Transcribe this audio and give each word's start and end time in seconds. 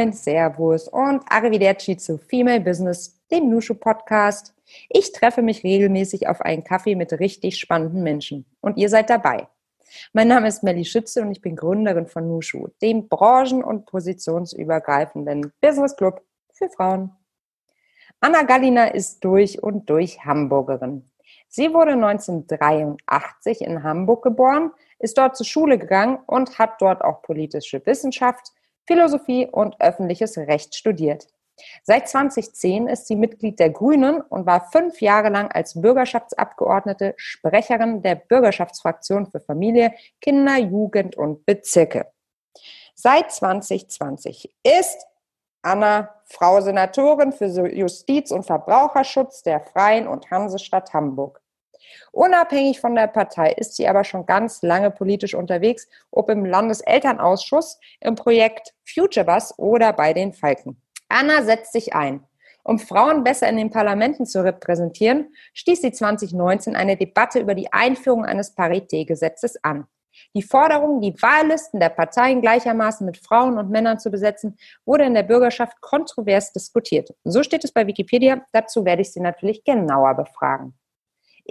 Moin, 0.00 0.14
Servus 0.14 0.88
und 0.88 1.22
Arrivederci 1.28 1.94
zu 1.98 2.16
Female 2.16 2.62
Business, 2.62 3.20
dem 3.30 3.50
Nushu 3.50 3.74
Podcast. 3.74 4.54
Ich 4.88 5.12
treffe 5.12 5.42
mich 5.42 5.62
regelmäßig 5.62 6.26
auf 6.26 6.40
einen 6.40 6.64
Kaffee 6.64 6.94
mit 6.94 7.12
richtig 7.20 7.58
spannenden 7.58 8.02
Menschen 8.02 8.46
und 8.62 8.78
ihr 8.78 8.88
seid 8.88 9.10
dabei. 9.10 9.46
Mein 10.14 10.28
Name 10.28 10.48
ist 10.48 10.62
Melly 10.62 10.86
Schütze 10.86 11.20
und 11.20 11.32
ich 11.32 11.42
bin 11.42 11.54
Gründerin 11.54 12.06
von 12.06 12.26
Nushu, 12.26 12.68
dem 12.80 13.10
branchen- 13.10 13.62
und 13.62 13.84
positionsübergreifenden 13.84 15.52
Business 15.60 15.94
Club 15.94 16.24
für 16.54 16.70
Frauen. 16.70 17.10
Anna 18.20 18.44
Galliner 18.44 18.94
ist 18.94 19.22
durch 19.22 19.62
und 19.62 19.90
durch 19.90 20.24
Hamburgerin. 20.24 21.10
Sie 21.46 21.74
wurde 21.74 21.92
1983 21.92 23.60
in 23.60 23.82
Hamburg 23.82 24.22
geboren, 24.22 24.70
ist 24.98 25.18
dort 25.18 25.36
zur 25.36 25.44
Schule 25.44 25.76
gegangen 25.76 26.20
und 26.26 26.58
hat 26.58 26.80
dort 26.80 27.04
auch 27.04 27.20
politische 27.20 27.84
Wissenschaft, 27.84 28.54
Philosophie 28.86 29.46
und 29.46 29.80
öffentliches 29.80 30.36
Recht 30.38 30.74
studiert. 30.74 31.26
Seit 31.82 32.08
2010 32.08 32.88
ist 32.88 33.06
sie 33.06 33.16
Mitglied 33.16 33.58
der 33.58 33.70
Grünen 33.70 34.20
und 34.20 34.46
war 34.46 34.70
fünf 34.70 35.00
Jahre 35.00 35.28
lang 35.28 35.50
als 35.52 35.80
Bürgerschaftsabgeordnete 35.80 37.14
Sprecherin 37.16 38.02
der 38.02 38.14
Bürgerschaftsfraktion 38.14 39.26
für 39.26 39.40
Familie, 39.40 39.94
Kinder, 40.20 40.56
Jugend 40.58 41.16
und 41.16 41.44
Bezirke. 41.46 42.10
Seit 42.94 43.30
2020 43.30 44.54
ist 44.62 45.06
Anna 45.62 46.14
Frau 46.24 46.60
Senatorin 46.60 47.32
für 47.32 47.46
Justiz 47.46 48.30
und 48.30 48.44
Verbraucherschutz 48.44 49.42
der 49.42 49.60
Freien 49.60 50.08
und 50.08 50.30
Hansestadt 50.30 50.92
Hamburg. 50.94 51.40
Unabhängig 52.12 52.80
von 52.80 52.94
der 52.94 53.06
Partei 53.06 53.52
ist 53.52 53.76
sie 53.76 53.88
aber 53.88 54.04
schon 54.04 54.26
ganz 54.26 54.62
lange 54.62 54.90
politisch 54.90 55.34
unterwegs, 55.34 55.88
ob 56.10 56.30
im 56.30 56.44
Landeselternausschuss, 56.44 57.78
im 58.00 58.14
Projekt 58.14 58.74
Futurebus 58.84 59.58
oder 59.58 59.92
bei 59.92 60.12
den 60.12 60.32
Falken. 60.32 60.80
Anna 61.08 61.42
setzt 61.42 61.72
sich 61.72 61.94
ein. 61.94 62.24
Um 62.62 62.78
Frauen 62.78 63.24
besser 63.24 63.48
in 63.48 63.56
den 63.56 63.70
Parlamenten 63.70 64.26
zu 64.26 64.44
repräsentieren, 64.44 65.34
stieß 65.54 65.80
sie 65.80 65.92
2019 65.92 66.76
eine 66.76 66.96
Debatte 66.96 67.40
über 67.40 67.54
die 67.54 67.72
Einführung 67.72 68.24
eines 68.24 68.54
Paritätgesetzes 68.54 69.64
an. 69.64 69.86
Die 70.34 70.42
Forderung, 70.42 71.00
die 71.00 71.14
Wahllisten 71.20 71.80
der 71.80 71.88
Parteien 71.88 72.42
gleichermaßen 72.42 73.06
mit 73.06 73.16
Frauen 73.16 73.58
und 73.58 73.70
Männern 73.70 73.98
zu 73.98 74.10
besetzen, 74.10 74.56
wurde 74.84 75.04
in 75.04 75.14
der 75.14 75.22
Bürgerschaft 75.22 75.80
kontrovers 75.80 76.52
diskutiert. 76.52 77.14
So 77.24 77.42
steht 77.42 77.64
es 77.64 77.72
bei 77.72 77.86
Wikipedia. 77.86 78.44
Dazu 78.52 78.84
werde 78.84 79.02
ich 79.02 79.12
Sie 79.12 79.20
natürlich 79.20 79.64
genauer 79.64 80.14
befragen. 80.14 80.74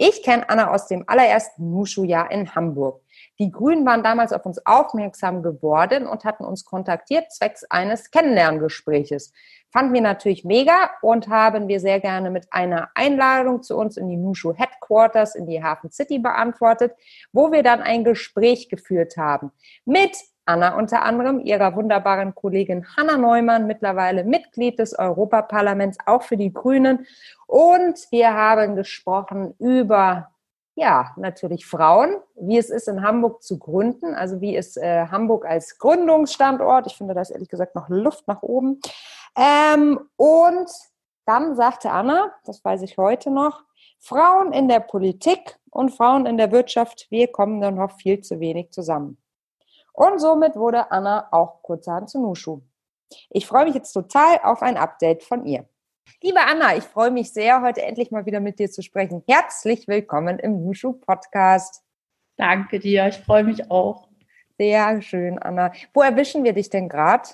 Ich 0.02 0.22
kenne 0.22 0.48
Anna 0.48 0.72
aus 0.72 0.86
dem 0.86 1.04
allerersten 1.06 1.70
Mushu-Jahr 1.70 2.30
in 2.30 2.54
Hamburg. 2.54 3.02
Die 3.38 3.50
Grünen 3.50 3.84
waren 3.84 4.02
damals 4.02 4.32
auf 4.32 4.46
uns 4.46 4.64
aufmerksam 4.64 5.42
geworden 5.42 6.06
und 6.06 6.24
hatten 6.24 6.42
uns 6.42 6.64
kontaktiert 6.64 7.30
zwecks 7.30 7.64
eines 7.64 8.10
Kennenlerngespräches. 8.10 9.34
Fanden 9.70 9.92
wir 9.92 10.00
natürlich 10.00 10.42
mega 10.42 10.88
und 11.02 11.28
haben 11.28 11.68
wir 11.68 11.80
sehr 11.80 12.00
gerne 12.00 12.30
mit 12.30 12.46
einer 12.50 12.88
Einladung 12.94 13.62
zu 13.62 13.76
uns 13.76 13.98
in 13.98 14.08
die 14.08 14.16
Nushu 14.16 14.54
Headquarters 14.54 15.34
in 15.34 15.46
die 15.46 15.62
Hafen 15.62 15.90
City 15.90 16.18
beantwortet, 16.18 16.94
wo 17.30 17.52
wir 17.52 17.62
dann 17.62 17.82
ein 17.82 18.02
Gespräch 18.02 18.70
geführt 18.70 19.18
haben 19.18 19.52
mit 19.84 20.16
Anna 20.50 20.76
unter 20.76 21.02
anderem, 21.02 21.38
ihrer 21.38 21.76
wunderbaren 21.76 22.34
Kollegin 22.34 22.84
Hanna 22.96 23.16
Neumann, 23.16 23.68
mittlerweile 23.68 24.24
Mitglied 24.24 24.80
des 24.80 24.98
Europaparlaments, 24.98 25.98
auch 26.06 26.22
für 26.22 26.36
die 26.36 26.52
Grünen. 26.52 27.06
Und 27.46 28.06
wir 28.10 28.34
haben 28.34 28.74
gesprochen 28.74 29.54
über 29.58 30.30
ja, 30.74 31.12
natürlich 31.16 31.66
Frauen, 31.66 32.16
wie 32.34 32.58
es 32.58 32.70
ist, 32.70 32.88
in 32.88 33.02
Hamburg 33.02 33.42
zu 33.42 33.58
gründen, 33.58 34.14
also 34.14 34.40
wie 34.40 34.56
ist 34.56 34.76
äh, 34.76 35.06
Hamburg 35.06 35.44
als 35.44 35.78
Gründungsstandort. 35.78 36.86
Ich 36.86 36.96
finde, 36.96 37.14
da 37.14 37.20
ist 37.20 37.30
ehrlich 37.30 37.48
gesagt 37.48 37.76
noch 37.76 37.88
Luft 37.88 38.26
nach 38.26 38.42
oben. 38.42 38.80
Ähm, 39.36 40.00
und 40.16 40.70
dann 41.26 41.54
sagte 41.54 41.90
Anna, 41.90 42.32
das 42.44 42.64
weiß 42.64 42.82
ich 42.82 42.96
heute 42.96 43.30
noch, 43.30 43.62
Frauen 43.98 44.52
in 44.52 44.68
der 44.68 44.80
Politik 44.80 45.58
und 45.70 45.90
Frauen 45.90 46.26
in 46.26 46.38
der 46.38 46.50
Wirtschaft, 46.50 47.06
wir 47.10 47.30
kommen 47.30 47.60
dann 47.60 47.76
noch 47.76 47.92
viel 47.92 48.20
zu 48.20 48.40
wenig 48.40 48.70
zusammen. 48.70 49.18
Und 49.92 50.20
somit 50.20 50.56
wurde 50.56 50.90
Anna 50.90 51.28
auch 51.30 51.62
kurzerhand 51.62 52.10
zu 52.10 52.20
Nushu. 52.20 52.60
Ich 53.28 53.46
freue 53.46 53.64
mich 53.64 53.74
jetzt 53.74 53.92
total 53.92 54.38
auf 54.42 54.62
ein 54.62 54.76
Update 54.76 55.22
von 55.22 55.44
ihr. 55.44 55.68
Liebe 56.22 56.40
Anna, 56.40 56.76
ich 56.76 56.84
freue 56.84 57.10
mich 57.10 57.32
sehr, 57.32 57.62
heute 57.62 57.82
endlich 57.82 58.10
mal 58.10 58.26
wieder 58.26 58.40
mit 58.40 58.58
dir 58.58 58.70
zu 58.70 58.82
sprechen. 58.82 59.22
Herzlich 59.26 59.88
willkommen 59.88 60.38
im 60.38 60.64
Nushu 60.64 60.92
Podcast. 60.92 61.82
Danke 62.36 62.78
dir, 62.78 63.06
ich 63.08 63.16
freue 63.16 63.44
mich 63.44 63.70
auch. 63.70 64.08
Sehr 64.58 65.00
schön, 65.02 65.38
Anna. 65.38 65.72
Wo 65.94 66.02
erwischen 66.02 66.44
wir 66.44 66.52
dich 66.52 66.68
denn 66.68 66.88
gerade? 66.88 67.28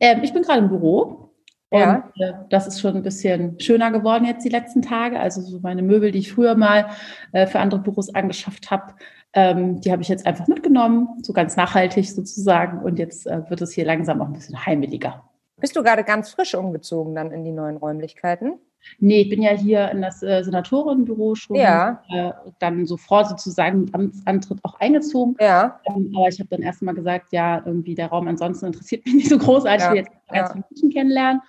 Ähm, 0.00 0.22
ich 0.22 0.32
bin 0.32 0.42
gerade 0.42 0.60
im 0.60 0.68
Büro. 0.68 1.28
Ja. 1.70 2.10
Und 2.14 2.22
äh, 2.22 2.32
das 2.48 2.66
ist 2.66 2.80
schon 2.80 2.96
ein 2.96 3.02
bisschen 3.02 3.60
schöner 3.60 3.90
geworden 3.90 4.24
jetzt 4.24 4.44
die 4.44 4.48
letzten 4.48 4.80
Tage. 4.80 5.20
Also 5.20 5.42
so 5.42 5.60
meine 5.60 5.82
Möbel, 5.82 6.10
die 6.10 6.20
ich 6.20 6.32
früher 6.32 6.54
mal 6.54 6.88
äh, 7.32 7.46
für 7.46 7.60
andere 7.60 7.80
Büros 7.80 8.14
angeschafft 8.14 8.70
habe, 8.70 8.94
ähm, 9.38 9.80
die 9.80 9.92
habe 9.92 10.02
ich 10.02 10.08
jetzt 10.08 10.26
einfach 10.26 10.48
mitgenommen, 10.48 11.08
so 11.22 11.32
ganz 11.32 11.56
nachhaltig 11.56 12.10
sozusagen. 12.10 12.80
Und 12.80 12.98
jetzt 12.98 13.26
äh, 13.26 13.48
wird 13.48 13.60
es 13.60 13.72
hier 13.72 13.84
langsam 13.84 14.20
auch 14.20 14.26
ein 14.26 14.32
bisschen 14.32 14.66
heimeliger. 14.66 15.22
Bist 15.60 15.76
du 15.76 15.82
gerade 15.82 16.02
ganz 16.02 16.30
frisch 16.30 16.54
umgezogen 16.54 17.14
dann 17.14 17.30
in 17.30 17.44
die 17.44 17.52
neuen 17.52 17.76
Räumlichkeiten? 17.76 18.58
Nee, 18.98 19.22
ich 19.22 19.28
bin 19.28 19.42
ja 19.42 19.50
hier 19.50 19.90
in 19.90 20.02
das 20.02 20.22
äh, 20.22 20.42
Senatorenbüro 20.42 21.34
schon 21.34 21.56
ja. 21.56 22.02
äh, 22.10 22.32
dann 22.58 22.86
so 22.86 22.96
vor 22.96 23.24
sozusagen 23.24 23.82
mit 23.82 23.94
Amtsantritt 23.94 24.58
auch 24.62 24.78
eingezogen. 24.80 25.36
Ja. 25.40 25.80
Ähm, 25.84 26.12
aber 26.16 26.28
ich 26.28 26.38
habe 26.40 26.48
dann 26.48 26.62
erstmal 26.62 26.94
gesagt, 26.94 27.32
ja, 27.32 27.62
irgendwie 27.64 27.94
der 27.94 28.08
Raum 28.08 28.26
ansonsten 28.26 28.66
interessiert 28.66 29.04
mich 29.06 29.14
nicht 29.14 29.28
so 29.28 29.38
großartig. 29.38 29.84
Ja. 29.84 29.94
Ich 29.94 29.96
will 29.96 30.04
jetzt 30.04 30.32
ganz 30.32 30.52
viele 30.52 30.64
Menschen 30.70 30.90
kennenlernen. 30.90 31.42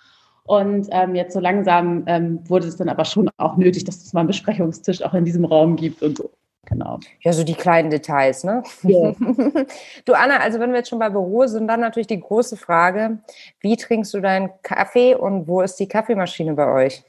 Und 0.43 0.87
ähm, 0.91 1.13
jetzt 1.13 1.33
so 1.33 1.39
langsam 1.39 2.03
ähm, 2.07 2.39
wurde 2.49 2.67
es 2.67 2.77
dann 2.77 2.89
aber 2.89 3.05
schon 3.05 3.29
auch 3.37 3.57
nötig, 3.57 3.83
dass 3.83 4.03
es 4.03 4.13
mal 4.13 4.21
einen 4.21 4.27
Besprechungstisch 4.27 5.03
auch 5.03 5.13
in 5.13 5.25
diesem 5.25 5.45
Raum 5.45 5.75
gibt 5.75 6.01
und 6.01 6.17
so. 6.17 6.31
Genau. 6.69 6.99
Ja, 7.21 7.33
so 7.33 7.43
die 7.43 7.55
kleinen 7.55 7.89
Details, 7.89 8.43
ne? 8.43 8.63
Ja. 8.83 9.13
Du 10.05 10.13
Anna, 10.13 10.37
also 10.37 10.59
wenn 10.59 10.71
wir 10.71 10.77
jetzt 10.77 10.89
schon 10.89 10.99
bei 10.99 11.09
Büro 11.09 11.45
sind, 11.47 11.67
dann 11.67 11.79
natürlich 11.79 12.07
die 12.07 12.19
große 12.19 12.57
Frage, 12.57 13.19
wie 13.59 13.75
trinkst 13.75 14.13
du 14.13 14.21
deinen 14.21 14.49
Kaffee 14.61 15.15
und 15.15 15.47
wo 15.47 15.61
ist 15.61 15.75
die 15.75 15.87
Kaffeemaschine 15.87 16.53
bei 16.53 16.67
euch? 16.71 17.03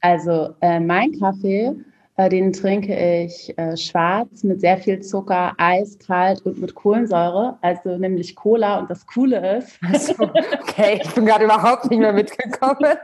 Also 0.00 0.54
äh, 0.60 0.80
mein 0.80 1.18
Kaffee, 1.18 1.72
äh, 2.16 2.28
den 2.28 2.52
trinke 2.52 2.94
ich 2.94 3.56
äh, 3.58 3.76
schwarz 3.76 4.44
mit 4.44 4.60
sehr 4.60 4.78
viel 4.78 5.00
Zucker, 5.00 5.52
eiskalt 5.58 6.42
und 6.42 6.60
mit 6.60 6.74
Kohlensäure, 6.74 7.58
also 7.62 7.96
nämlich 7.96 8.36
Cola. 8.36 8.78
Und 8.78 8.90
das 8.90 9.06
Coole 9.06 9.58
ist. 9.58 9.78
Also, 9.82 10.14
okay, 10.62 11.00
ich 11.02 11.14
bin 11.14 11.26
gerade 11.26 11.44
überhaupt 11.44 11.90
nicht 11.90 11.98
mehr 11.98 12.12
mitgekommen. 12.12 12.96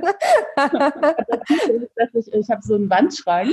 ich, 2.14 2.32
ich 2.32 2.50
habe 2.50 2.62
so 2.62 2.74
einen 2.74 2.90
Wandschrank. 2.90 3.50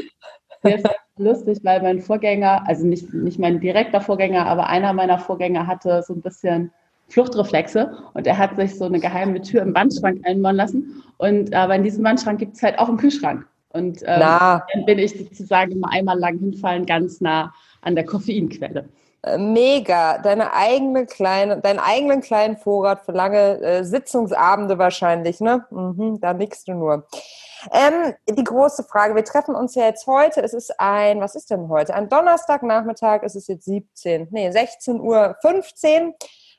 Der 0.63 0.78
ist 0.78 0.88
lustig, 1.18 1.59
weil 1.63 1.81
mein 1.81 2.00
Vorgänger, 2.00 2.63
also 2.68 2.85
nicht, 2.85 3.13
nicht 3.13 3.40
mein 3.40 3.59
direkter 3.59 4.01
Vorgänger, 4.01 4.45
aber 4.45 4.68
einer 4.68 4.94
meiner 4.94 5.19
Vorgänger 5.19 5.68
hatte 5.68 6.03
so 6.03 6.13
ein 6.13 6.22
bisschen 6.22 6.72
Fluchtreflexe 7.09 7.97
und 8.13 8.28
er 8.28 8.38
hat 8.38 8.57
sich 8.57 8.78
so 8.78 8.85
eine 8.85 9.00
geheime 9.00 9.41
Tür 9.41 9.62
im 9.62 9.73
Wandschrank 9.73 10.22
einbauen 10.25 10.56
lassen. 10.56 11.03
Und 11.17 11.53
aber 11.53 11.75
in 11.75 11.84
diesem 11.84 12.03
Wandschrank 12.03 12.40
gibt 12.40 12.56
es 12.56 12.63
halt 12.63 12.78
auch 12.79 12.90
einen 12.90 12.97
Kühlschrank. 12.97 13.46
Und 13.69 14.01
ähm, 14.03 14.19
dann 14.73 14.85
bin 14.85 15.00
ich 15.00 15.17
sozusagen 15.17 15.72
immer 15.72 15.91
einmal 15.91 16.17
lang 16.17 16.40
hinfallen, 16.40 16.85
ganz 16.85 17.22
nah 17.22 17.53
an 17.81 17.96
der 17.96 18.06
Koffeinquelle. 18.06 18.90
Äh, 19.23 19.37
mega, 19.37 20.17
deine 20.20 20.53
eigene 20.53 21.05
kleine, 21.05 21.59
deinen 21.59 21.79
eigenen 21.79 22.22
kleinen 22.22 22.58
Vorrat 22.58 23.02
für 23.05 23.11
lange 23.11 23.61
äh, 23.61 23.84
Sitzungsabende 23.84 24.78
wahrscheinlich, 24.78 25.40
ne? 25.40 25.66
Mhm, 25.70 26.20
da 26.20 26.34
nickst 26.34 26.67
du 26.67 26.73
nur. 26.73 27.08
Ähm, 27.72 28.14
die 28.29 28.43
große 28.43 28.84
Frage, 28.84 29.16
wir 29.16 29.23
treffen 29.23 29.55
uns 29.55 29.75
ja 29.75 29.85
jetzt 29.85 30.08
heute, 30.08 30.41
es 30.41 30.53
ist 30.53 30.79
ein, 30.79 31.19
was 31.19 31.35
ist 31.35 31.49
denn 31.49 31.69
heute? 31.69 31.93
Ein 31.93 32.09
Donnerstagnachmittag, 32.09 33.22
es 33.23 33.35
ist 33.35 33.47
jetzt 33.47 33.66
17, 33.66 34.28
nee, 34.31 34.52
16 34.52 34.99
Uhr 34.99 35.35
15. 35.41 36.14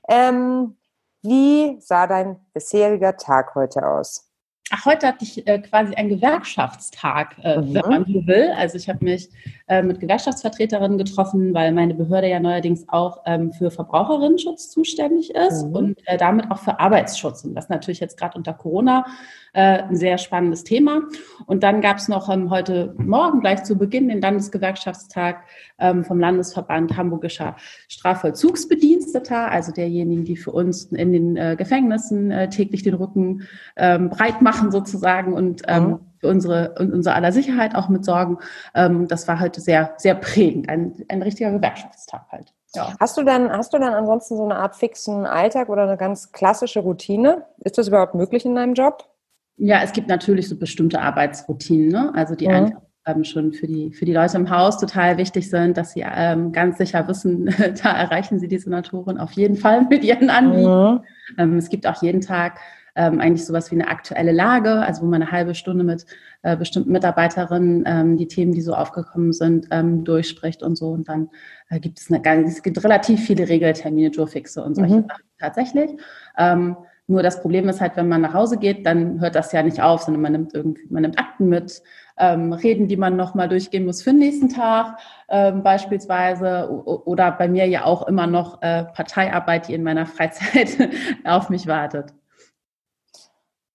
Ähm, 0.09 0.79
wie 1.23 1.79
sah 1.81 2.07
dein 2.07 2.47
bisheriger 2.53 3.17
Tag 3.17 3.55
heute 3.55 3.87
aus? 3.87 4.28
Ach, 4.71 4.85
heute 4.85 5.07
hatte 5.07 5.25
ich 5.25 5.47
äh, 5.47 5.61
quasi 5.61 5.95
einen 5.95 6.11
Gewerkschaftstag, 6.11 7.37
äh, 7.43 7.59
mhm. 7.59 7.75
wenn 7.75 7.89
man 7.89 8.05
so 8.05 8.27
will. 8.27 8.51
Also 8.55 8.77
ich 8.77 8.89
habe 8.91 9.03
mich 9.03 9.31
äh, 9.67 9.83
mit 9.83 9.99
Gewerkschaftsvertreterinnen 9.99 10.99
getroffen, 10.99 11.55
weil 11.55 11.73
meine 11.73 11.95
Behörde 11.95 12.29
ja 12.29 12.39
neuerdings 12.39 12.87
auch 12.89 13.23
ähm, 13.25 13.51
für 13.53 13.71
Verbraucherinnenschutz 13.71 14.69
zuständig 14.69 15.35
ist 15.35 15.65
mhm. 15.65 15.75
und 15.75 15.99
äh, 16.05 16.19
damit 16.19 16.51
auch 16.51 16.59
für 16.59 16.79
Arbeitsschutz. 16.81 17.45
Und 17.45 17.55
das 17.55 17.65
ist 17.65 17.71
natürlich 17.71 18.01
jetzt 18.01 18.19
gerade 18.19 18.37
unter 18.37 18.53
Corona 18.53 19.07
äh, 19.55 19.85
ein 19.85 19.97
sehr 19.97 20.19
spannendes 20.19 20.65
Thema. 20.65 21.01
Und 21.47 21.63
dann 21.63 21.81
gab 21.81 21.97
es 21.97 22.09
noch 22.09 22.29
ähm, 22.29 22.51
heute 22.51 22.95
Morgen 22.99 23.41
gleich 23.41 23.65
zu 23.65 23.79
Beginn 23.79 24.09
den 24.09 24.21
Landesgewerkschaftstag 24.21 25.45
ähm, 25.79 26.05
vom 26.05 26.21
Landesverband 26.21 26.95
Hamburgischer 26.95 27.57
Strafvollzugsbediensteter, 27.89 29.51
also 29.51 29.73
derjenigen, 29.73 30.25
die 30.25 30.37
für 30.37 30.51
uns 30.51 30.85
in 30.85 31.13
den 31.13 31.37
äh, 31.39 31.57
Gefängnissen 31.57 32.51
täglich 32.51 32.83
den 32.83 32.95
Rücken 32.95 33.47
ähm, 33.77 34.11
breit 34.11 34.43
machen 34.43 34.58
sozusagen 34.71 35.33
und 35.33 35.63
ähm, 35.67 35.85
mhm. 35.85 36.01
für 36.21 36.29
unsere, 36.29 36.75
unsere 36.79 37.15
aller 37.15 37.33
Sicherheit 37.33 37.75
auch 37.75 37.89
mit 37.89 38.05
sorgen. 38.05 38.39
Ähm, 38.75 39.09
das 39.09 39.27
war 39.29 39.41
heute 39.41 39.61
sehr, 39.61 39.95
sehr 39.97 40.15
prägend, 40.15 40.69
ein, 40.69 40.95
ein 41.09 41.23
richtiger 41.23 41.51
Gewerkschaftstag 41.51 42.27
halt. 42.31 42.53
Ja. 42.75 42.95
Hast 43.01 43.17
du 43.17 43.23
dann, 43.23 43.51
hast 43.51 43.73
du 43.73 43.79
dann 43.79 43.95
ansonsten 43.95 44.37
so 44.37 44.45
eine 44.45 44.57
Art 44.57 44.77
fixen 44.77 45.25
Alltag 45.25 45.69
oder 45.69 45.85
eine 45.85 45.97
ganz 45.97 46.33
klassische 46.33 46.81
Routine? 46.81 47.47
Ist 47.65 47.79
das 47.79 47.89
überhaupt 47.89 48.15
möglich 48.15 48.45
in 48.45 48.55
deinem 48.55 48.75
Job? 48.75 49.09
Ja, 49.57 49.83
es 49.83 49.93
gibt 49.93 50.09
natürlich 50.09 50.49
so 50.49 50.57
bestimmte 50.57 51.01
Arbeitsroutinen, 51.01 51.89
ne? 51.89 52.13
also 52.15 52.35
die 52.35 52.47
mhm. 52.47 52.55
einfach 52.55 52.81
ähm, 53.09 53.25
schon 53.25 53.53
für 53.53 53.67
die, 53.67 53.93
für 53.93 54.05
die 54.05 54.13
Leute 54.13 54.37
im 54.37 54.51
Haus 54.51 54.79
total 54.79 55.17
wichtig 55.17 55.51
sind, 55.51 55.77
dass 55.77 55.93
sie 55.93 56.05
ähm, 56.07 56.53
ganz 56.53 56.79
sicher 56.79 57.09
wissen, 57.09 57.47
da 57.83 57.91
erreichen 57.91 58.39
sie 58.39 58.49
die 58.49 58.59
Senatorin 58.59 59.19
auf 59.19 59.33
jeden 59.33 59.57
Fall 59.57 59.87
mit 59.89 60.05
ihren 60.05 60.31
Anliegen. 60.31 60.95
Mhm. 60.95 61.01
Ähm, 61.39 61.57
es 61.57 61.71
gibt 61.71 61.87
auch 61.87 62.03
jeden 62.03 62.21
Tag 62.21 62.61
ähm, 62.99 63.21
eigentlich 63.21 63.47
sowas 63.47 63.71
wie 63.71 63.77
eine 63.77 63.89
aktuelle 63.89 64.33
Lage, 64.33 64.81
also 64.81 65.03
wo 65.03 65.07
man 65.07 65.23
eine 65.23 65.33
halbe 65.33 65.55
Stunde 65.55 65.85
mit 65.85 66.05
äh, 66.43 66.57
bestimmten 66.57 66.93
Mitarbeiterinnen 66.93 67.85
ähm, 67.87 68.17
die 68.17 68.27
Themen, 68.27 68.53
die 68.53 68.61
so 68.61 68.75
aufgekommen 68.75 69.33
sind, 69.33 69.69
ähm, 69.71 70.05
durchspricht 70.05 70.63
und 70.63 70.77
so. 70.77 70.91
Und 70.91 71.09
dann 71.09 71.31
äh, 71.71 71.81
gibt 71.81 72.01
es 72.01 72.11
eine 72.11 72.21
ganz, 72.21 72.53
es 72.53 72.63
gibt 72.63 72.83
relativ 72.83 73.25
viele 73.25 73.49
Regeltermine, 73.49 74.11
Jurfixe 74.11 74.63
und 74.63 74.75
solche 74.75 74.97
mhm. 74.97 75.07
Sachen 75.09 75.25
tatsächlich. 75.39 75.91
Ähm, 76.37 76.77
nur 77.07 77.23
das 77.23 77.41
Problem 77.41 77.69
ist 77.71 77.81
halt, 77.81 77.97
wenn 77.97 78.09
man 78.09 78.21
nach 78.21 78.35
Hause 78.35 78.59
geht, 78.59 78.85
dann 78.85 79.21
hört 79.21 79.35
das 79.35 79.53
ja 79.53 79.63
nicht 79.63 79.81
auf, 79.81 80.03
sondern 80.03 80.21
man 80.21 80.33
nimmt 80.33 80.53
irgendwie, 80.53 80.87
man 80.91 81.03
nimmt 81.03 81.19
Akten 81.19 81.49
mit, 81.49 81.81
ähm, 82.19 82.53
Reden, 82.53 82.89
die 82.89 82.97
man 82.97 83.17
nochmal 83.17 83.49
durchgehen 83.49 83.85
muss 83.85 84.03
für 84.03 84.11
den 84.11 84.19
nächsten 84.19 84.49
Tag 84.49 84.99
ähm, 85.29 85.63
beispielsweise 85.63 86.69
oder 86.71 87.33
bei 87.33 87.49
mir 87.49 87.67
ja 87.67 87.85
auch 87.85 88.07
immer 88.07 88.27
noch 88.27 88.61
äh, 88.63 88.85
Parteiarbeit, 88.85 89.69
die 89.69 89.75
in 89.75 89.83
meiner 89.83 90.07
Freizeit 90.07 90.91
auf 91.25 91.49
mich 91.49 91.67
wartet. 91.67 92.13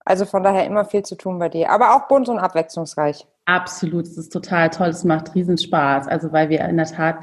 Also 0.04 0.26
von 0.26 0.42
daher 0.42 0.66
immer 0.66 0.84
viel 0.84 1.02
zu 1.02 1.16
tun 1.16 1.38
bei 1.38 1.48
dir, 1.48 1.70
aber 1.70 1.94
auch 1.94 2.08
bunt 2.08 2.28
und 2.28 2.38
abwechslungsreich. 2.38 3.26
Absolut, 3.46 4.06
es 4.06 4.16
ist 4.16 4.32
total 4.32 4.70
toll, 4.70 4.88
es 4.88 5.04
macht 5.04 5.34
riesen 5.34 5.58
Spaß, 5.58 6.08
also 6.08 6.32
weil 6.32 6.48
wir 6.48 6.60
in 6.60 6.76
der 6.76 6.86
Tat 6.86 7.18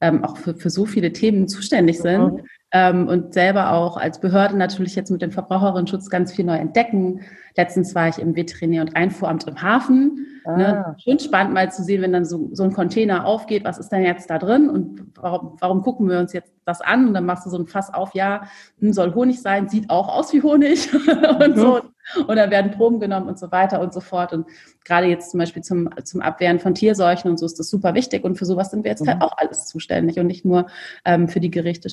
ähm, 0.00 0.24
auch 0.24 0.36
für, 0.36 0.54
für 0.54 0.70
so 0.70 0.84
viele 0.86 1.12
Themen 1.12 1.48
zuständig 1.48 2.00
sind. 2.00 2.34
Mhm 2.34 2.44
ähm, 2.72 3.06
und 3.06 3.34
selber 3.34 3.72
auch 3.72 3.96
als 3.96 4.18
Behörde 4.18 4.56
natürlich 4.56 4.94
jetzt 4.96 5.10
mit 5.10 5.20
dem 5.20 5.30
Verbraucherinnenschutz 5.30 6.08
ganz 6.08 6.32
viel 6.32 6.44
neu 6.44 6.56
entdecken. 6.56 7.20
Letztens 7.54 7.94
war 7.94 8.08
ich 8.08 8.18
im 8.18 8.34
Veterinär- 8.34 8.80
und 8.80 8.96
Einfuhramt 8.96 9.46
im 9.46 9.60
Hafen. 9.60 10.26
Ah. 10.44 10.56
Ne? 10.56 10.96
Schön 10.98 11.18
spannend 11.18 11.52
mal 11.52 11.70
zu 11.70 11.82
sehen, 11.82 12.00
wenn 12.00 12.12
dann 12.12 12.24
so, 12.24 12.48
so 12.52 12.62
ein 12.62 12.72
Container 12.72 13.26
aufgeht, 13.26 13.64
was 13.64 13.78
ist 13.78 13.90
denn 13.90 14.02
jetzt 14.02 14.30
da 14.30 14.38
drin 14.38 14.70
und 14.70 15.02
warum, 15.16 15.56
warum 15.60 15.82
gucken 15.82 16.08
wir 16.08 16.18
uns 16.18 16.32
jetzt 16.32 16.52
das 16.64 16.80
an? 16.80 17.08
Und 17.08 17.14
dann 17.14 17.26
machst 17.26 17.44
du 17.44 17.50
so 17.50 17.58
ein 17.58 17.66
Fass 17.66 17.92
auf, 17.92 18.14
ja, 18.14 18.44
hm, 18.80 18.94
soll 18.94 19.14
Honig 19.14 19.42
sein, 19.42 19.68
sieht 19.68 19.90
auch 19.90 20.08
aus 20.08 20.32
wie 20.32 20.42
Honig 20.42 20.88
und 21.40 21.56
mhm. 21.56 21.60
so 21.60 21.80
und 22.26 22.36
dann 22.36 22.50
werden 22.50 22.72
Proben 22.72 23.00
genommen 23.00 23.28
und 23.28 23.38
so 23.38 23.50
weiter 23.52 23.80
und 23.80 23.92
so 23.92 24.00
fort. 24.00 24.32
Und 24.32 24.46
gerade 24.84 25.06
jetzt 25.06 25.30
zum 25.30 25.38
Beispiel 25.38 25.62
zum, 25.62 25.88
zum 26.04 26.20
Abwehren 26.20 26.58
von 26.58 26.74
Tierseuchen 26.74 27.30
und 27.30 27.38
so 27.38 27.46
ist 27.46 27.58
das 27.58 27.70
super 27.70 27.94
wichtig. 27.94 28.24
Und 28.24 28.36
für 28.36 28.44
sowas 28.44 28.70
sind 28.70 28.84
wir 28.84 28.90
jetzt 28.90 29.06
halt 29.06 29.18
mhm. 29.18 29.22
halt 29.22 29.32
auch 29.32 29.38
alles 29.38 29.66
zuständig 29.66 30.18
und 30.18 30.26
nicht 30.26 30.44
nur 30.44 30.66
ähm, 31.04 31.28
für 31.28 31.40
die 31.40 31.50
Gerichte, 31.50 31.88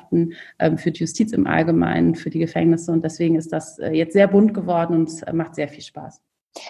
Staatsanwaltschaften, 0.00 0.34
ähm, 0.58 0.78
für 0.78 0.90
die 0.90 1.00
Justiz 1.00 1.32
im 1.32 1.46
Allgemeinen, 1.46 2.14
für 2.14 2.30
die 2.30 2.38
Gefängnisse. 2.38 2.92
Und 2.92 3.04
deswegen 3.04 3.36
ist 3.36 3.52
das 3.52 3.78
äh, 3.78 3.90
jetzt 3.90 4.12
sehr 4.12 4.28
bunt 4.28 4.54
geworden 4.54 4.96
und 4.96 5.26
äh, 5.26 5.32
macht 5.32 5.54
sehr 5.54 5.68
viel 5.68 5.82
Spaß. 5.82 6.20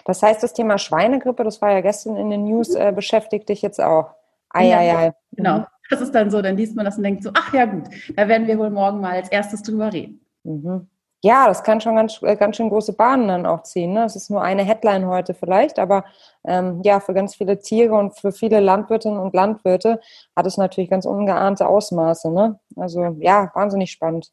Das 0.05 0.21
heißt, 0.21 0.43
das 0.43 0.53
Thema 0.53 0.77
Schweinegrippe, 0.77 1.43
das 1.43 1.61
war 1.61 1.71
ja 1.71 1.81
gestern 1.81 2.15
in 2.15 2.29
den 2.29 2.43
News, 2.43 2.75
äh, 2.75 2.91
beschäftigt 2.95 3.49
dich 3.49 3.61
jetzt 3.61 3.81
auch. 3.81 4.13
Ei, 4.49 4.67
ja, 4.67 4.77
ei, 4.77 5.07
ei. 5.07 5.13
Genau. 5.31 5.65
Das 5.89 6.01
ist 6.01 6.13
dann 6.13 6.29
so, 6.31 6.41
dann 6.41 6.55
liest 6.55 6.75
man 6.75 6.85
das 6.85 6.97
und 6.97 7.03
denkt 7.03 7.23
so, 7.23 7.31
ach 7.33 7.53
ja 7.53 7.65
gut, 7.65 7.83
da 8.15 8.27
werden 8.27 8.47
wir 8.47 8.57
wohl 8.57 8.69
morgen 8.69 9.01
mal 9.01 9.13
als 9.13 9.29
erstes 9.29 9.61
drüber 9.61 9.91
reden. 9.91 10.21
Mhm. 10.43 10.87
Ja, 11.23 11.47
das 11.47 11.63
kann 11.63 11.81
schon 11.81 11.95
ganz, 11.95 12.19
äh, 12.23 12.35
ganz 12.35 12.57
schön 12.57 12.69
große 12.69 12.93
Bahnen 12.93 13.27
dann 13.27 13.45
auch 13.45 13.61
ziehen. 13.63 13.93
Ne? 13.93 14.05
Es 14.05 14.15
ist 14.15 14.31
nur 14.31 14.41
eine 14.41 14.63
Headline 14.63 15.05
heute 15.05 15.35
vielleicht, 15.35 15.77
aber 15.77 16.03
ähm, 16.43 16.81
ja, 16.83 16.99
für 16.99 17.13
ganz 17.13 17.35
viele 17.35 17.59
Tiere 17.59 17.93
und 17.93 18.19
für 18.19 18.31
viele 18.31 18.59
Landwirtinnen 18.59 19.19
und 19.19 19.35
Landwirte 19.35 19.99
hat 20.35 20.47
es 20.47 20.57
natürlich 20.57 20.89
ganz 20.89 21.05
ungeahnte 21.05 21.67
Ausmaße. 21.67 22.31
Ne? 22.31 22.59
Also 22.75 23.15
ja, 23.19 23.51
wahnsinnig 23.53 23.91
spannend. 23.91 24.31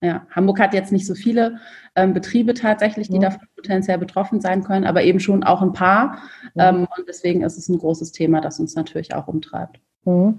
Ja, 0.00 0.26
Hamburg 0.30 0.60
hat 0.60 0.74
jetzt 0.74 0.92
nicht 0.92 1.06
so 1.06 1.14
viele 1.14 1.58
ähm, 1.96 2.12
Betriebe 2.14 2.54
tatsächlich, 2.54 3.08
die 3.08 3.16
mhm. 3.16 3.22
davon 3.22 3.48
potenziell 3.56 3.98
betroffen 3.98 4.40
sein 4.40 4.62
können, 4.62 4.86
aber 4.86 5.02
eben 5.02 5.18
schon 5.18 5.42
auch 5.42 5.62
ein 5.62 5.72
paar. 5.72 6.18
Mhm. 6.54 6.60
Ähm, 6.60 6.88
und 6.96 7.08
deswegen 7.08 7.42
ist 7.42 7.56
es 7.56 7.68
ein 7.68 7.78
großes 7.78 8.12
Thema, 8.12 8.40
das 8.40 8.60
uns 8.60 8.74
natürlich 8.76 9.14
auch 9.14 9.26
umtreibt. 9.26 9.80
Mhm. 10.08 10.38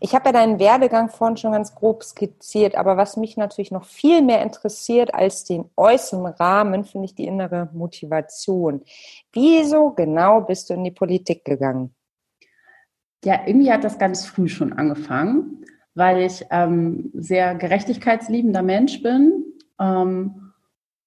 Ich 0.00 0.14
habe 0.14 0.26
ja 0.26 0.32
deinen 0.32 0.58
Werdegang 0.58 1.10
vorhin 1.10 1.36
schon 1.36 1.52
ganz 1.52 1.74
grob 1.74 2.02
skizziert, 2.02 2.74
aber 2.74 2.96
was 2.96 3.16
mich 3.16 3.36
natürlich 3.36 3.70
noch 3.70 3.84
viel 3.84 4.22
mehr 4.22 4.42
interessiert 4.42 5.14
als 5.14 5.44
den 5.44 5.66
äußeren 5.76 6.26
Rahmen, 6.26 6.84
finde 6.84 7.06
ich 7.06 7.14
die 7.14 7.26
innere 7.26 7.68
Motivation. 7.72 8.82
Wieso 9.32 9.90
genau 9.90 10.40
bist 10.40 10.70
du 10.70 10.74
in 10.74 10.84
die 10.84 10.90
Politik 10.90 11.44
gegangen? 11.44 11.94
Ja, 13.24 13.40
irgendwie 13.46 13.72
hat 13.72 13.84
das 13.84 13.98
ganz 13.98 14.26
früh 14.26 14.48
schon 14.48 14.72
angefangen, 14.72 15.64
weil 15.94 16.22
ich 16.22 16.44
ähm, 16.50 17.10
sehr 17.14 17.54
gerechtigkeitsliebender 17.54 18.62
Mensch 18.62 19.02
bin 19.02 19.44
ähm, 19.80 20.52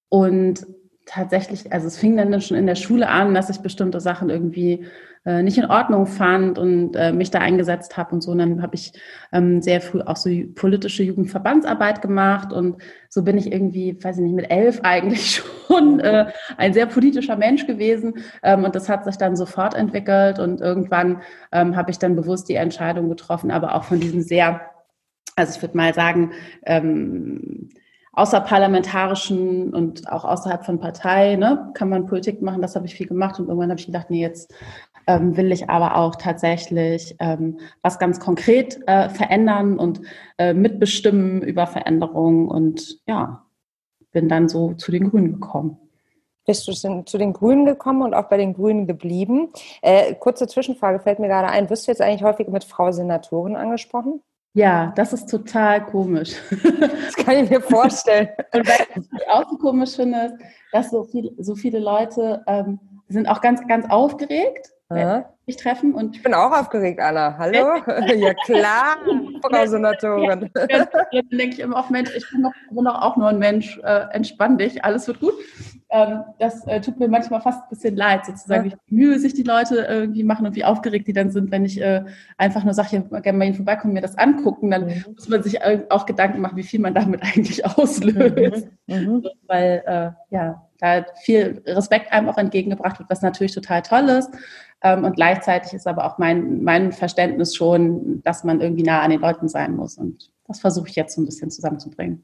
und 0.09 0.65
tatsächlich, 1.05 1.71
also 1.71 1.87
es 1.87 1.97
fing 1.97 2.17
dann 2.17 2.41
schon 2.41 2.57
in 2.57 2.67
der 2.67 2.75
Schule 2.75 3.07
an, 3.07 3.33
dass 3.33 3.49
ich 3.49 3.59
bestimmte 3.59 3.99
Sachen 3.99 4.29
irgendwie 4.29 4.85
äh, 5.27 5.43
nicht 5.43 5.57
in 5.57 5.65
Ordnung 5.65 6.05
fand 6.05 6.57
und 6.57 6.95
äh, 6.95 7.11
mich 7.11 7.31
da 7.31 7.39
eingesetzt 7.39 7.97
habe 7.97 8.15
und 8.15 8.21
so. 8.21 8.31
Und 8.31 8.37
dann 8.37 8.61
habe 8.61 8.75
ich 8.75 8.93
ähm, 9.33 9.61
sehr 9.61 9.81
früh 9.81 9.99
auch 9.99 10.15
so 10.15 10.29
politische 10.55 11.03
Jugendverbandsarbeit 11.03 12.01
gemacht 12.01 12.53
und 12.53 12.81
so 13.09 13.23
bin 13.23 13.37
ich 13.37 13.51
irgendwie, 13.51 14.01
weiß 14.01 14.17
ich 14.17 14.23
nicht, 14.23 14.35
mit 14.35 14.49
elf 14.49 14.79
eigentlich 14.83 15.43
schon 15.67 15.99
äh, 15.99 16.31
ein 16.55 16.73
sehr 16.73 16.85
politischer 16.85 17.35
Mensch 17.35 17.67
gewesen 17.67 18.19
ähm, 18.41 18.63
und 18.63 18.73
das 18.73 18.87
hat 18.87 19.03
sich 19.03 19.17
dann 19.17 19.35
sofort 19.35 19.73
entwickelt 19.73 20.39
und 20.39 20.61
irgendwann 20.61 21.21
ähm, 21.51 21.75
habe 21.75 21.91
ich 21.91 21.99
dann 21.99 22.15
bewusst 22.15 22.47
die 22.47 22.55
Entscheidung 22.55 23.09
getroffen, 23.09 23.51
aber 23.51 23.75
auch 23.75 23.83
von 23.83 23.99
diesem 23.99 24.21
sehr, 24.21 24.61
also 25.35 25.53
ich 25.53 25.61
würde 25.61 25.75
mal 25.75 25.93
sagen, 25.93 26.31
ähm, 26.65 27.67
außerparlamentarischen 28.17 29.75
und 29.75 30.11
auch 30.11 30.25
außerhalb 30.25 30.65
von 30.65 30.79
Partei, 30.79 31.35
ne, 31.35 31.69
kann 31.75 31.87
man 31.87 32.07
Politik 32.07 32.41
machen, 32.41 32.63
das 32.63 32.75
habe 32.75 32.87
ich 32.87 32.95
viel 32.95 33.05
gemacht 33.05 33.39
und 33.39 33.47
irgendwann 33.47 33.69
habe 33.69 33.79
ich 33.79 33.85
gedacht, 33.85 34.09
nee, 34.09 34.21
jetzt 34.21 34.51
ähm, 35.07 35.37
will 35.37 35.51
ich 35.51 35.69
aber 35.69 35.95
auch 35.95 36.15
tatsächlich 36.15 37.15
ähm, 37.19 37.59
was 37.81 37.97
ganz 37.99 38.19
konkret 38.19 38.79
äh, 38.87 39.09
verändern 39.09 39.79
und 39.79 40.01
äh, 40.37 40.53
mitbestimmen 40.53 41.41
über 41.41 41.65
Veränderungen 41.65 42.47
und 42.47 42.99
ja, 43.07 43.45
bin 44.11 44.29
dann 44.29 44.49
so 44.49 44.73
zu 44.73 44.91
den 44.91 45.09
Grünen 45.09 45.33
gekommen. 45.33 45.77
Bist 46.45 46.65
du 46.67 46.71
zu 46.71 47.17
den 47.17 47.33
Grünen 47.33 47.65
gekommen 47.65 48.01
und 48.03 48.13
auch 48.13 48.29
bei 48.29 48.37
den 48.37 48.53
Grünen 48.53 48.87
geblieben? 48.87 49.49
Äh, 49.81 50.15
kurze 50.15 50.47
Zwischenfrage 50.47 50.99
fällt 50.99 51.19
mir 51.19 51.27
gerade 51.27 51.49
ein. 51.49 51.69
Wirst 51.69 51.87
du 51.87 51.91
jetzt 51.91 52.01
eigentlich 52.01 52.23
häufig 52.23 52.47
mit 52.47 52.63
Frau 52.63 52.91
Senatorin 52.93 53.57
angesprochen? 53.57 54.21
Ja, 54.53 54.93
das 54.95 55.13
ist 55.13 55.29
total 55.29 55.85
komisch. 55.85 56.35
Das 56.79 57.25
kann 57.25 57.43
ich 57.43 57.49
mir 57.49 57.61
vorstellen. 57.61 58.29
Und 58.53 58.67
was 58.67 58.79
ich 58.97 59.29
auch 59.29 59.49
so 59.49 59.57
komisch 59.57 59.95
finde, 59.95 60.25
ist, 60.25 60.35
dass 60.71 60.89
so, 60.89 61.03
viel, 61.03 61.31
so 61.37 61.55
viele 61.55 61.79
Leute 61.79 62.43
ähm, 62.47 62.79
sind 63.09 63.27
auch 63.27 63.41
ganz, 63.41 63.67
ganz 63.67 63.89
aufgeregt, 63.89 64.71
wenn 64.89 65.25
mich 65.45 65.57
treffen. 65.57 65.93
Und 65.93 66.15
ich 66.15 66.23
bin 66.23 66.33
auch 66.33 66.51
aufgeregt, 66.51 66.99
Anna. 66.99 67.37
Hallo? 67.37 67.75
ja 68.15 68.33
klar, 68.45 68.97
Frau 69.41 69.65
Senatorin. 69.65 70.49
Jetzt 71.11 71.31
denke 71.31 71.55
ich 71.55 71.59
immer 71.59 71.77
auch, 71.77 71.89
Mensch, 71.89 72.09
ich 72.15 72.29
bin 72.31 72.43
doch, 72.43 72.51
bin 72.69 72.85
doch 72.85 73.01
auch 73.01 73.17
nur 73.17 73.29
ein 73.29 73.39
Mensch. 73.39 73.79
Äh, 73.83 74.05
entspann 74.11 74.57
dich, 74.57 74.83
alles 74.83 75.07
wird 75.07 75.19
gut 75.19 75.35
ähm, 75.89 76.23
das 76.39 76.65
äh, 76.67 76.81
tut 76.81 76.99
mir 76.99 77.07
manchmal 77.07 77.41
fast 77.41 77.63
ein 77.63 77.69
bisschen 77.69 77.95
leid, 77.95 78.25
sozusagen, 78.25 78.69
ja. 78.69 78.75
wie 78.87 78.95
Mühe 78.95 79.19
sich 79.19 79.33
die 79.33 79.43
Leute 79.43 79.87
irgendwie 79.89 80.23
machen 80.23 80.45
und 80.45 80.55
wie 80.55 80.65
aufgeregt 80.65 81.07
die 81.07 81.13
dann 81.13 81.31
sind, 81.31 81.49
wenn 81.51 81.63
ich 81.63 81.81
äh, 81.81 82.03
einfach 82.37 82.63
nur 82.63 82.73
sage, 82.73 82.97
ich 82.97 83.21
gerne 83.23 83.37
mal 83.37 83.45
ihnen 83.45 83.55
vorbeikommen, 83.55 83.93
mir 83.93 84.01
das 84.01 84.17
angucken, 84.17 84.71
dann 84.71 84.87
mhm. 84.87 85.05
muss 85.15 85.29
man 85.29 85.43
sich 85.43 85.59
auch 85.89 86.05
Gedanken 86.05 86.41
machen, 86.41 86.57
wie 86.57 86.63
viel 86.63 86.81
man 86.81 86.93
damit 86.93 87.21
eigentlich 87.23 87.65
auslöst. 87.65 88.67
Mhm. 88.87 88.95
Mhm. 88.95 89.27
Weil, 89.47 89.83
äh, 89.85 90.35
ja, 90.35 90.63
da 90.79 91.05
viel 91.23 91.63
Respekt 91.65 92.11
einem 92.11 92.29
auch 92.29 92.37
entgegengebracht 92.37 92.99
wird, 92.99 93.09
was 93.09 93.21
natürlich 93.21 93.53
total 93.53 93.81
toll 93.81 94.09
ist. 94.09 94.29
Ähm, 94.83 95.03
und 95.03 95.15
gleichzeitig 95.15 95.73
ist 95.73 95.87
aber 95.87 96.05
auch 96.05 96.17
mein, 96.17 96.63
mein 96.63 96.91
Verständnis 96.91 97.55
schon, 97.55 98.21
dass 98.23 98.43
man 98.43 98.61
irgendwie 98.61 98.83
nah 98.83 99.01
an 99.01 99.11
den 99.11 99.21
Leuten 99.21 99.47
sein 99.47 99.75
muss. 99.75 99.97
Und 99.97 100.31
das 100.45 100.59
versuche 100.59 100.89
ich 100.89 100.95
jetzt 100.95 101.15
so 101.15 101.21
ein 101.21 101.25
bisschen 101.25 101.49
zusammenzubringen. 101.49 102.23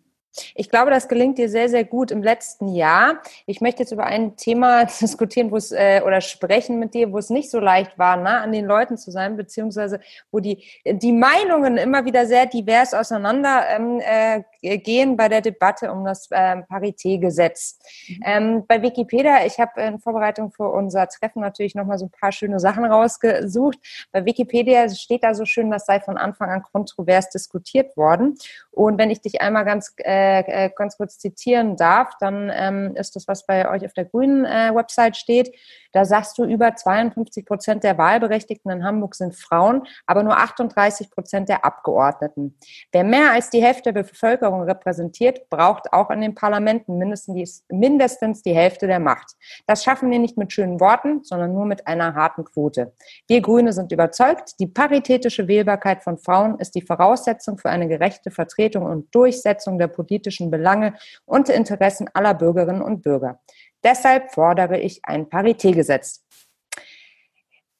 Ich 0.56 0.70
glaube, 0.70 0.90
das 0.90 1.08
gelingt 1.08 1.38
dir 1.38 1.48
sehr, 1.48 1.70
sehr 1.70 1.84
gut 1.84 2.10
im 2.10 2.24
letzten 2.24 2.68
Jahr. 2.68 3.22
Ich 3.46 3.62
möchte 3.62 3.84
jetzt 3.84 3.92
über 3.92 4.06
ein 4.06 4.36
Thema 4.36 4.86
diskutieren, 5.02 5.52
wo 5.52 5.58
es 5.58 5.72
äh, 5.72 6.02
oder 6.06 6.22
sprechen 6.22 6.80
mit 6.80 6.94
dir, 6.94 7.12
wo 7.12 7.18
es 7.18 7.30
nicht 7.30 7.52
so 7.52 7.60
leicht 7.60 7.98
war, 8.00 8.18
nah 8.18 8.42
an 8.42 8.52
den 8.52 8.66
Leuten 8.66 8.98
zu 8.98 9.12
sein, 9.12 9.38
beziehungsweise 9.38 10.00
wo 10.32 10.40
die 10.40 10.64
die 10.86 11.12
Meinungen 11.12 11.78
immer 11.78 12.06
wieder 12.06 12.26
sehr 12.26 12.48
divers 12.48 12.94
auseinander 12.94 13.64
ähm, 13.70 14.00
äh, 14.00 14.44
gehen 14.63 15.15
bei 15.17 15.29
der 15.29 15.41
Debatte 15.41 15.91
um 15.91 16.03
das 16.03 16.27
ähm, 16.32 16.65
Paritätgesetz. 16.67 17.79
Mhm. 18.08 18.20
Ähm, 18.25 18.63
bei 18.67 18.82
Wikipedia, 18.82 19.46
ich 19.46 19.60
habe 19.60 19.82
in 19.82 20.00
Vorbereitung 20.00 20.51
für 20.51 20.70
unser 20.70 21.08
Treffen 21.08 21.41
natürlich 21.41 21.75
noch 21.75 21.86
mal 21.86 21.98
so 21.98 22.05
ein 22.05 22.12
paar 22.12 22.32
schöne 22.32 22.60
Sachen 22.60 22.86
rausgesucht. 22.86 23.77
Bei 24.12 24.25
Wikipedia 24.25 24.89
steht 24.89 25.24
da 25.24 25.36
so 25.36 25.46
schön, 25.46 25.72
das 25.72 25.86
sei 25.86 26.00
von 26.00 26.17
Anfang 26.17 26.50
an 26.50 26.63
kontrovers 26.63 27.29
diskutiert 27.29 27.96
worden. 27.96 28.36
Und 28.72 28.98
wenn 28.98 29.12
ich 29.12 29.22
dich 29.22 29.41
einmal 29.41 29.65
ganz 29.65 29.93
äh, 30.03 30.24
äh, 30.24 30.65
äh, 30.65 30.70
ganz 30.75 30.98
kurz 30.98 31.17
zitieren 31.17 31.75
darf, 31.75 32.13
dann 32.20 32.51
ähm, 32.53 32.96
ist 32.96 33.15
das, 33.15 33.27
was 33.27 33.46
bei 33.46 33.70
euch 33.70 33.86
auf 33.86 33.93
der 33.93 34.05
grünen 34.05 34.46
äh, 34.46 34.74
Website 34.74 35.17
steht. 35.17 35.53
Da 35.91 36.05
sagst 36.05 36.38
du, 36.38 36.46
über 36.46 36.75
52 36.75 37.46
Prozent 37.46 37.84
der 37.84 37.98
Wahlberechtigten 37.98 38.72
in 38.72 38.84
Hamburg 38.84 39.15
sind 39.15 39.36
Frauen, 39.36 39.86
aber 40.05 40.24
nur 40.24 40.38
38 40.38 41.12
Prozent 41.12 41.50
der 41.50 41.65
Abgeordneten. 41.65 42.58
Wer 42.91 43.03
mehr 43.03 43.32
als 43.32 43.50
die 43.50 43.62
Hälfte 43.62 43.91
der 43.93 44.03
Bevölkerung 44.03 44.53
repräsentiert, 44.62 45.50
braucht 45.50 45.92
auch 45.92 46.10
in 46.10 46.22
den 46.22 46.36
Parlamenten 46.36 46.98
mindestens 46.98 47.36
die, 47.70 47.76
mindestens 47.76 48.42
die 48.44 48.54
Hälfte 48.54 48.88
der 48.88 49.00
Macht. 49.00 49.36
Das 49.68 49.84
schaffen 49.84 50.10
wir 50.12 50.20
nicht 50.20 50.38
mit 50.38 50.54
schönen 50.54 50.80
Worten, 50.80 51.24
sondern 51.24 51.54
nur 51.54 51.66
mit 51.66 51.88
einer 51.88 52.16
harten 52.16 52.44
Quote. 52.44 52.94
Wir 53.28 53.42
Grüne 53.42 53.74
sind 53.74 53.92
überzeugt, 53.92 54.60
die 54.60 54.68
paritätische 54.68 55.48
Wählbarkeit 55.48 56.04
von 56.04 56.18
Frauen 56.18 56.60
ist 56.60 56.76
die 56.76 56.82
Voraussetzung 56.82 57.58
für 57.58 57.70
eine 57.70 57.88
gerechte 57.88 58.32
Vertretung 58.32 58.86
und 58.86 59.14
Durchsetzung 59.14 59.78
der 59.78 59.88
politischen 59.88 60.52
Belange 60.52 60.94
und 61.26 61.50
Interessen 61.50 62.10
aller 62.14 62.34
Bürgerinnen 62.34 62.82
und 62.82 63.02
Bürger. 63.02 63.40
Deshalb 63.84 64.32
fordere 64.32 64.80
ich 64.80 65.02
ein 65.04 65.28
Paritätgesetz. 65.28 66.24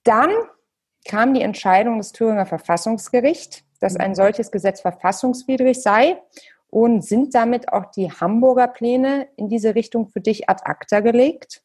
Dann 0.04 0.32
kam 1.06 1.34
die 1.34 1.42
Entscheidung 1.42 1.98
des 1.98 2.12
Thüringer 2.12 2.46
Verfassungsgerichts, 2.46 3.64
dass 3.80 3.98
ein 3.98 4.16
solches 4.16 4.52
Gesetz 4.52 4.82
verfassungswidrig 4.82 5.82
sei. 5.82 6.22
Und 6.74 7.06
sind 7.06 7.36
damit 7.36 7.72
auch 7.72 7.92
die 7.92 8.12
Hamburger 8.12 8.68
Pläne 8.68 9.28
in 9.36 9.48
diese 9.48 9.76
Richtung 9.76 10.08
für 10.08 10.22
dich 10.22 10.50
ad 10.50 10.64
acta 10.66 11.02
gelegt? 11.02 11.62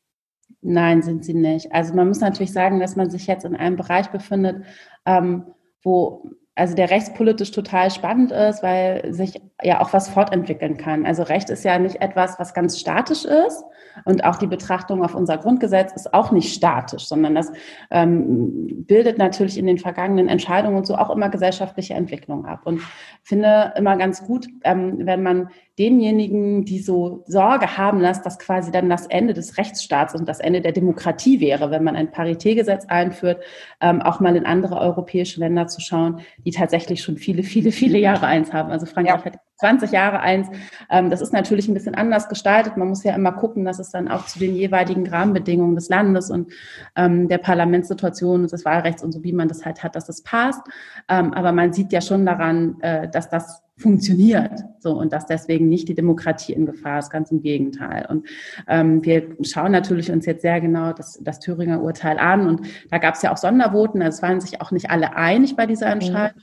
Nein, 0.61 1.01
sind 1.01 1.25
sie 1.25 1.33
nicht. 1.33 1.73
Also 1.73 1.95
man 1.95 2.09
muss 2.09 2.21
natürlich 2.21 2.53
sagen, 2.53 2.79
dass 2.79 2.95
man 2.95 3.09
sich 3.09 3.27
jetzt 3.27 3.47
in 3.47 3.57
einem 3.57 3.77
Bereich 3.77 4.09
befindet, 4.09 4.67
ähm, 5.07 5.47
wo 5.83 6.29
also 6.59 6.75
der 6.75 6.91
rechtspolitisch 6.91 7.51
total 7.51 7.91
spannend 7.91 8.33
ist, 8.33 8.63
weil 8.63 9.13
sich 9.13 9.41
ja 9.63 9.81
auch 9.81 9.93
was 9.93 10.09
fortentwickeln 10.09 10.77
kann. 10.77 11.07
Also 11.07 11.23
Recht 11.23 11.51
ist 11.51 11.65
ja 11.65 11.79
nicht 11.79 12.01
etwas, 12.01 12.39
was 12.39 12.55
ganz 12.55 12.79
statisch 12.79 13.25
ist, 13.25 13.65
und 14.05 14.25
auch 14.25 14.37
die 14.37 14.47
Betrachtung 14.47 15.05
auf 15.05 15.15
unser 15.15 15.39
Grundgesetz 15.39 15.93
ist 15.93 16.13
auch 16.15 16.31
nicht 16.31 16.53
statisch, 16.53 17.07
sondern 17.07 17.35
das 17.35 17.53
ähm, 17.91 18.85
bildet 18.87 19.19
natürlich 19.19 19.59
in 19.59 19.67
den 19.67 19.79
vergangenen 19.79 20.29
Entscheidungen 20.29 20.77
und 20.77 20.87
so 20.87 20.97
auch 20.97 21.11
immer 21.11 21.29
gesellschaftliche 21.29 21.95
Entwicklung 21.95 22.47
ab. 22.47 22.61
Und 22.65 22.81
finde 23.23 23.73
immer 23.77 23.97
ganz 23.97 24.25
gut, 24.25 24.47
ähm, 24.65 24.99
wenn 25.01 25.23
man 25.23 25.51
denjenigen, 25.79 26.65
die 26.65 26.81
so 26.81 27.23
Sorge 27.27 27.77
haben 27.77 28.01
dass 28.27 28.39
quasi 28.39 28.71
dann 28.71 28.89
das 28.89 29.07
Ende 29.07 29.35
des 29.35 29.59
Rechtsstaats 29.59 30.15
und 30.15 30.29
das 30.29 30.41
Ende 30.41 30.61
der 30.61 30.73
Demokratie 30.73 31.41
wäre, 31.41 31.71
wenn 31.71 31.85
man 31.85 31.97
ein 31.97 32.11
Paritätgesetz 32.11 32.87
einführt, 32.87 33.43
ähm, 33.81 34.03
auch 34.03 34.21
mal 34.21 34.37
in 34.37 34.47
andere 34.47 34.79
europäische 34.79 35.41
Länder 35.41 35.67
zu 35.67 35.81
schauen, 35.81 36.21
die 36.45 36.51
tatsächlich 36.51 37.03
schon 37.03 37.17
viele, 37.17 37.43
viele, 37.43 37.73
viele 37.73 37.99
Jahre 37.99 38.27
eins 38.27 38.53
haben. 38.53 38.71
Also 38.71 38.87
Frankreich 38.87 39.25
ja. 39.25 39.33
hat 39.33 39.41
20 39.59 39.91
Jahre 39.91 40.21
eins. 40.21 40.49
Ähm, 40.91 41.11
das 41.11 41.21
ist 41.21 41.33
natürlich 41.33 41.69
ein 41.69 41.75
bisschen 41.75 41.95
anders 41.95 42.29
gestaltet. 42.29 42.77
Man 42.77 42.89
muss 42.89 43.05
ja 43.05 43.15
immer 43.15 43.33
gucken, 43.33 43.65
dass 43.65 43.79
es 43.79 43.91
dann 43.91 44.09
auch 44.09 44.27
zu 44.27 44.39
den 44.39 44.55
jeweiligen 44.55 45.09
Rahmenbedingungen 45.09 45.75
des 45.75 45.89
Landes 45.89 46.31
und 46.31 46.53
ähm, 46.97 47.29
der 47.29 47.39
Parlamentssituation 47.39 48.43
und 48.43 48.53
des 48.53 48.65
Wahlrechts 48.65 49.03
und 49.03 49.13
so, 49.13 49.23
wie 49.25 49.33
man 49.33 49.49
das 49.49 49.65
halt 49.65 49.83
hat, 49.83 49.97
dass 49.97 50.09
es 50.09 50.23
passt. 50.23 50.63
Ähm, 51.09 51.33
aber 51.35 51.53
man 51.53 51.73
sieht 51.73 51.93
ja 51.93 52.01
schon 52.01 52.25
daran, 52.25 52.81
äh, 52.81 53.09
dass 53.09 53.29
das 53.29 53.63
funktioniert. 53.77 54.65
So 54.81 54.99
und 54.99 55.13
dass 55.13 55.27
deswegen 55.27 55.69
nicht 55.69 55.89
die 55.89 55.95
Demokratie 55.95 56.53
in 56.53 56.67
Gefahr 56.67 56.99
ist, 56.99 57.11
ganz 57.11 57.31
im 57.31 57.43
Gegenteil. 57.43 58.07
Und 58.09 58.27
ähm, 58.67 59.05
wir 59.05 59.37
schauen 59.43 59.73
natürlich 59.73 60.11
uns 60.11 60.27
jetzt 60.27 60.43
sehr 60.43 60.61
genau 60.61 60.93
das, 60.93 61.19
das 61.23 61.39
Thüringer 61.39 61.81
Urteil 61.83 62.19
an 62.19 62.47
und 62.49 62.67
da 62.91 62.99
gab 62.99 63.15
es 63.15 63.23
ja 63.23 63.33
auch 63.33 63.37
Sondervoten. 63.37 64.03
Also 64.03 64.17
es 64.17 64.23
waren 64.23 64.41
sich 64.41 64.61
auch 64.61 64.73
nicht 64.73 64.91
alle 64.91 65.17
einig 65.17 65.57
bei 65.57 65.67
dieser. 65.67 65.87
Entscheidung. 65.89 66.43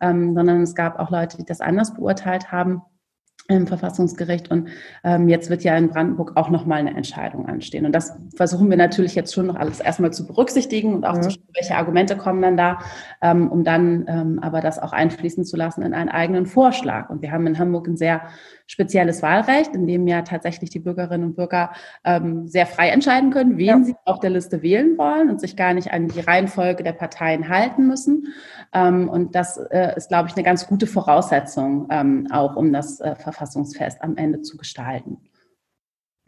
Ähm, 0.00 0.34
sondern 0.34 0.62
es 0.62 0.74
gab 0.74 0.98
auch 0.98 1.10
Leute, 1.10 1.36
die 1.36 1.44
das 1.44 1.60
anders 1.60 1.94
beurteilt 1.94 2.52
haben 2.52 2.82
im 3.48 3.66
Verfassungsgericht. 3.66 4.50
Und 4.50 4.68
ähm, 5.04 5.28
jetzt 5.28 5.50
wird 5.50 5.62
ja 5.62 5.76
in 5.76 5.88
Brandenburg 5.88 6.32
auch 6.36 6.50
nochmal 6.50 6.80
eine 6.80 6.96
Entscheidung 6.96 7.46
anstehen. 7.46 7.86
Und 7.86 7.92
das 7.92 8.12
versuchen 8.34 8.68
wir 8.70 8.76
natürlich 8.76 9.14
jetzt 9.14 9.32
schon 9.34 9.46
noch 9.46 9.56
alles 9.56 9.80
erstmal 9.80 10.12
zu 10.12 10.26
berücksichtigen 10.26 10.94
und 10.94 11.04
auch 11.04 11.16
mhm. 11.16 11.22
zu 11.22 11.30
schauen, 11.30 11.44
welche 11.54 11.76
Argumente 11.76 12.16
kommen 12.16 12.42
dann 12.42 12.56
da, 12.56 12.78
ähm, 13.22 13.50
um 13.50 13.62
dann 13.64 14.04
ähm, 14.08 14.38
aber 14.42 14.60
das 14.60 14.78
auch 14.78 14.92
einfließen 14.92 15.44
zu 15.44 15.56
lassen 15.56 15.82
in 15.82 15.94
einen 15.94 16.08
eigenen 16.08 16.46
Vorschlag. 16.46 17.08
Und 17.08 17.22
wir 17.22 17.30
haben 17.30 17.46
in 17.46 17.58
Hamburg 17.58 17.86
ein 17.86 17.96
sehr 17.96 18.22
spezielles 18.66 19.22
Wahlrecht, 19.22 19.74
in 19.74 19.86
dem 19.86 20.08
ja 20.08 20.22
tatsächlich 20.22 20.70
die 20.70 20.80
Bürgerinnen 20.80 21.24
und 21.24 21.36
Bürger 21.36 21.70
ähm, 22.04 22.48
sehr 22.48 22.66
frei 22.66 22.88
entscheiden 22.88 23.30
können, 23.30 23.58
wen 23.58 23.66
ja. 23.66 23.84
sie 23.84 23.94
auf 24.04 24.18
der 24.18 24.30
Liste 24.30 24.62
wählen 24.62 24.98
wollen 24.98 25.30
und 25.30 25.40
sich 25.40 25.56
gar 25.56 25.72
nicht 25.72 25.92
an 25.92 26.08
die 26.08 26.20
Reihenfolge 26.20 26.82
der 26.82 26.92
Parteien 26.92 27.48
halten 27.48 27.86
müssen. 27.86 28.34
Ähm, 28.72 29.08
und 29.08 29.34
das 29.34 29.56
äh, 29.56 29.94
ist, 29.96 30.08
glaube 30.08 30.28
ich, 30.28 30.34
eine 30.34 30.44
ganz 30.44 30.66
gute 30.66 30.86
Voraussetzung 30.86 31.86
ähm, 31.90 32.28
auch, 32.30 32.56
um 32.56 32.72
das 32.72 33.00
äh, 33.00 33.14
Verfassungsfest 33.14 34.02
am 34.02 34.16
Ende 34.16 34.42
zu 34.42 34.56
gestalten. 34.56 35.18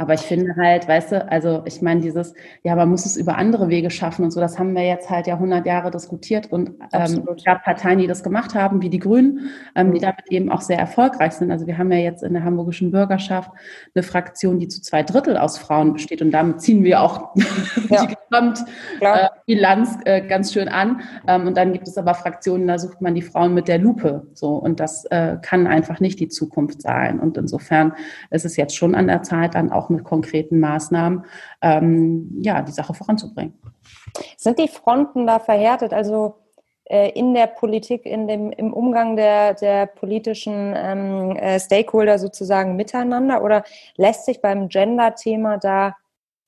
Aber 0.01 0.15
ich 0.15 0.21
finde 0.21 0.55
halt, 0.55 0.87
weißt 0.87 1.11
du, 1.11 1.29
also 1.29 1.63
ich 1.65 1.83
meine 1.83 2.01
dieses, 2.01 2.33
ja, 2.63 2.77
man 2.77 2.89
muss 2.89 3.05
es 3.05 3.17
über 3.17 3.37
andere 3.37 3.69
Wege 3.69 3.91
schaffen 3.91 4.25
und 4.25 4.31
so, 4.31 4.39
das 4.39 4.57
haben 4.57 4.73
wir 4.77 4.87
jetzt 4.87 5.11
halt 5.11 5.27
ja 5.27 5.35
100 5.35 5.67
Jahre 5.67 5.91
diskutiert 5.91 6.53
und 6.53 6.71
ähm, 6.93 7.27
es 7.37 7.45
gab 7.45 7.65
Parteien, 7.65 7.99
die 7.99 8.07
das 8.07 8.23
gemacht 8.23 8.55
haben, 8.55 8.81
wie 8.81 8.91
die 8.91 9.01
Grünen, 9.01 9.51
ähm, 9.75 9.93
die 9.93 9.99
mhm. 9.99 10.03
damit 10.03 10.31
eben 10.31 10.53
auch 10.53 10.61
sehr 10.61 10.79
erfolgreich 10.79 11.33
sind. 11.33 11.51
Also 11.51 11.67
wir 11.67 11.79
haben 11.79 11.91
ja 11.91 11.99
jetzt 11.99 12.23
in 12.23 12.33
der 12.33 12.45
hamburgischen 12.45 12.93
Bürgerschaft 12.93 13.51
eine 13.93 14.05
Fraktion, 14.05 14.61
die 14.61 14.69
zu 14.69 14.81
zwei 14.83 15.03
Drittel 15.03 15.37
aus 15.37 15.59
Frauen 15.59 15.95
besteht 15.95 16.23
und 16.23 16.31
damit 16.31 16.61
ziehen 16.61 16.85
wir 16.85 17.03
auch 17.03 17.35
ja. 17.91 18.07
die 18.07 18.15
Gesamtbilanz 18.31 19.99
äh, 20.05 20.19
äh, 20.19 20.29
ganz 20.29 20.53
schön 20.53 20.69
an. 20.69 21.01
Ähm, 21.27 21.49
und 21.49 21.57
dann 21.57 21.73
gibt 21.73 21.89
es 21.89 21.99
aber 21.99 22.15
Fraktionen, 22.15 22.69
da 22.69 22.79
sucht 22.79 23.01
man 23.01 23.17
die 23.17 23.23
Frauen 23.23 23.53
mit 23.53 23.67
der 23.67 23.79
Lupe 23.79 24.29
so 24.35 24.51
und 24.55 24.79
das 24.79 25.07
äh, 25.07 25.39
kann 25.43 25.67
einfach 25.67 25.99
nicht 25.99 26.21
die 26.21 26.29
Zukunft 26.29 26.83
sein. 26.83 27.19
Und 27.19 27.37
insofern 27.37 27.95
ist 28.31 28.45
es 28.45 28.57
jetzt 28.57 28.77
schon 28.77 28.95
an 28.95 29.09
der 29.09 29.25
Zeit, 29.25 29.57
dann 29.57 29.73
auch 29.73 29.88
mit 29.91 30.05
konkreten 30.05 30.61
Maßnahmen 30.61 31.25
ähm, 31.63 32.39
ja, 32.43 32.63
die 32.63 32.73
Sache 32.73 32.95
voranzubringen. 32.95 33.55
Sind 34.37 34.59
die 34.59 34.69
Fronten 34.69 35.27
da 35.27 35.39
verhärtet? 35.39 35.93
Also 35.93 36.37
äh, 36.85 37.11
in 37.11 37.35
der 37.35 37.47
Politik, 37.47 38.07
in 38.07 38.27
dem, 38.27 38.51
im 38.51 38.73
Umgang 38.73 39.17
der, 39.17 39.55
der 39.55 39.87
politischen 39.87 40.75
ähm, 40.77 41.37
äh, 41.37 41.61
Stakeholder 41.61 42.19
sozusagen 42.19 42.77
miteinander? 42.77 43.43
Oder 43.43 43.65
lässt 43.97 44.25
sich 44.25 44.41
beim 44.41 44.69
Gender-Thema 44.69 45.59
da 45.59 45.97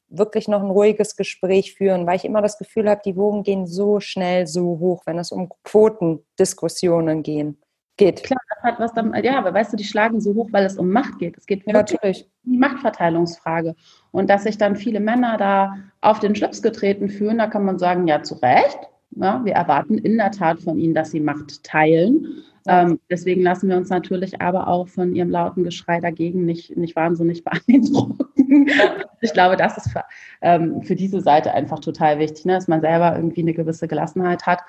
wirklich 0.09 0.49
noch 0.49 0.63
ein 0.63 0.71
ruhiges 0.71 1.15
Gespräch 1.15 1.75
führen, 1.75 2.07
weil 2.07 2.17
ich 2.17 2.25
immer 2.25 2.43
das 2.43 2.59
Gefühl 2.59 2.91
habe, 2.91 3.01
die 3.05 3.17
Wogen 3.17 3.43
gehen 3.45 3.67
so 3.67 4.01
schnell 4.01 4.47
so 4.47 4.79
hoch, 4.81 5.03
wenn 5.07 5.19
es 5.19 5.31
um 5.31 5.51
Quotendiskussionen 5.63 7.23
gehen 7.23 7.59
geht. 8.01 8.25
Klar, 8.25 8.41
das 8.49 8.63
hat 8.65 8.81
was 8.81 8.93
dann, 8.95 9.15
ja, 9.23 9.39
aber 9.39 9.55
weißt 9.55 9.73
du, 9.73 9.77
die 9.77 9.85
schlagen 9.85 10.21
so 10.21 10.35
hoch, 10.35 10.49
weil 10.51 10.65
es 10.65 10.77
um 10.77 10.91
Macht 10.91 11.19
geht. 11.19 11.37
Es 11.37 11.47
geht 11.47 11.67
wirklich 11.67 12.27
um 12.45 12.53
die 12.53 12.59
Machtverteilungsfrage. 12.59 13.77
Und 14.11 14.29
dass 14.29 14.45
sich 14.45 14.59
dann 14.59 14.75
viele 14.75 15.01
Männer 15.01 15.37
da 15.37 15.77
auf 16.01 16.19
den 16.19 16.35
Schlips 16.35 16.63
getreten 16.63 17.09
fühlen, 17.09 17.39
da 17.39 17.47
kann 17.47 17.65
man 17.65 17.79
sagen, 17.79 18.09
ja, 18.09 18.23
zu 18.23 18.35
Recht. 18.37 18.79
Ja, 19.13 19.45
wir 19.45 19.55
erwarten 19.55 19.99
in 19.99 20.17
der 20.17 20.31
Tat 20.31 20.61
von 20.61 20.79
ihnen, 20.79 20.95
dass 20.95 21.11
sie 21.11 21.21
Macht 21.21 21.63
teilen. 21.63 22.43
Ähm, 22.67 23.01
deswegen 23.11 23.43
lassen 23.43 23.69
wir 23.69 23.77
uns 23.77 23.89
natürlich 23.89 24.41
aber 24.41 24.69
auch 24.69 24.89
von 24.89 25.15
ihrem 25.15 25.31
lauten 25.31 25.65
Geschrei 25.65 26.01
dagegen 26.01 26.45
nicht, 26.45 26.77
nicht 26.77 26.97
wahnsinnig 26.97 27.45
beeindrucken. 27.45 28.19
ich 29.21 29.33
glaube, 29.33 29.57
das 29.57 29.77
ist 29.77 29.91
für, 29.91 30.05
ähm, 30.43 30.83
für 30.83 30.97
diese 30.97 31.21
Seite 31.21 31.55
einfach 31.55 31.79
total 31.79 32.19
wichtig, 32.19 32.45
ne? 32.45 32.55
dass 32.55 32.69
man 32.69 32.81
selber 32.81 33.15
irgendwie 33.15 33.43
eine 33.43 33.55
gewisse 33.55 33.87
Gelassenheit 33.87 34.47
hat 34.47 34.61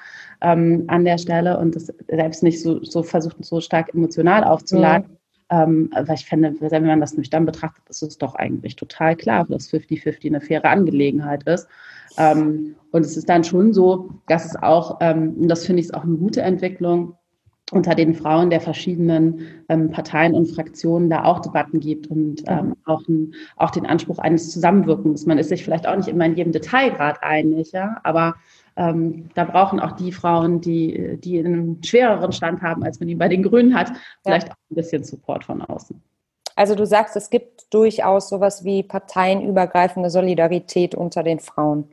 ähm, 0.42 0.86
an 0.88 1.04
der 1.04 1.18
Stelle 1.18 1.58
und 1.58 1.76
das 1.76 1.92
selbst 2.08 2.44
nicht 2.44 2.62
so, 2.62 2.84
so 2.84 3.02
versucht, 3.04 3.44
so 3.44 3.60
stark 3.60 3.94
emotional 3.94 4.44
aufzuladen. 4.44 5.10
Mhm. 5.10 5.18
Ähm, 5.54 5.90
weil 5.92 6.16
ich 6.16 6.26
finde, 6.26 6.56
wenn 6.60 6.86
man 6.86 7.02
das 7.02 7.18
nüchtern 7.18 7.46
betrachtet, 7.46 7.84
ist 7.90 8.02
es 8.02 8.18
doch 8.18 8.36
eigentlich 8.36 8.78
total 8.78 9.18
klar, 9.18 9.46
dass 9.50 9.70
50-50 9.70 10.28
eine 10.28 10.40
faire 10.40 10.64
Angelegenheit 10.64 11.44
ist. 11.44 11.68
Ähm, 12.18 12.76
und 12.92 13.06
es 13.06 13.18
ist 13.18 13.28
dann 13.28 13.44
schon 13.44 13.74
so, 13.74 14.12
dass 14.28 14.46
es 14.46 14.56
auch, 14.56 15.00
ähm, 15.02 15.36
und 15.38 15.50
das 15.50 15.66
finde 15.66 15.82
ich 15.82 15.94
auch 15.94 16.04
eine 16.04 16.16
gute 16.16 16.42
Entwicklung, 16.42 17.18
unter 17.72 17.96
den 17.96 18.14
Frauen 18.14 18.50
der 18.50 18.62
verschiedenen 18.62 19.48
ähm, 19.70 19.92
Parteien 19.92 20.34
und 20.34 20.48
Fraktionen 20.48 21.10
da 21.10 21.24
auch 21.24 21.40
Debatten 21.40 21.80
gibt 21.80 22.08
und 22.08 22.44
ähm, 22.48 22.76
auch, 22.86 23.08
ein, 23.08 23.34
auch 23.56 23.72
den 23.72 23.86
Anspruch 23.86 24.20
eines 24.20 24.52
Zusammenwirkens. 24.52 25.26
Man 25.26 25.38
ist 25.38 25.50
sich 25.50 25.64
vielleicht 25.64 25.88
auch 25.88 25.96
nicht 25.96 26.10
immer 26.10 26.26
in 26.26 26.36
jedem 26.36 26.52
Detailgrad 26.52 27.24
einig, 27.24 27.72
ja, 27.72 27.98
aber 28.04 28.36
ähm, 28.76 29.30
da 29.36 29.46
brauchen 29.46 29.80
auch 29.80 29.94
die 29.94 30.12
Frauen, 30.12 30.62
die, 30.62 31.18
die 31.18 31.40
einen 31.40 31.84
schwereren 31.84 32.32
Stand 32.32 32.62
haben, 32.62 32.84
als 32.84 33.00
man 33.00 33.10
ihn 33.10 33.18
bei 33.18 33.28
den 33.28 33.44
Grünen 33.44 33.74
hat, 33.74 33.92
vielleicht 34.24 34.48
ja. 34.48 34.54
auch 34.54 34.72
ein 34.72 34.76
bisschen 34.76 35.04
Support 35.04 35.46
von 35.46 35.62
außen. 35.62 36.02
Also 36.56 36.76
du 36.76 36.86
sagst, 36.86 37.16
es 37.16 37.30
gibt 37.30 37.74
durchaus 37.74 38.30
sowas 38.30 38.64
wie 38.64 38.84
parteienübergreifende 38.84 40.10
Solidarität 40.10 40.96
unter 40.96 41.24
den 41.24 41.40
Frauen. 41.40 41.90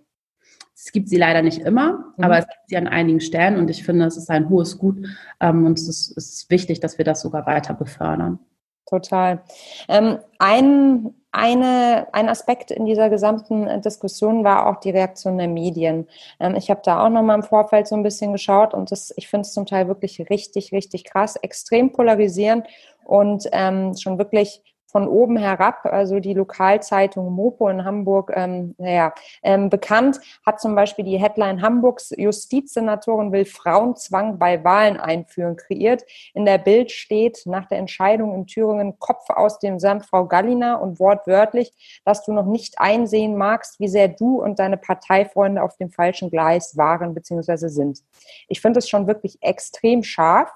Es 0.80 0.92
gibt 0.92 1.08
sie 1.08 1.16
leider 1.16 1.42
nicht 1.42 1.58
immer, 1.58 2.12
mhm. 2.16 2.24
aber 2.24 2.38
es 2.38 2.46
gibt 2.46 2.68
sie 2.68 2.76
an 2.76 2.86
einigen 2.86 3.20
Stellen 3.20 3.58
und 3.58 3.68
ich 3.68 3.84
finde, 3.84 4.04
es 4.04 4.16
ist 4.16 4.30
ein 4.30 4.48
hohes 4.48 4.78
Gut 4.78 5.04
ähm, 5.40 5.66
und 5.66 5.76
es 5.76 5.88
ist, 5.88 6.16
es 6.16 6.34
ist, 6.34 6.50
wichtig, 6.50 6.78
dass 6.78 6.98
wir 6.98 7.04
das 7.04 7.20
sogar 7.20 7.46
weiter 7.46 7.74
befördern. 7.74 8.38
Total. 8.86 9.42
Ähm, 9.88 10.18
ein, 10.38 11.14
eine, 11.32 12.06
ein 12.12 12.28
Aspekt 12.28 12.70
in 12.70 12.86
dieser 12.86 13.10
gesamten 13.10 13.82
Diskussion 13.82 14.44
war 14.44 14.66
auch 14.66 14.76
die 14.76 14.90
Reaktion 14.90 15.36
der 15.36 15.48
Medien. 15.48 16.06
Ähm, 16.38 16.54
ich 16.54 16.70
habe 16.70 16.80
da 16.84 17.04
auch 17.04 17.10
nochmal 17.10 17.36
im 17.36 17.42
Vorfeld 17.42 17.88
so 17.88 17.96
ein 17.96 18.04
bisschen 18.04 18.30
geschaut 18.30 18.72
und 18.72 18.92
das, 18.92 19.12
ich 19.16 19.26
finde 19.26 19.42
es 19.42 19.52
zum 19.52 19.66
Teil 19.66 19.88
wirklich 19.88 20.30
richtig, 20.30 20.72
richtig 20.72 21.04
krass, 21.04 21.34
extrem 21.34 21.90
polarisierend 21.90 22.66
und 23.04 23.48
ähm, 23.50 23.96
schon 23.96 24.16
wirklich 24.16 24.62
von 24.90 25.06
oben 25.06 25.36
herab, 25.36 25.84
also 25.84 26.18
die 26.18 26.32
Lokalzeitung 26.32 27.30
Mopo 27.32 27.68
in 27.68 27.84
Hamburg, 27.84 28.32
ähm, 28.34 28.74
naja, 28.78 29.12
ähm, 29.42 29.68
bekannt, 29.68 30.18
hat 30.44 30.60
zum 30.60 30.74
Beispiel 30.74 31.04
die 31.04 31.18
Headline 31.18 31.60
Hamburgs 31.60 32.12
Justizsenatorin 32.16 33.30
will 33.30 33.44
Frauenzwang 33.44 34.38
bei 34.38 34.64
Wahlen 34.64 34.98
einführen, 34.98 35.56
kreiert. 35.56 36.04
In 36.32 36.46
der 36.46 36.56
Bild 36.56 36.90
steht 36.90 37.42
nach 37.44 37.66
der 37.66 37.78
Entscheidung 37.78 38.34
in 38.34 38.46
Thüringen 38.46 38.98
Kopf 38.98 39.28
aus 39.28 39.58
dem 39.58 39.78
Sand, 39.78 40.06
Frau 40.06 40.26
Gallina, 40.26 40.76
und 40.76 40.98
wortwörtlich, 40.98 41.72
dass 42.04 42.24
du 42.24 42.32
noch 42.32 42.46
nicht 42.46 42.80
einsehen 42.80 43.36
magst, 43.36 43.80
wie 43.80 43.88
sehr 43.88 44.08
du 44.08 44.42
und 44.42 44.58
deine 44.58 44.78
Parteifreunde 44.78 45.62
auf 45.62 45.76
dem 45.76 45.90
falschen 45.90 46.30
Gleis 46.30 46.76
waren 46.78 47.12
bzw. 47.12 47.68
sind. 47.68 48.02
Ich 48.48 48.62
finde 48.62 48.78
es 48.78 48.88
schon 48.88 49.06
wirklich 49.06 49.36
extrem 49.42 50.02
scharf. 50.02 50.50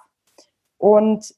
Und 0.78 1.34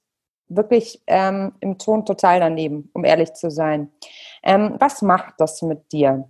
wirklich 0.56 1.02
ähm, 1.06 1.52
im 1.60 1.78
Ton 1.78 2.04
total 2.04 2.40
daneben, 2.40 2.90
um 2.92 3.04
ehrlich 3.04 3.32
zu 3.34 3.50
sein. 3.50 3.90
Ähm, 4.42 4.76
was 4.78 5.02
macht 5.02 5.34
das 5.38 5.62
mit 5.62 5.92
dir? 5.92 6.28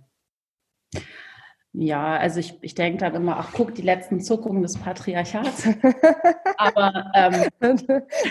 Ja, 1.77 2.15
also 2.17 2.39
ich, 2.39 2.57
ich 2.61 2.73
denke 2.73 2.99
dann 2.99 3.15
immer, 3.15 3.37
ach 3.37 3.49
guck, 3.53 3.75
die 3.75 3.81
letzten 3.81 4.21
Zuckungen 4.21 4.61
des 4.61 4.77
Patriarchats. 4.77 5.67
Aber 6.57 7.11
ähm, 7.13 7.49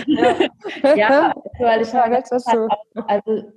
ja, 0.06 0.34
ja, 0.96 1.34
weil 1.58 1.82
ich 1.82 1.92
halt, 1.92 2.32
also 2.32 3.52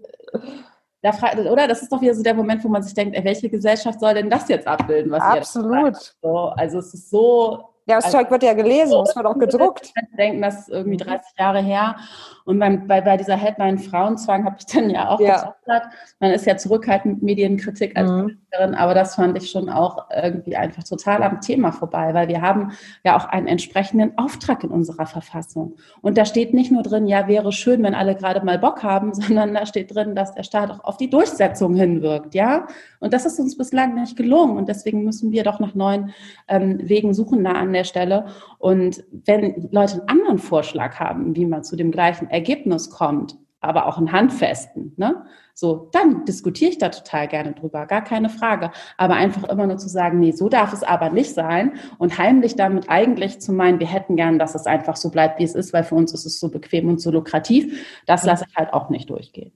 da 1.02 1.14
fragt, 1.14 1.38
oder? 1.40 1.68
Das 1.68 1.82
ist 1.82 1.92
doch 1.92 2.02
wieder 2.02 2.14
so 2.14 2.24
der 2.24 2.34
Moment, 2.34 2.64
wo 2.66 2.68
man 2.68 2.84
sich 2.84 2.94
denkt, 2.94 3.16
ey, 3.16 3.24
welche 3.24 3.50
Gesellschaft 3.50 4.00
soll 4.00 4.14
denn 4.14 4.30
das 4.30 4.50
jetzt 4.50 4.68
abbilden? 4.68 5.12
Was 5.12 5.22
Absolut. 5.22 5.96
So, 6.22 6.50
also 6.50 6.80
es 6.80 6.94
ist 6.94 7.10
so 7.10 7.70
ja, 7.88 7.96
das 7.96 8.06
also, 8.06 8.18
Zeug 8.18 8.32
wird 8.32 8.44
ja 8.44 8.54
gelesen, 8.54 9.02
es 9.02 9.16
wird 9.16 9.26
auch 9.26 9.40
gedruckt. 9.40 9.94
Denken, 10.18 10.42
das 10.42 10.60
ist 10.60 10.70
irgendwie 10.70 10.98
30 10.98 11.20
mhm. 11.20 11.42
Jahre 11.42 11.62
her. 11.62 11.96
Und 12.44 12.60
beim, 12.60 12.88
bei, 12.88 13.02
bei 13.02 13.18
dieser 13.18 13.36
Headline 13.36 13.78
Frauenzwang 13.78 14.46
habe 14.46 14.56
ich 14.60 14.66
dann 14.66 14.90
ja 14.90 15.10
auch 15.10 15.20
ja. 15.20 15.54
gesagt, 15.66 15.94
man 16.20 16.32
ist 16.32 16.46
ja 16.46 16.56
zurückhaltend 16.56 17.16
mit 17.16 17.24
Medienkritik 17.24 17.98
als 17.98 18.10
mhm. 18.10 18.22
Politikerin, 18.22 18.76
aber 18.76 18.94
das 18.94 19.16
fand 19.16 19.38
ich 19.38 19.50
schon 19.52 19.70
auch 19.70 20.10
irgendwie 20.16 20.56
einfach 20.56 20.84
total 20.84 21.24
am 21.24 21.42
Thema 21.42 21.74
vorbei, 21.74 22.14
weil 22.14 22.30
wir 22.30 22.42
haben 22.42 22.72
ja 23.04 23.18
auch 23.18 23.26
einen 23.26 23.48
entsprechenden 23.48 24.18
Auftrag 24.18 24.64
in 24.64 24.70
unserer 24.70 25.06
Verfassung. 25.06 25.76
Und 26.02 26.18
da 26.18 26.24
steht 26.24 26.54
nicht 26.54 26.72
nur 26.72 26.84
drin, 26.84 27.08
ja, 27.08 27.28
wäre 27.28 27.52
schön, 27.52 27.84
wenn 27.84 27.94
alle 27.94 28.16
gerade 28.16 28.46
mal 28.46 28.60
Bock 28.60 28.82
haben, 28.84 29.14
sondern 29.14 29.54
da 29.54 29.66
steht 29.66 29.94
drin, 29.94 30.16
dass 30.16 30.34
der 30.34 30.44
Staat 30.44 30.72
auch 30.72 30.84
auf 30.84 30.98
die 30.98 31.10
Durchsetzung 31.10 31.76
hinwirkt, 31.76 32.34
ja. 32.34 32.68
Und 33.00 33.14
das 33.14 33.26
ist 33.26 33.40
uns 33.40 33.58
bislang 33.58 33.96
nicht 33.96 34.16
gelungen. 34.16 34.58
Und 34.58 34.70
deswegen 34.70 35.04
müssen 35.04 35.32
wir 35.32 35.44
doch 35.44 35.60
nach 35.60 35.76
neuen 35.76 36.14
ähm, 36.48 36.80
Wegen 36.82 37.14
suchen 37.14 37.44
da 37.44 37.52
an 37.52 37.72
der 37.78 37.84
Stelle. 37.86 38.26
Und 38.58 39.04
wenn 39.12 39.70
Leute 39.72 39.94
einen 39.94 40.10
anderen 40.10 40.40
Vorschlag 40.40 41.00
haben, 41.00 41.36
wie 41.36 41.46
man 41.46 41.64
zu 41.64 41.76
dem 41.76 41.92
gleichen 41.92 42.30
Ergebnis 42.30 42.90
kommt, 42.90 43.38
aber 43.60 43.88
auch 43.88 43.98
einen 43.98 44.12
handfesten, 44.12 44.94
ne? 44.98 45.26
So, 45.54 45.90
dann 45.92 46.24
diskutiere 46.26 46.70
ich 46.70 46.78
da 46.78 46.90
total 46.90 47.28
gerne 47.28 47.54
drüber, 47.54 47.88
gar 47.88 48.04
keine 48.04 48.30
Frage. 48.30 48.70
Aber 48.96 49.16
einfach 49.16 49.50
immer 49.50 49.66
nur 49.66 49.78
zu 49.78 49.90
sagen, 49.90 50.20
nee, 50.20 50.32
so 50.32 50.50
darf 50.50 50.72
es 50.72 50.84
aber 50.84 51.10
nicht 51.10 51.34
sein 51.34 51.80
und 51.98 52.20
heimlich 52.20 52.56
damit 52.56 52.90
eigentlich 52.90 53.42
zu 53.42 53.52
meinen, 53.52 53.80
wir 53.80 53.88
hätten 53.88 54.16
gern, 54.18 54.38
dass 54.38 54.54
es 54.54 54.68
einfach 54.68 54.96
so 54.96 55.10
bleibt, 55.10 55.40
wie 55.40 55.44
es 55.44 55.56
ist, 55.56 55.74
weil 55.74 55.84
für 55.84 55.96
uns 55.96 56.14
ist 56.14 56.28
es 56.28 56.40
so 56.40 56.50
bequem 56.52 56.88
und 56.90 57.02
so 57.02 57.10
lukrativ, 57.10 58.04
das 58.06 58.24
lasse 58.24 58.46
ich 58.48 58.56
halt 58.56 58.72
auch 58.72 58.90
nicht 58.92 59.10
durchgehen. 59.10 59.52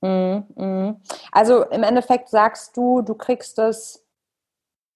Mhm, 0.00 0.44
mhm. 0.56 0.96
Also 1.30 1.64
im 1.66 1.84
Endeffekt 1.84 2.28
sagst 2.28 2.76
du, 2.76 3.02
du 3.02 3.14
kriegst 3.14 3.60
es 3.60 4.01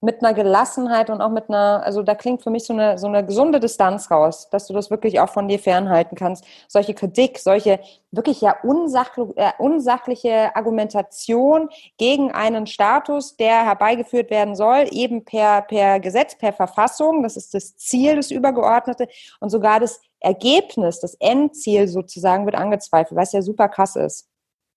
mit 0.07 0.23
einer 0.23 0.35
Gelassenheit 0.35 1.11
und 1.11 1.21
auch 1.21 1.31
mit 1.31 1.49
einer, 1.49 1.83
also 1.85 2.05
da 2.05 2.15
klingt 2.15 2.41
für 2.41 2.51
mich 2.51 2.63
so 2.63 2.73
eine, 2.73 2.97
so 2.97 3.09
eine 3.09 3.27
gesunde 3.27 3.59
Distanz 3.59 4.09
raus, 4.09 4.49
dass 4.51 4.69
du 4.69 4.73
das 4.73 4.89
wirklich 4.89 5.19
auch 5.19 5.29
von 5.29 5.49
dir 5.49 5.59
fernhalten 5.59 6.17
kannst. 6.17 6.45
Solche 6.69 6.95
Kritik, 6.95 7.41
solche 7.41 7.81
wirklich 8.13 8.41
ja 8.41 8.55
unsachliche, 8.63 9.33
äh, 9.35 9.51
unsachliche 9.59 10.55
Argumentation 10.55 11.69
gegen 11.99 12.31
einen 12.31 12.69
Status, 12.69 13.37
der 13.37 13.67
herbeigeführt 13.67 14.31
werden 14.31 14.55
soll, 14.55 14.87
eben 14.93 15.25
per, 15.25 15.63
per 15.63 15.99
Gesetz, 15.99 16.39
per 16.39 16.53
Verfassung, 16.53 17.25
das 17.25 17.37
ist 17.37 17.53
das 17.53 17.77
Ziel, 17.77 18.15
das 18.15 18.31
Übergeordnete 18.31 19.09
und 19.41 19.51
sogar 19.51 19.81
das 19.81 20.01
Ergebnis, 20.21 21.01
das 21.01 21.15
Endziel 21.15 21.89
sozusagen 21.89 22.45
wird 22.45 22.55
angezweifelt, 22.55 23.19
was 23.19 23.33
ja 23.33 23.43
super 23.43 23.69
krass 23.69 23.97
ist. 23.97 24.29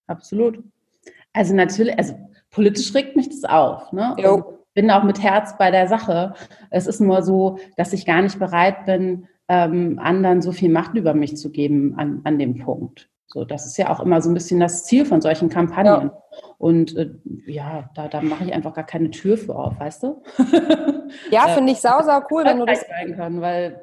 Absolut. 0.08 0.64
Also 1.34 1.54
natürlich, 1.54 1.96
also 2.00 2.16
politisch 2.50 2.96
regt 2.96 3.16
mich 3.16 3.30
das 3.30 3.44
auf. 3.44 3.92
Ne? 3.92 4.16
Bin 4.80 4.92
auch 4.92 5.04
mit 5.04 5.22
Herz 5.22 5.58
bei 5.58 5.72
der 5.72 5.90
Sache. 5.90 6.36
Es 6.70 6.88
ist 6.88 7.02
nur 7.02 7.22
so, 7.22 7.60
dass 7.76 7.92
ich 7.92 8.06
gar 8.06 8.22
nicht 8.22 8.40
bereit 8.40 8.86
bin, 8.86 9.28
ähm, 9.50 10.00
anderen 10.02 10.42
so 10.42 10.54
viel 10.54 10.72
Macht 10.72 10.96
über 10.96 11.14
mich 11.14 11.36
zu 11.36 11.52
geben 11.52 11.96
an, 11.98 12.22
an 12.24 12.40
dem 12.40 12.60
Punkt. 12.60 13.10
So, 13.28 13.44
das 13.44 13.66
ist 13.66 13.76
ja 13.78 13.90
auch 13.90 14.00
immer 14.00 14.22
so 14.22 14.30
ein 14.30 14.34
bisschen 14.34 14.62
das 14.62 14.86
Ziel 14.86 15.04
von 15.04 15.20
solchen 15.20 15.50
Kampagnen. 15.50 16.12
Ja. 16.12 16.24
Und 16.58 16.96
äh, 16.96 17.10
ja, 17.46 17.90
da, 17.94 18.08
da 18.08 18.22
mache 18.22 18.46
ich 18.46 18.54
einfach 18.54 18.74
gar 18.74 18.86
keine 18.86 19.12
Tür 19.12 19.38
für 19.38 19.54
auf, 19.54 19.78
weißt 19.78 20.04
du? 20.04 20.24
Ja, 21.30 21.48
finde 21.56 21.74
ich 21.74 21.82
sau, 21.82 22.02
sau 22.02 22.22
cool, 22.32 22.46
wenn 22.46 22.60
du 22.60 22.66
das 22.66 22.86
kann, 23.18 23.42
weil 23.42 23.82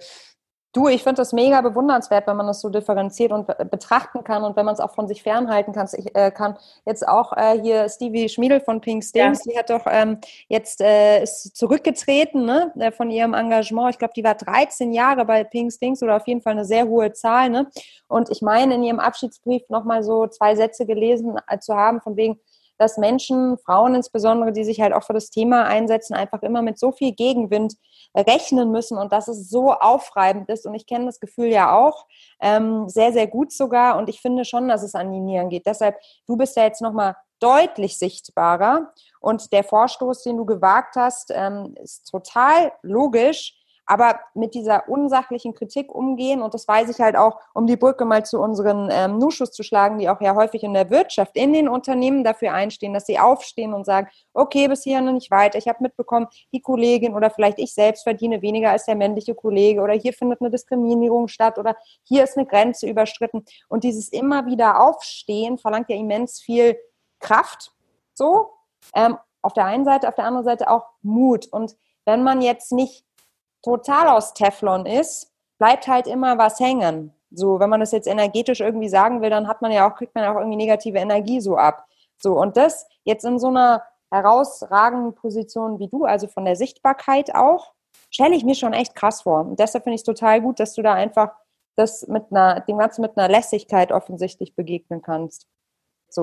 Du, 0.77 0.89
ich 0.89 1.03
finde 1.03 1.23
das 1.23 1.33
mega 1.33 1.63
bewundernswert, 1.63 2.27
wenn 2.27 2.37
man 2.37 2.49
das 2.49 2.61
so 2.61 2.69
differenziert 2.69 3.33
und 3.33 3.47
betrachten 3.71 4.23
kann 4.25 4.45
und 4.45 4.57
wenn 4.57 4.67
man 4.67 4.75
es 4.75 4.81
auch 4.81 4.95
von 4.95 5.09
sich 5.09 5.23
fernhalten 5.23 5.73
kann. 5.73 5.89
Ich 5.97 6.15
äh, 6.15 6.31
kann 6.31 6.59
jetzt 6.85 7.09
auch 7.09 7.33
äh, 7.33 7.59
hier 7.59 7.89
Stevie 7.89 8.29
Schmiedel 8.29 8.61
von 8.61 8.83
Pink 8.83 9.03
Stings, 9.03 9.43
ja. 9.47 9.53
die 9.53 9.59
hat 9.59 9.71
doch 9.71 9.91
ähm, 9.91 10.19
jetzt 10.49 10.83
äh, 10.83 11.23
ist 11.23 11.57
zurückgetreten 11.57 12.45
ne, 12.45 12.75
äh, 12.79 12.93
von 12.93 13.11
ihrem 13.11 13.33
Engagement. 13.33 13.93
Ich 13.93 13.99
glaube, 13.99 14.13
die 14.15 14.23
war 14.23 14.35
13 14.35 14.93
Jahre 14.93 15.25
bei 15.25 15.45
Pink 15.45 15.73
Stings 15.73 16.03
oder 16.03 16.17
auf 16.17 16.27
jeden 16.27 16.43
Fall 16.43 16.53
eine 16.53 16.67
sehr 16.67 16.87
hohe 16.87 17.11
Zahl. 17.15 17.49
Ne? 17.49 17.71
Und 18.07 18.29
ich 18.29 18.43
meine, 18.43 18.75
in 18.75 18.83
ihrem 18.83 19.01
Abschiedsbrief 19.01 19.63
nochmal 19.71 20.03
so 20.03 20.27
zwei 20.27 20.57
Sätze 20.57 20.85
gelesen 20.85 21.37
äh, 21.49 21.59
zu 21.59 21.75
haben, 21.75 22.03
von 22.03 22.19
wegen, 22.19 22.39
dass 22.77 22.99
Menschen, 22.99 23.57
Frauen 23.57 23.95
insbesondere, 23.95 24.53
die 24.53 24.65
sich 24.65 24.83
halt 24.83 24.93
auch 24.93 25.05
für 25.05 25.15
das 25.15 25.31
Thema 25.31 25.65
einsetzen, 25.65 26.13
einfach 26.13 26.43
immer 26.43 26.61
mit 26.61 26.79
so 26.79 26.93
viel 26.93 27.13
Gegenwind 27.13 27.77
rechnen 28.17 28.71
müssen 28.71 28.97
und 28.97 29.13
dass 29.13 29.29
es 29.29 29.51
so 29.51 29.73
aufreibend 29.73 30.49
ist. 30.49 30.67
Und 30.67 30.75
ich 30.75 30.87
kenne 30.87 31.07
das 31.07 31.21
Gefühl 31.21 31.49
ja 31.49 31.77
auch 31.77 32.07
ähm, 32.41 32.89
sehr, 32.89 33.13
sehr 33.13 33.27
gut 33.27 33.53
sogar. 33.53 33.99
Und 33.99 34.09
ich 34.09 34.21
finde 34.21 34.45
schon, 34.45 34.69
dass 34.69 34.83
es 34.83 34.95
an 34.95 35.13
die 35.13 35.21
Nieren 35.21 35.51
geht. 35.51 35.67
Deshalb, 35.67 35.97
du 36.27 36.37
bist 36.37 36.57
ja 36.57 36.65
jetzt 36.65 36.81
nochmal 36.81 37.17
deutlich 37.41 37.99
sichtbarer. 37.99 38.93
Und 39.21 39.53
der 39.53 39.65
Vorstoß, 39.65 40.23
den 40.23 40.37
du 40.37 40.47
gewagt 40.47 40.97
hast, 40.97 41.31
ähm, 41.35 41.75
ist 41.83 42.11
total 42.11 42.73
logisch 42.83 43.55
aber 43.87 44.21
mit 44.35 44.55
dieser 44.55 44.89
unsachlichen 44.89 45.55
Kritik 45.55 45.95
umgehen, 45.95 46.43
und 46.43 46.53
das 46.55 46.67
weiß 46.67 46.91
ich 46.91 47.01
halt 47.01 47.17
auch, 47.17 47.41
um 47.55 47.67
die 47.67 47.77
Brücke 47.77 48.05
mal 48.05 48.27
zu 48.27 48.41
unseren 48.41 48.89
ähm, 48.91 49.19
Nuschus 49.19 49.53
zu 49.53 49.63
schlagen, 49.63 49.99
die 49.99 50.09
auch 50.09 50.21
ja 50.21 50.35
häufig 50.35 50.65
in 50.65 50.75
der 50.75 50.91
Wirtschaft, 50.91 51.37
in 51.37 51.53
den 51.53 51.69
Unternehmen 51.69 52.25
dafür 52.25 52.53
einstehen, 52.53 52.93
dass 52.93 53.07
sie 53.07 53.19
aufstehen 53.19 53.73
und 53.73 53.87
sagen, 53.87 54.09
okay, 54.35 54.69
bis 54.69 54.83
hier 54.83 55.01
noch 55.01 55.13
nicht 55.13 55.31
weiter. 55.31 55.57
Ich 55.57 55.69
habe 55.69 55.83
mitbekommen, 55.83 56.27
die 56.53 56.61
Kollegin 56.61 57.15
oder 57.15 57.31
vielleicht 57.31 57.59
ich 57.59 57.73
selbst 57.73 58.03
verdiene 58.03 58.43
weniger 58.43 58.71
als 58.71 58.87
der 58.87 58.97
männliche 58.97 59.35
Kollege 59.35 59.81
oder 59.81 59.95
hier 59.95 60.13
findet 60.13 60.41
eine 60.41 60.51
Diskriminierung 60.51 61.29
statt 61.29 61.59
oder 61.59 61.77
hier 62.03 62.25
ist 62.25 62.37
eine 62.37 62.47
Grenze 62.47 62.89
überschritten. 62.89 63.45
Und 63.69 63.85
dieses 63.85 64.09
immer 64.09 64.47
wieder 64.47 64.81
Aufstehen 64.81 65.59
verlangt 65.59 65.89
ja 65.89 65.97
immens 65.97 66.41
viel 66.41 66.77
Kraft, 67.21 67.73
so. 68.15 68.51
Ähm, 68.95 69.17
auf 69.43 69.53
der 69.53 69.65
einen 69.65 69.85
Seite, 69.85 70.09
auf 70.09 70.17
der 70.17 70.25
anderen 70.25 70.45
Seite 70.45 70.69
auch 70.69 70.87
Mut. 71.03 71.47
Und 71.47 71.77
wenn 72.05 72.25
man 72.25 72.43
jetzt 72.43 72.73
nicht 72.73 73.05
total 73.67 74.09
aus 74.09 74.33
Teflon 74.33 74.87
ist, 74.87 75.33
bleibt 75.59 75.89
halt 75.89 76.07
immer 76.07 76.39
was 76.39 76.61
hängen. 76.61 77.13
So, 77.33 77.59
wenn 77.59 77.69
man 77.69 77.81
das 77.81 77.91
jetzt 77.91 78.07
energetisch 78.07 78.61
irgendwie 78.61 78.89
sagen 78.89 79.21
will, 79.23 79.31
dann 79.31 79.49
hat 79.49 79.61
man 79.61 79.73
ja 79.73 79.91
auch, 79.91 79.97
kriegt 79.97 80.15
man 80.15 80.23
ja 80.23 80.33
auch 80.33 80.39
irgendwie 80.39 80.57
negative 80.57 80.99
Energie 80.99 81.41
so 81.41 81.57
ab. 81.57 81.85
So, 82.17 82.41
und 82.41 82.57
das 82.57 82.87
jetzt 83.03 83.25
in 83.25 83.41
so 83.41 83.49
einer 83.49 83.83
herausragenden 84.13 85.15
Position 85.15 85.81
wie 85.81 85.89
du, 85.89 86.05
also 86.05 86.29
von 86.29 86.45
der 86.45 86.55
Sichtbarkeit 86.55 87.35
auch, 87.35 87.73
stelle 88.09 88.37
ich 88.37 88.45
mir 88.45 88.55
schon 88.55 88.73
echt 88.73 88.95
krass 88.95 89.23
vor. 89.23 89.41
Und 89.41 89.59
deshalb 89.59 89.83
finde 89.83 89.97
ich 89.97 90.03
es 90.03 90.05
total 90.05 90.41
gut, 90.41 90.61
dass 90.61 90.75
du 90.75 90.83
da 90.83 90.95
einfach 90.95 91.33
das 91.75 92.07
mit 92.07 92.27
einer, 92.31 92.61
dem 92.61 92.79
Ganzen 92.79 93.03
mit 93.03 93.19
einer 93.19 93.29
Lässigkeit 93.29 93.91
offensichtlich 93.91 94.55
begegnen 94.55 95.03
kannst. 95.03 95.49
So. 96.09 96.23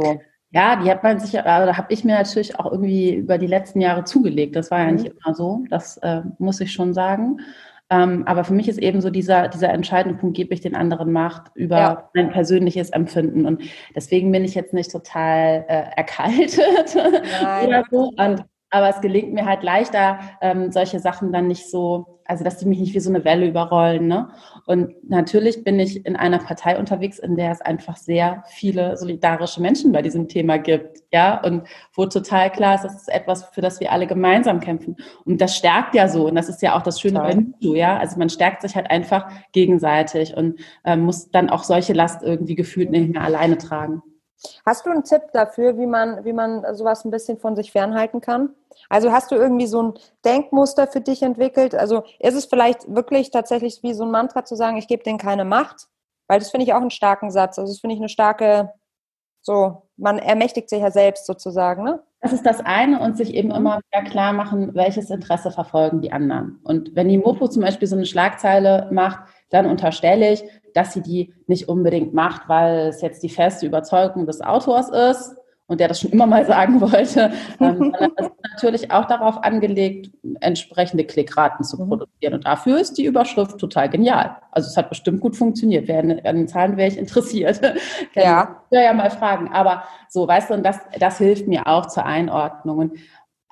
Ja, 0.54 0.76
die 0.76 0.90
hat 0.90 1.02
man 1.02 1.20
sich, 1.20 1.40
also 1.40 1.66
da 1.66 1.78
habe 1.78 1.92
ich 1.92 2.04
mir 2.04 2.16
natürlich 2.16 2.60
auch 2.60 2.72
irgendwie 2.72 3.16
über 3.16 3.40
die 3.40 3.48
letzten 3.48 3.82
Jahre 3.82 4.04
zugelegt. 4.04 4.56
Das 4.56 4.70
war 4.70 4.80
ja 4.80 4.86
mhm. 4.86 4.96
nicht 4.96 5.06
immer 5.08 5.34
so, 5.34 5.64
das 5.70 5.98
äh, 5.98 6.22
muss 6.38 6.62
ich 6.62 6.72
schon 6.72 6.94
sagen. 6.94 7.40
Ähm, 7.90 8.24
aber 8.28 8.44
für 8.44 8.54
mich 8.54 8.70
ist 8.70 8.78
eben 8.78 9.02
so 9.02 9.10
dieser, 9.10 9.48
dieser 9.48 9.70
entscheidende 9.70 10.18
Punkt, 10.18 10.38
gebe 10.38 10.54
ich 10.54 10.62
den 10.62 10.76
anderen 10.76 11.12
Macht 11.12 11.52
über 11.56 11.78
ja. 11.78 12.10
mein 12.14 12.30
persönliches 12.30 12.92
Empfinden. 12.92 13.48
Und 13.48 13.64
deswegen 13.96 14.32
bin 14.32 14.46
ich 14.46 14.54
jetzt 14.54 14.74
nicht 14.74 14.92
total 14.92 15.66
äh, 15.68 15.86
erkaltet 15.98 16.96
oder 17.64 17.84
so. 17.90 18.12
Und 18.16 18.46
aber 18.74 18.90
es 18.90 19.02
gelingt 19.02 19.34
mir 19.34 19.46
halt 19.46 19.62
leichter, 19.62 20.20
ähm, 20.42 20.72
solche 20.72 21.00
Sachen 21.00 21.32
dann 21.32 21.48
nicht 21.48 21.70
so, 21.70 22.20
also 22.26 22.44
dass 22.44 22.58
die 22.58 22.66
mich 22.66 22.80
nicht 22.80 22.96
wie 22.96 23.00
so 23.00 23.12
eine 23.12 23.24
Welle 23.24 23.48
überrollen. 23.48 24.08
Ne? 24.08 24.30
Und 24.66 24.96
natürlich 25.08 25.64
bin 25.64 25.80
ich 25.80 26.04
in 26.08 26.16
einer 26.16 26.40
Partei 26.40 26.80
unterwegs, 26.80 27.20
in 27.20 27.36
der 27.36 27.52
es 27.52 27.62
einfach 27.62 27.98
sehr 27.98 28.44
viele 28.48 28.98
solidarische 28.98 29.62
Menschen 29.62 29.92
bei 29.92 30.02
diesem 30.02 30.28
Thema 30.28 30.58
gibt, 30.58 31.04
ja, 31.12 31.40
und 31.42 31.68
wo 31.94 32.08
total 32.08 32.52
klar 32.52 32.74
ist, 32.74 32.84
das 32.84 32.96
ist 32.96 33.14
etwas, 33.14 33.44
für 33.50 33.62
das 33.62 33.80
wir 33.80 33.92
alle 33.92 34.08
gemeinsam 34.08 34.60
kämpfen. 34.60 34.98
Und 35.24 35.40
das 35.40 35.56
stärkt 35.56 35.94
ja 35.94 36.08
so, 36.08 36.28
und 36.28 36.34
das 36.34 36.50
ist 36.50 36.64
ja 36.64 36.76
auch 36.76 36.82
das 36.82 37.00
Schöne 37.00 37.20
Total. 37.20 37.36
bei 37.36 37.42
Nutu, 37.42 37.76
ja. 37.76 37.98
Also 37.98 38.18
man 38.18 38.30
stärkt 38.30 38.64
sich 38.64 38.76
halt 38.76 38.90
einfach 38.90 39.30
gegenseitig 39.52 40.36
und 40.36 40.60
ähm, 40.84 41.02
muss 41.02 41.30
dann 41.30 41.52
auch 41.52 41.64
solche 41.64 41.94
Last 41.94 42.24
irgendwie 42.24 42.56
gefühlt 42.56 42.90
nicht 42.90 43.14
mehr 43.14 43.22
alleine 43.22 43.60
tragen. 43.60 44.02
Hast 44.66 44.86
du 44.86 44.90
einen 44.90 45.04
Tipp 45.04 45.22
dafür, 45.32 45.78
wie 45.78 45.86
man, 45.86 46.26
wie 46.26 46.34
man 46.34 46.76
sowas 46.76 47.06
ein 47.06 47.12
bisschen 47.12 47.38
von 47.38 47.56
sich 47.56 47.72
fernhalten 47.72 48.22
kann? 48.22 48.50
Also 48.90 49.12
hast 49.12 49.32
du 49.32 49.36
irgendwie 49.36 49.68
so 49.68 49.82
ein 49.82 49.94
Denkmuster 50.26 50.88
für 50.88 51.02
dich 51.02 51.24
entwickelt? 51.24 51.76
Also 51.76 52.04
ist 52.20 52.36
es 52.36 52.46
vielleicht 52.46 52.94
wirklich 52.94 53.32
tatsächlich 53.32 53.84
wie 53.84 53.94
so 53.94 54.04
ein 54.04 54.12
Mantra 54.12 54.46
zu 54.46 54.56
sagen, 54.56 54.78
ich 54.78 54.88
gebe 54.88 55.04
denen 55.04 55.18
keine 55.18 55.46
Macht? 55.46 55.88
Weil 56.28 56.40
das 56.40 56.52
finde 56.52 56.66
ich 56.66 56.74
auch 56.74 56.82
einen 56.82 56.92
starken 56.92 57.32
Satz. 57.32 57.58
Also 57.60 57.72
das 57.72 57.80
finde 57.80 57.96
ich 57.96 58.02
eine 58.02 58.10
starke, 58.10 58.74
so, 59.42 59.84
man 59.98 60.20
ermächtigt 60.20 60.70
sich 60.70 60.82
ja 60.82 60.92
selbst 60.92 61.26
sozusagen, 61.26 61.84
ne? 61.84 62.02
Das 62.22 62.32
ist 62.32 62.46
das 62.46 62.62
eine 62.62 63.02
und 63.02 63.18
sich 63.18 63.34
eben 63.34 63.52
immer 63.52 63.82
wieder 63.92 64.10
klar 64.10 64.32
machen, 64.32 64.74
welches 64.76 65.10
Interesse 65.10 65.52
verfolgen 65.52 66.00
die 66.00 66.14
anderen. 66.14 66.62
Und 66.64 66.96
wenn 66.96 67.10
die 67.10 67.18
Mopo 67.18 67.50
zum 67.50 67.62
Beispiel 67.62 67.86
so 67.86 67.98
eine 67.98 68.06
Schlagzeile 68.06 68.88
macht, 68.92 69.28
dann 69.54 69.68
unterstelle 69.68 70.34
ich, 70.34 70.44
dass 70.74 70.94
sie 70.94 71.02
die 71.02 71.34
nicht 71.48 71.70
unbedingt 71.70 72.14
macht, 72.14 72.50
weil 72.50 72.88
es 72.88 73.02
jetzt 73.02 73.22
die 73.24 73.30
feste 73.30 73.66
Überzeugung 73.66 74.26
des 74.26 74.42
Autors 74.42 74.90
ist 74.90 75.36
und 75.68 75.80
der 75.80 75.88
das 75.88 76.02
schon 76.02 76.12
immer 76.12 76.26
mal 76.26 76.46
sagen 76.48 76.82
wollte, 76.82 77.32
ähm, 77.60 77.96
es 78.18 78.26
ist 78.26 78.32
natürlich 78.52 78.92
auch 78.92 79.06
darauf 79.06 79.44
angelegt, 79.44 80.12
entsprechende 80.42 81.06
Klickraten 81.06 81.64
zu 81.64 81.82
mhm. 81.82 81.90
produzieren. 81.90 82.34
Und 82.34 82.46
dafür 82.46 82.80
ist 82.80 82.98
die 82.98 83.06
Überschrift 83.06 83.60
total 83.60 83.90
genial. 83.90 84.38
Also 84.52 84.68
es 84.70 84.76
hat 84.76 84.90
bestimmt 84.90 85.22
gut 85.22 85.36
funktioniert. 85.36 85.88
Wer, 85.88 86.00
an 86.00 86.36
den 86.36 86.48
Zahlen 86.48 86.76
wäre 86.76 86.90
ich 86.90 86.98
interessiert. 86.98 87.62
ja. 88.16 88.64
ja, 88.72 88.82
ja 88.82 88.94
mal 88.94 89.12
fragen. 89.12 89.52
Aber 89.54 89.84
so, 90.10 90.28
weißt 90.28 90.50
du, 90.50 90.56
und 90.56 90.64
das, 90.64 90.80
das 91.00 91.20
hilft 91.20 91.48
mir 91.48 91.68
auch 91.68 91.86
zur 91.86 92.06
Einordnung. 92.06 92.78
Und 92.80 92.94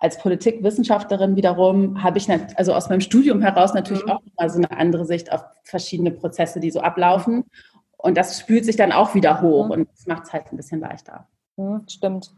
als 0.01 0.17
Politikwissenschaftlerin 0.17 1.35
wiederum 1.35 2.01
habe 2.01 2.17
ich, 2.17 2.27
also 2.55 2.73
aus 2.73 2.89
meinem 2.89 3.01
Studium 3.01 3.41
heraus 3.41 3.75
natürlich 3.75 4.03
mhm. 4.03 4.11
auch 4.11 4.21
mal 4.35 4.49
so 4.49 4.57
eine 4.57 4.71
andere 4.71 5.05
Sicht 5.05 5.31
auf 5.31 5.45
verschiedene 5.63 6.09
Prozesse, 6.09 6.59
die 6.59 6.71
so 6.71 6.81
ablaufen. 6.81 7.45
Und 7.97 8.17
das 8.17 8.39
spült 8.39 8.65
sich 8.65 8.75
dann 8.75 8.91
auch 8.91 9.13
wieder 9.13 9.41
hoch 9.41 9.65
mhm. 9.65 9.71
und 9.71 9.89
das 9.91 10.07
macht 10.07 10.23
es 10.23 10.33
halt 10.33 10.51
ein 10.51 10.57
bisschen 10.57 10.79
leichter. 10.79 11.27
Mhm, 11.57 11.83
stimmt. 11.87 12.31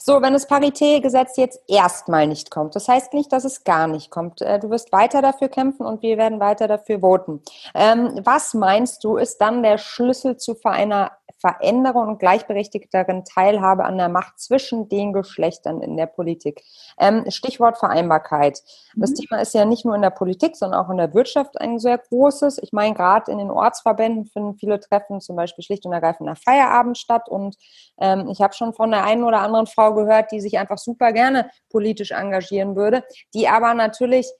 So, 0.00 0.22
wenn 0.22 0.32
das 0.32 0.46
Paritätgesetz 0.46 1.36
jetzt 1.36 1.60
erstmal 1.68 2.26
nicht 2.26 2.50
kommt, 2.50 2.74
das 2.74 2.88
heißt 2.88 3.12
nicht, 3.12 3.32
dass 3.32 3.44
es 3.44 3.64
gar 3.64 3.86
nicht 3.86 4.10
kommt. 4.10 4.40
Äh, 4.40 4.58
du 4.58 4.70
wirst 4.70 4.90
weiter 4.90 5.22
dafür 5.22 5.48
kämpfen 5.48 5.84
und 5.84 6.02
wir 6.02 6.16
werden 6.16 6.40
weiter 6.40 6.66
dafür 6.66 7.00
voten. 7.00 7.42
Ähm, 7.74 8.20
was 8.24 8.54
meinst 8.54 9.04
du, 9.04 9.16
ist 9.16 9.38
dann 9.38 9.62
der 9.62 9.78
Schlüssel 9.78 10.38
zu 10.38 10.56
einer 10.64 11.12
Veränderung 11.44 12.08
und 12.08 12.18
gleichberechtigteren 12.20 13.26
Teilhabe 13.26 13.84
an 13.84 13.98
der 13.98 14.08
Macht 14.08 14.40
zwischen 14.40 14.88
den 14.88 15.12
Geschlechtern 15.12 15.82
in 15.82 15.98
der 15.98 16.06
Politik. 16.06 16.62
Ähm, 16.98 17.30
Stichwort 17.30 17.76
Vereinbarkeit. 17.76 18.62
Das 18.96 19.10
mhm. 19.10 19.14
Thema 19.16 19.42
ist 19.42 19.52
ja 19.52 19.66
nicht 19.66 19.84
nur 19.84 19.94
in 19.94 20.00
der 20.00 20.08
Politik, 20.08 20.56
sondern 20.56 20.80
auch 20.80 20.88
in 20.88 20.96
der 20.96 21.12
Wirtschaft 21.12 21.60
ein 21.60 21.78
sehr 21.78 21.98
großes. 21.98 22.58
Ich 22.62 22.72
meine, 22.72 22.94
gerade 22.94 23.30
in 23.30 23.36
den 23.36 23.50
Ortsverbänden 23.50 24.24
finden 24.24 24.54
viele 24.54 24.80
Treffen 24.80 25.20
zum 25.20 25.36
Beispiel 25.36 25.62
schlicht 25.62 25.84
und 25.84 25.92
ergreifend 25.92 26.30
nach 26.30 26.38
Feierabend 26.38 26.96
statt. 26.96 27.28
Und 27.28 27.56
ähm, 27.98 28.26
ich 28.30 28.40
habe 28.40 28.54
schon 28.54 28.63
von 28.72 28.90
der 28.90 29.04
einen 29.04 29.24
oder 29.24 29.40
anderen 29.40 29.66
Frau 29.66 29.94
gehört, 29.94 30.32
die 30.32 30.40
sich 30.40 30.58
einfach 30.58 30.78
super 30.78 31.12
gerne 31.12 31.50
politisch 31.70 32.12
engagieren 32.12 32.76
würde, 32.76 33.04
die 33.34 33.48
aber 33.48 33.74
natürlich 33.74 34.30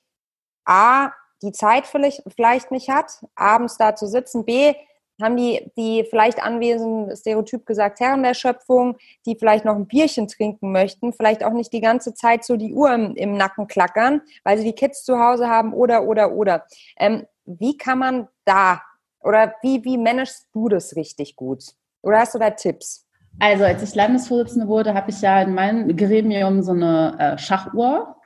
A, 0.64 1.10
die 1.42 1.52
Zeit 1.52 1.87
vielleicht, 1.87 2.22
vielleicht 2.34 2.70
nicht 2.70 2.88
hat, 2.88 3.24
abends 3.34 3.76
da 3.76 3.94
zu 3.94 4.06
sitzen, 4.06 4.44
B, 4.44 4.74
haben 5.22 5.37
die, 5.37 5.70
die 5.76 6.06
vielleicht 6.08 6.42
anwesenden, 6.42 7.14
stereotyp 7.16 7.66
gesagt, 7.66 8.00
Herren 8.00 8.22
der 8.22 8.34
Schöpfung, 8.34 8.96
die 9.26 9.37
vielleicht 9.37 9.64
noch 9.64 9.76
ein 9.76 9.87
Bierchen 9.87 10.26
trinken 10.26 10.72
möchten, 10.72 11.12
vielleicht 11.12 11.44
auch 11.44 11.52
nicht 11.52 11.72
die 11.72 11.80
ganze 11.80 12.14
Zeit 12.14 12.44
so 12.44 12.56
die 12.56 12.74
Uhr 12.74 12.92
im, 12.92 13.14
im 13.14 13.37
Nacken 13.37 13.68
klackern, 13.68 14.22
weil 14.42 14.58
sie 14.58 14.64
die 14.64 14.74
Kids 14.74 15.04
zu 15.04 15.18
Hause 15.18 15.48
haben 15.48 15.72
oder, 15.72 16.04
oder, 16.04 16.32
oder. 16.32 16.66
Ähm, 16.96 17.26
wie 17.44 17.76
kann 17.76 17.98
man 17.98 18.28
da 18.44 18.82
oder 19.20 19.54
wie, 19.62 19.84
wie 19.84 19.98
managst 19.98 20.48
du 20.52 20.68
das 20.68 20.96
richtig 20.96 21.37
gut? 21.37 21.64
Oder 22.02 22.20
hast 22.20 22.34
du 22.34 22.38
da 22.38 22.50
Tipps? 22.50 23.03
Also, 23.40 23.64
als 23.64 23.83
ich 23.83 23.94
Landesvorsitzende 23.94 24.68
wurde, 24.68 24.94
habe 24.94 25.11
ich 25.11 25.20
ja 25.20 25.42
in 25.42 25.55
meinem 25.55 25.97
Gremium 25.97 26.62
so 26.62 26.73
eine 26.73 27.16
äh, 27.18 27.38
Schachuhr 27.38 28.16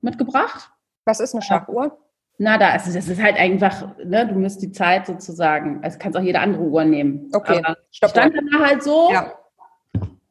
mitgebracht. 0.00 0.70
Was 1.04 1.20
ist 1.20 1.34
eine 1.34 1.42
Schachuhr? 1.42 1.98
Na, 2.38 2.58
da 2.58 2.74
ist 2.74 2.88
es, 2.88 2.96
es 2.96 3.08
ist 3.08 3.22
halt 3.22 3.36
einfach, 3.36 3.96
ne, 4.04 4.26
du 4.26 4.34
musst 4.34 4.60
die 4.60 4.72
Zeit 4.72 5.06
sozusagen, 5.06 5.84
also 5.84 5.98
kannst 6.00 6.18
auch 6.18 6.22
jede 6.22 6.40
andere 6.40 6.64
Uhr 6.64 6.84
nehmen. 6.84 7.30
Okay, 7.32 7.62
Aber 7.64 7.76
Stopp. 7.92 8.10
Stand 8.10 8.36
dann 8.36 8.48
da 8.50 8.58
halt 8.66 8.82
so 8.82 9.10
ja. 9.12 9.32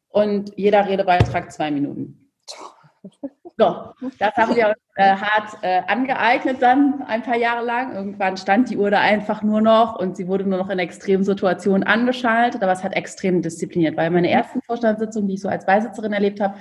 und 0.10 0.52
jeder 0.58 0.86
Redebeitrag 0.86 1.52
zwei 1.52 1.72
Minuten. 1.72 2.30
So, 3.58 3.94
das 4.20 4.36
haben 4.36 4.56
wir 4.56 4.76
äh, 4.96 5.16
hart 5.16 5.58
äh, 5.62 5.82
angeeignet 5.88 6.62
dann 6.62 7.04
ein 7.08 7.24
paar 7.24 7.38
Jahre 7.38 7.66
lang. 7.66 7.96
Irgendwann 7.96 8.38
stand 8.38 8.70
die 8.70 8.78
Uhr 8.78 8.92
da 8.92 9.00
einfach 9.00 9.42
nur 9.44 9.62
noch 9.62 10.00
und 10.00 10.18
sie 10.18 10.28
wurde 10.28 10.44
nur 10.44 10.60
noch 10.60 10.70
in 10.70 10.80
extremen 10.80 11.24
Situationen 11.24 11.84
angeschaltet, 11.84 12.62
aber 12.62 12.72
es 12.72 12.84
hat 12.84 12.96
extrem 12.96 13.42
diszipliniert, 13.42 13.98
weil 13.98 14.10
meine 14.12 14.30
ersten 14.30 14.62
Vorstandssitzungen, 14.62 15.28
die 15.28 15.36
ich 15.36 15.42
so 15.42 15.50
als 15.50 15.66
Beisitzerin 15.66 16.14
erlebt 16.14 16.42
habe, 16.42 16.56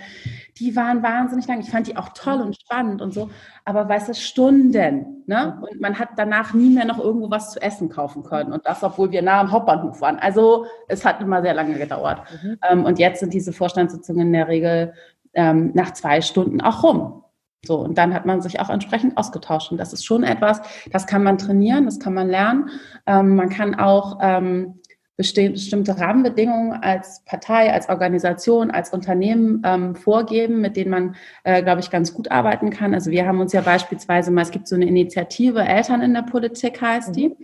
die 0.58 0.76
waren 0.76 1.02
wahnsinnig 1.02 1.46
lang. 1.46 1.60
Ich 1.60 1.70
fand 1.70 1.86
die 1.86 1.96
auch 1.96 2.10
toll 2.10 2.40
und 2.40 2.56
spannend 2.56 3.00
und 3.00 3.12
so, 3.12 3.30
aber 3.64 3.88
weißt 3.88 4.08
du, 4.08 4.14
Stunden. 4.14 5.24
Ne? 5.26 5.58
Und 5.70 5.80
man 5.80 5.98
hat 5.98 6.10
danach 6.16 6.52
nie 6.52 6.70
mehr 6.70 6.84
noch 6.84 6.98
irgendwo 6.98 7.30
was 7.30 7.52
zu 7.52 7.62
essen 7.62 7.88
kaufen 7.88 8.22
können 8.22 8.52
und 8.52 8.66
das, 8.66 8.82
obwohl 8.82 9.10
wir 9.12 9.22
nah 9.22 9.40
am 9.40 9.52
Hauptbahnhof 9.52 10.00
waren. 10.00 10.18
Also 10.18 10.66
es 10.88 11.04
hat 11.04 11.20
immer 11.20 11.42
sehr 11.42 11.54
lange 11.54 11.78
gedauert. 11.78 12.22
Mhm. 12.42 12.58
Ähm, 12.68 12.84
und 12.84 12.98
jetzt 12.98 13.20
sind 13.20 13.32
diese 13.32 13.52
Vorstandssitzungen 13.52 14.28
in 14.28 14.32
der 14.32 14.48
Regel 14.48 14.94
ähm, 15.34 15.70
nach 15.74 15.92
zwei 15.92 16.20
Stunden 16.20 16.60
auch 16.60 16.82
rum. 16.82 17.22
So, 17.64 17.78
und 17.78 17.96
dann 17.96 18.12
hat 18.12 18.26
man 18.26 18.40
sich 18.42 18.58
auch 18.58 18.70
entsprechend 18.70 19.16
ausgetauscht. 19.16 19.70
Und 19.70 19.78
das 19.78 19.92
ist 19.92 20.04
schon 20.04 20.24
etwas, 20.24 20.60
das 20.90 21.06
kann 21.06 21.22
man 21.22 21.38
trainieren, 21.38 21.84
das 21.84 22.00
kann 22.00 22.14
man 22.14 22.28
lernen. 22.28 22.70
Ähm, 23.06 23.36
man 23.36 23.50
kann 23.50 23.76
auch 23.76 24.18
ähm, 24.20 24.80
bestimmte 25.16 25.98
Rahmenbedingungen 25.98 26.72
als 26.82 27.22
Partei, 27.24 27.72
als 27.72 27.88
Organisation, 27.88 28.70
als 28.70 28.92
Unternehmen 28.92 29.62
ähm, 29.64 29.94
vorgeben, 29.94 30.60
mit 30.60 30.76
denen 30.76 30.90
man, 30.90 31.16
äh, 31.44 31.62
glaube 31.62 31.80
ich, 31.80 31.90
ganz 31.90 32.14
gut 32.14 32.30
arbeiten 32.30 32.70
kann. 32.70 32.94
Also 32.94 33.10
wir 33.10 33.26
haben 33.26 33.40
uns 33.40 33.52
ja 33.52 33.60
beispielsweise 33.60 34.30
mal, 34.30 34.42
es 34.42 34.50
gibt 34.50 34.66
so 34.66 34.74
eine 34.74 34.86
Initiative, 34.86 35.60
Eltern 35.60 36.02
in 36.02 36.14
der 36.14 36.22
Politik 36.22 36.80
heißt 36.80 37.14
die, 37.14 37.36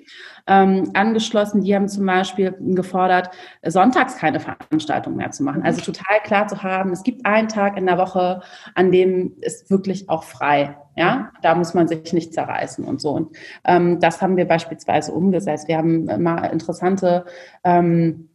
ähm, 0.49 0.91
angeschlossen. 0.95 1.63
Die 1.63 1.75
haben 1.75 1.89
zum 1.89 2.07
Beispiel 2.07 2.57
gefordert, 2.59 3.31
sonntags 3.65 4.17
keine 4.17 4.41
Veranstaltung 4.41 5.17
mehr 5.17 5.31
zu 5.31 5.45
machen. 5.45 5.63
Also 5.63 5.81
total 5.81 6.21
klar 6.25 6.49
zu 6.49 6.63
haben, 6.63 6.91
es 6.91 7.03
gibt 7.03 7.25
einen 7.27 7.49
Tag 7.49 7.77
in 7.77 7.87
der 7.87 7.99
Woche, 7.99 8.41
an 8.75 8.91
dem 8.91 9.35
ist 9.41 9.71
wirklich 9.71 10.09
auch 10.09 10.25
frei. 10.25 10.77
Ja, 10.97 11.31
da 11.43 11.55
muss 11.55 11.75
man 11.75 11.87
sich 11.87 12.13
nicht 12.13 12.35
zerreißen 12.35 12.85
und 12.85 13.01
so. 13.01 13.11
Und 13.11 13.37
ähm, 13.65 14.01
das 14.01 14.21
haben 14.21 14.37
wir 14.37 14.49
beispielsweise 14.49 15.13
umgesetzt. 15.13 15.69
Wir 15.69 15.79
haben 15.79 16.07
mal 16.21 16.47
interessante 16.47 17.25
ähm, 17.63 18.31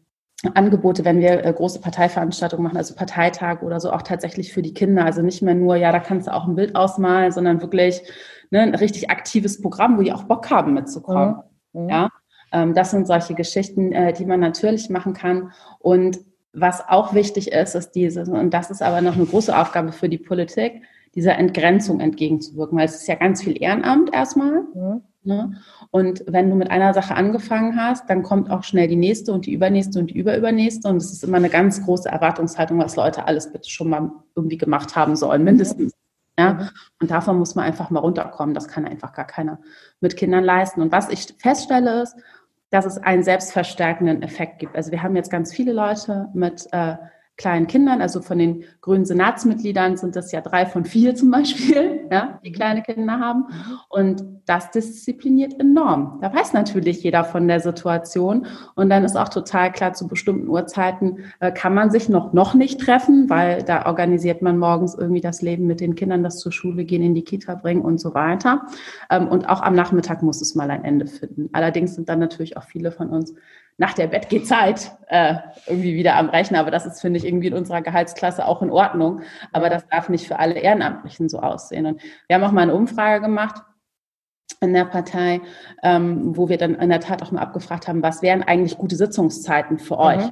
Angebote, 0.53 1.03
wenn 1.03 1.19
wir 1.19 1.43
äh, 1.43 1.53
große 1.53 1.81
Parteiveranstaltungen 1.81 2.63
machen, 2.63 2.77
also 2.77 2.95
Parteitag 2.95 3.61
oder 3.63 3.79
so, 3.79 3.91
auch 3.91 4.01
tatsächlich 4.01 4.53
für 4.53 4.61
die 4.61 4.73
Kinder. 4.73 5.03
Also 5.03 5.21
nicht 5.21 5.41
mehr 5.41 5.55
nur, 5.55 5.75
ja, 5.75 5.91
da 5.91 5.99
kannst 5.99 6.27
du 6.27 6.33
auch 6.33 6.47
ein 6.47 6.55
Bild 6.55 6.75
ausmalen, 6.75 7.31
sondern 7.31 7.61
wirklich 7.61 8.01
ne, 8.51 8.61
ein 8.61 8.75
richtig 8.75 9.09
aktives 9.09 9.61
Programm, 9.61 9.97
wo 9.97 10.01
die 10.01 10.13
auch 10.13 10.23
Bock 10.23 10.49
haben 10.49 10.73
mitzukommen. 10.73 11.35
Mhm. 11.35 11.52
Mhm. 11.73 11.89
Ja, 11.89 12.09
ähm, 12.51 12.73
das 12.73 12.91
sind 12.91 13.07
solche 13.07 13.33
Geschichten, 13.33 13.91
äh, 13.91 14.13
die 14.13 14.25
man 14.25 14.39
natürlich 14.39 14.89
machen 14.89 15.13
kann. 15.13 15.51
Und 15.79 16.19
was 16.53 16.87
auch 16.87 17.13
wichtig 17.13 17.51
ist, 17.51 17.75
ist 17.75 17.91
dieses, 17.91 18.29
und 18.29 18.53
das 18.53 18.69
ist 18.69 18.81
aber 18.81 19.01
noch 19.01 19.15
eine 19.15 19.25
große 19.25 19.57
Aufgabe 19.57 19.91
für 19.91 20.07
die 20.07 20.19
Politik, 20.19 20.83
dieser 21.15 21.37
Entgrenzung 21.37 21.99
entgegenzuwirken, 21.99 22.77
weil 22.77 22.85
es 22.85 22.95
ist 22.95 23.07
ja 23.07 23.15
ganz 23.15 23.43
viel 23.43 23.61
Ehrenamt 23.61 24.13
erstmal. 24.13 24.61
Mhm. 24.73 25.01
Ne? 25.25 25.53
Und 25.89 26.23
wenn 26.27 26.49
du 26.49 26.55
mit 26.55 26.69
einer 26.69 26.93
Sache 26.93 27.15
angefangen 27.15 27.77
hast, 27.77 28.09
dann 28.09 28.23
kommt 28.23 28.51
auch 28.51 28.63
schnell 28.63 28.87
die 28.87 28.97
nächste 28.97 29.31
und 29.31 29.45
die 29.45 29.53
übernächste 29.53 29.99
und 29.99 30.11
die 30.11 30.17
überübernächste. 30.17 30.89
Und 30.89 30.97
es 30.97 31.13
ist 31.13 31.23
immer 31.23 31.37
eine 31.37 31.49
ganz 31.49 31.83
große 31.83 32.09
Erwartungshaltung, 32.09 32.77
was 32.79 32.95
Leute 32.95 33.25
alles 33.25 33.51
bitte 33.51 33.69
schon 33.69 33.89
mal 33.89 34.11
irgendwie 34.35 34.57
gemacht 34.57 34.95
haben 34.95 35.15
sollen, 35.15 35.43
mindestens. 35.43 35.93
Ja? 36.37 36.53
Mhm. 36.53 36.69
Und 37.01 37.11
davon 37.11 37.37
muss 37.37 37.55
man 37.55 37.65
einfach 37.65 37.89
mal 37.89 37.99
runterkommen. 37.99 38.53
Das 38.53 38.67
kann 38.67 38.85
einfach 38.85 39.13
gar 39.13 39.27
keiner 39.27 39.59
mit 39.99 40.17
Kindern 40.17 40.43
leisten. 40.43 40.81
Und 40.81 40.91
was 40.91 41.09
ich 41.09 41.33
feststelle 41.39 42.03
ist, 42.03 42.15
dass 42.69 42.85
es 42.85 42.97
einen 42.97 43.23
selbstverstärkenden 43.23 44.23
Effekt 44.23 44.59
gibt. 44.59 44.75
Also 44.75 44.91
wir 44.91 45.03
haben 45.03 45.15
jetzt 45.15 45.29
ganz 45.29 45.53
viele 45.53 45.73
Leute 45.73 46.29
mit 46.33 46.67
äh, 46.71 46.95
kleinen 47.35 47.65
Kindern, 47.65 48.01
also 48.01 48.21
von 48.21 48.37
den 48.37 48.63
grünen 48.81 49.05
Senatsmitgliedern 49.05 49.97
sind 49.97 50.15
das 50.15 50.31
ja 50.31 50.41
drei 50.41 50.67
von 50.67 50.85
vier 50.85 51.15
zum 51.15 51.31
Beispiel, 51.31 52.07
ja, 52.11 52.39
die 52.45 52.51
kleine 52.51 52.83
Kinder 52.83 53.19
haben. 53.19 53.45
Und 53.89 54.23
das 54.45 54.71
diszipliniert 54.71 55.59
enorm. 55.59 56.19
Da 56.21 56.33
weiß 56.33 56.53
natürlich 56.53 57.01
jeder 57.01 57.23
von 57.23 57.47
der 57.47 57.59
Situation. 57.59 58.45
Und 58.75 58.89
dann 58.89 59.03
ist 59.03 59.15
auch 59.15 59.29
total 59.29 59.71
klar, 59.71 59.93
zu 59.93 60.07
bestimmten 60.07 60.47
Uhrzeiten 60.47 61.19
äh, 61.39 61.51
kann 61.51 61.73
man 61.73 61.89
sich 61.89 62.07
noch, 62.07 62.33
noch 62.33 62.53
nicht 62.53 62.79
treffen, 62.79 63.29
weil 63.29 63.63
da 63.63 63.87
organisiert 63.87 64.41
man 64.41 64.59
morgens 64.59 64.93
irgendwie 64.93 65.21
das 65.21 65.41
Leben 65.41 65.65
mit 65.65 65.79
den 65.79 65.95
Kindern, 65.95 66.23
das 66.23 66.39
zur 66.39 66.51
Schule 66.51 66.85
gehen, 66.85 67.01
in 67.01 67.15
die 67.15 67.23
Kita 67.23 67.55
bringen 67.55 67.81
und 67.81 67.99
so 67.99 68.13
weiter. 68.13 68.67
Ähm, 69.09 69.27
und 69.27 69.49
auch 69.49 69.61
am 69.61 69.73
Nachmittag 69.73 70.21
muss 70.21 70.41
es 70.41 70.53
mal 70.53 70.69
ein 70.69 70.83
Ende 70.83 71.07
finden. 71.07 71.49
Allerdings 71.53 71.95
sind 71.95 72.09
dann 72.09 72.19
natürlich 72.19 72.57
auch 72.57 72.63
viele 72.63 72.91
von 72.91 73.09
uns 73.09 73.33
nach 73.77 73.93
der 73.93 74.07
Bettgehzeit 74.07 74.91
äh, 75.07 75.35
irgendwie 75.67 75.95
wieder 75.95 76.15
am 76.15 76.29
Rechner. 76.29 76.59
Aber 76.59 76.71
das 76.71 76.85
ist, 76.85 77.01
finde 77.01 77.17
ich, 77.17 77.25
irgendwie 77.25 77.47
in 77.47 77.53
unserer 77.53 77.81
Gehaltsklasse 77.81 78.45
auch 78.47 78.61
in 78.61 78.69
Ordnung. 78.69 79.21
Aber 79.51 79.69
das 79.69 79.87
darf 79.87 80.09
nicht 80.09 80.27
für 80.27 80.39
alle 80.39 80.55
Ehrenamtlichen 80.55 81.29
so 81.29 81.39
aussehen. 81.39 81.85
Und 81.85 82.01
wir 82.27 82.35
haben 82.35 82.43
auch 82.43 82.51
mal 82.51 82.61
eine 82.61 82.75
Umfrage 82.75 83.21
gemacht 83.21 83.61
in 84.61 84.73
der 84.73 84.85
Partei, 84.85 85.41
ähm, 85.81 86.37
wo 86.37 86.49
wir 86.49 86.57
dann 86.57 86.75
in 86.75 86.89
der 86.89 86.99
Tat 86.99 87.21
auch 87.21 87.31
mal 87.31 87.41
abgefragt 87.41 87.87
haben, 87.87 88.03
was 88.03 88.21
wären 88.21 88.43
eigentlich 88.43 88.77
gute 88.77 88.95
Sitzungszeiten 88.95 89.79
für 89.79 89.95
mhm. 89.95 90.01
euch? 90.01 90.29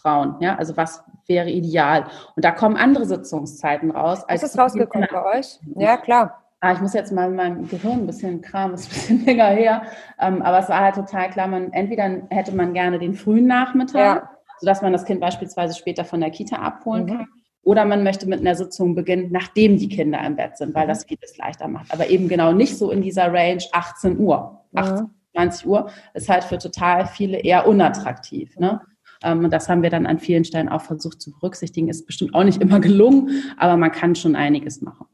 Frauen, 0.00 0.36
ja, 0.40 0.54
also 0.56 0.76
was 0.76 1.02
wäre 1.26 1.50
ideal? 1.50 2.06
Und 2.36 2.44
da 2.44 2.52
kommen 2.52 2.76
andere 2.76 3.04
Sitzungszeiten 3.04 3.90
raus. 3.90 4.24
Als 4.28 4.42
ist 4.42 4.52
es 4.52 4.58
rausgekommen 4.58 5.08
bei 5.10 5.38
euch? 5.38 5.58
Ja, 5.76 5.96
klar. 5.96 6.47
Ah, 6.60 6.72
ich 6.72 6.80
muss 6.80 6.92
jetzt 6.92 7.12
mal 7.12 7.28
in 7.28 7.36
meinem 7.36 7.68
Gehirn 7.68 8.00
ein 8.00 8.06
bisschen 8.06 8.40
Kram, 8.40 8.74
ist 8.74 8.86
ein 8.86 8.94
bisschen 8.94 9.24
länger 9.26 9.46
her. 9.46 9.82
Ähm, 10.20 10.42
aber 10.42 10.58
es 10.58 10.68
war 10.68 10.80
halt 10.80 10.96
total 10.96 11.30
klar, 11.30 11.46
man, 11.46 11.72
entweder 11.72 12.22
hätte 12.30 12.54
man 12.54 12.74
gerne 12.74 12.98
den 12.98 13.14
frühen 13.14 13.46
Nachmittag, 13.46 14.22
ja. 14.22 14.30
sodass 14.58 14.82
man 14.82 14.92
das 14.92 15.04
Kind 15.04 15.20
beispielsweise 15.20 15.76
später 15.78 16.04
von 16.04 16.20
der 16.20 16.30
Kita 16.30 16.56
abholen 16.56 17.04
mhm. 17.04 17.08
kann. 17.08 17.26
Oder 17.62 17.84
man 17.84 18.02
möchte 18.02 18.28
mit 18.28 18.40
einer 18.40 18.54
Sitzung 18.54 18.94
beginnen, 18.94 19.28
nachdem 19.30 19.76
die 19.76 19.88
Kinder 19.88 20.24
im 20.24 20.36
Bett 20.36 20.56
sind, 20.56 20.74
weil 20.74 20.84
mhm. 20.84 20.88
das 20.88 21.04
vieles 21.04 21.36
leichter 21.36 21.68
macht. 21.68 21.92
Aber 21.92 22.08
eben 22.08 22.28
genau 22.28 22.52
nicht 22.52 22.76
so 22.76 22.90
in 22.90 23.02
dieser 23.02 23.32
Range 23.32 23.62
18 23.72 24.18
Uhr. 24.18 24.64
18, 24.74 25.04
mhm. 25.04 25.10
20 25.34 25.66
Uhr 25.66 25.90
ist 26.14 26.28
halt 26.28 26.42
für 26.42 26.58
total 26.58 27.06
viele 27.06 27.38
eher 27.38 27.68
unattraktiv. 27.68 28.56
Ne? 28.58 28.80
Ähm, 29.22 29.44
und 29.44 29.52
das 29.52 29.68
haben 29.68 29.82
wir 29.82 29.90
dann 29.90 30.06
an 30.06 30.18
vielen 30.18 30.44
Stellen 30.44 30.68
auch 30.68 30.82
versucht 30.82 31.20
zu 31.20 31.30
berücksichtigen. 31.30 31.88
Ist 31.88 32.06
bestimmt 32.06 32.34
auch 32.34 32.44
nicht 32.44 32.60
immer 32.60 32.80
gelungen, 32.80 33.30
aber 33.56 33.76
man 33.76 33.92
kann 33.92 34.16
schon 34.16 34.34
einiges 34.34 34.80
machen. 34.80 35.06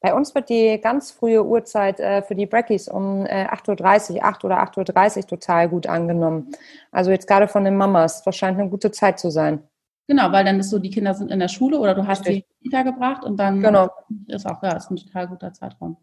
Bei 0.00 0.14
uns 0.14 0.34
wird 0.34 0.48
die 0.48 0.80
ganz 0.80 1.10
frühe 1.10 1.44
Uhrzeit 1.44 2.00
äh, 2.00 2.22
für 2.22 2.34
die 2.34 2.46
Brackies 2.46 2.88
um 2.88 3.26
äh, 3.26 3.46
8.30 3.46 4.14
Uhr, 4.16 4.24
8 4.24 4.44
oder 4.44 4.62
8.30 4.62 5.16
Uhr 5.16 5.26
total 5.26 5.68
gut 5.68 5.86
angenommen. 5.86 6.52
Also 6.90 7.10
jetzt 7.10 7.26
gerade 7.26 7.48
von 7.48 7.64
den 7.64 7.76
Mamas, 7.76 8.22
das 8.22 8.36
scheint 8.36 8.58
eine 8.58 8.68
gute 8.68 8.90
Zeit 8.90 9.18
zu 9.18 9.30
sein. 9.30 9.62
Genau, 10.06 10.30
weil 10.32 10.44
dann 10.44 10.60
ist 10.60 10.70
so, 10.70 10.78
die 10.78 10.90
Kinder 10.90 11.14
sind 11.14 11.30
in 11.30 11.38
der 11.38 11.48
Schule 11.48 11.78
oder 11.78 11.94
du 11.94 12.06
hast 12.06 12.26
Richtig. 12.26 12.34
sie 12.34 12.40
in 12.40 12.44
die 12.62 12.68
Kita 12.68 12.82
gebracht 12.82 13.24
und 13.24 13.38
dann 13.38 13.60
genau. 13.60 13.88
ist 14.26 14.46
auch, 14.46 14.62
ja, 14.62 14.76
ist 14.76 14.90
ein 14.90 14.96
total 14.96 15.28
guter 15.28 15.52
Zeitraum. 15.52 15.96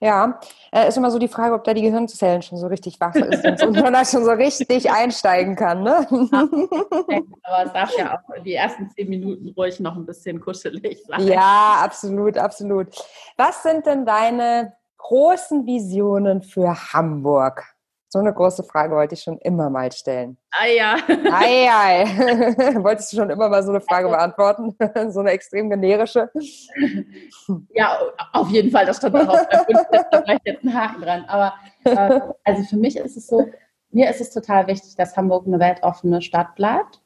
Ja, 0.00 0.40
äh, 0.72 0.88
ist 0.88 0.96
immer 0.96 1.10
so 1.10 1.18
die 1.18 1.28
Frage, 1.28 1.54
ob 1.54 1.64
da 1.64 1.74
die 1.74 1.82
Gehirnzellen 1.82 2.42
schon 2.42 2.58
so 2.58 2.66
richtig 2.66 3.00
wach 3.00 3.14
sind 3.14 3.62
und 3.62 3.80
man 3.80 3.92
da 3.92 4.04
schon 4.04 4.24
so 4.24 4.32
richtig 4.32 4.90
einsteigen 4.90 5.56
kann. 5.56 5.82
Ne? 5.82 6.06
Aber 7.42 7.64
es 7.64 7.72
darf 7.72 7.96
ja 7.96 8.18
auch 8.18 8.42
die 8.42 8.54
ersten 8.54 8.90
zehn 8.90 9.08
Minuten 9.08 9.48
ruhig 9.50 9.78
noch 9.80 9.96
ein 9.96 10.06
bisschen 10.06 10.40
kuschelig 10.40 11.04
sein. 11.06 11.26
Ja, 11.26 11.80
absolut, 11.82 12.36
absolut. 12.36 12.88
Was 13.36 13.62
sind 13.62 13.86
denn 13.86 14.04
deine 14.04 14.74
großen 14.98 15.66
Visionen 15.66 16.42
für 16.42 16.92
Hamburg? 16.92 17.64
So 18.12 18.18
eine 18.18 18.34
große 18.34 18.64
Frage 18.64 18.96
wollte 18.96 19.14
ich 19.14 19.22
schon 19.22 19.38
immer 19.38 19.70
mal 19.70 19.92
stellen. 19.92 20.36
Ah 20.50 20.66
ja. 20.66 20.96
Ei, 21.30 21.68
ei. 21.70 22.04
Wolltest 22.82 23.12
du 23.12 23.18
schon 23.18 23.30
immer 23.30 23.48
mal 23.48 23.62
so 23.62 23.70
eine 23.70 23.80
Frage 23.80 24.08
beantworten? 24.08 24.74
so 25.12 25.20
eine 25.20 25.30
extrem 25.30 25.70
generische? 25.70 26.28
Ja, 27.72 28.00
auf 28.32 28.48
jeden 28.48 28.72
Fall. 28.72 28.84
Das 28.84 28.96
stand 28.96 29.14
auch 29.14 29.28
auf 29.28 29.48
der 29.48 29.60
5. 29.60 29.78
Da 30.10 30.26
war 30.26 30.36
jetzt 30.44 30.64
einen 30.64 30.74
Haken 30.74 31.02
dran. 31.02 31.24
Aber 31.28 31.54
äh, 31.84 32.20
also 32.42 32.64
für 32.64 32.78
mich 32.78 32.96
ist 32.96 33.16
es 33.16 33.28
so, 33.28 33.48
mir 33.92 34.10
ist 34.10 34.20
es 34.20 34.30
total 34.30 34.66
wichtig, 34.66 34.96
dass 34.96 35.16
Hamburg 35.16 35.46
eine 35.46 35.60
weltoffene 35.60 36.20
Stadt 36.20 36.56
bleibt. 36.56 37.00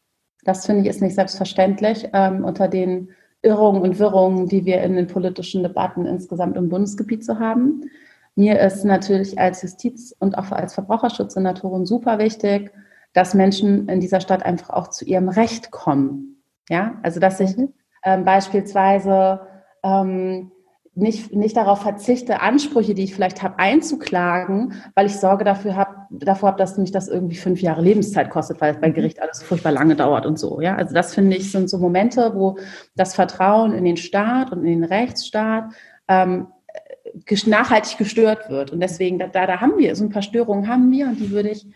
Das 0.44 0.64
finde 0.64 0.82
ich 0.82 0.88
ist 0.88 1.02
nicht 1.02 1.16
selbstverständlich 1.16 2.08
ähm, 2.14 2.46
unter 2.46 2.66
den 2.66 3.10
Irrungen 3.42 3.82
und 3.82 3.98
Wirrungen, 3.98 4.48
die 4.48 4.64
wir 4.64 4.82
in 4.82 4.96
den 4.96 5.06
politischen 5.06 5.62
Debatten 5.62 6.06
insgesamt 6.06 6.56
im 6.56 6.70
Bundesgebiet 6.70 7.26
zu 7.26 7.38
haben. 7.38 7.90
Mir 8.36 8.58
ist 8.60 8.84
natürlich 8.84 9.38
als 9.38 9.62
Justiz- 9.62 10.14
und 10.18 10.36
auch 10.36 10.50
als 10.50 10.74
Verbraucherschutzsenatorin 10.74 11.86
super 11.86 12.18
wichtig, 12.18 12.72
dass 13.12 13.34
Menschen 13.34 13.88
in 13.88 14.00
dieser 14.00 14.20
Stadt 14.20 14.44
einfach 14.44 14.70
auch 14.70 14.88
zu 14.88 15.04
ihrem 15.04 15.28
Recht 15.28 15.70
kommen. 15.70 16.42
Ja, 16.68 16.98
also 17.02 17.20
dass 17.20 17.40
ich 17.40 17.56
mhm. 17.56 17.72
ähm, 18.04 18.24
beispielsweise 18.24 19.40
ähm, 19.82 20.50
nicht, 20.96 21.34
nicht 21.34 21.56
darauf 21.56 21.82
verzichte, 21.82 22.40
Ansprüche, 22.40 22.94
die 22.94 23.04
ich 23.04 23.14
vielleicht 23.14 23.42
habe, 23.42 23.58
einzuklagen, 23.58 24.74
weil 24.94 25.06
ich 25.06 25.18
Sorge 25.18 25.44
dafür 25.44 25.76
hab, 25.76 26.06
davor 26.10 26.50
habe, 26.50 26.58
dass 26.58 26.78
mich 26.78 26.92
das 26.92 27.08
irgendwie 27.08 27.36
fünf 27.36 27.60
Jahre 27.60 27.82
Lebenszeit 27.82 28.30
kostet, 28.30 28.60
weil 28.60 28.74
es 28.74 28.80
bei 28.80 28.88
mhm. 28.88 28.94
Gericht 28.94 29.20
alles 29.20 29.42
furchtbar 29.42 29.72
lange 29.72 29.96
dauert 29.96 30.24
und 30.24 30.38
so. 30.38 30.60
Ja, 30.60 30.76
also 30.76 30.94
das 30.94 31.14
finde 31.14 31.36
ich 31.36 31.50
sind 31.50 31.68
so 31.68 31.78
Momente, 31.78 32.32
wo 32.34 32.58
das 32.94 33.14
Vertrauen 33.14 33.72
in 33.72 33.84
den 33.84 33.96
Staat 33.96 34.52
und 34.52 34.64
in 34.64 34.80
den 34.80 34.84
Rechtsstaat 34.84 35.72
ähm, 36.08 36.48
nachhaltig 37.46 37.98
gestört 37.98 38.50
wird. 38.50 38.70
Und 38.70 38.81
deswegen, 38.81 39.18
da, 39.18 39.29
da 39.29 39.61
haben 39.61 39.79
wir, 39.79 39.94
so 39.96 40.05
ein 40.05 40.11
paar 40.11 40.22
Störungen 40.22 40.68
haben 40.68 40.90
wir 40.90 41.07
und 41.07 41.20
die 41.20 41.31
würde 41.31 41.50
ich 41.50 41.66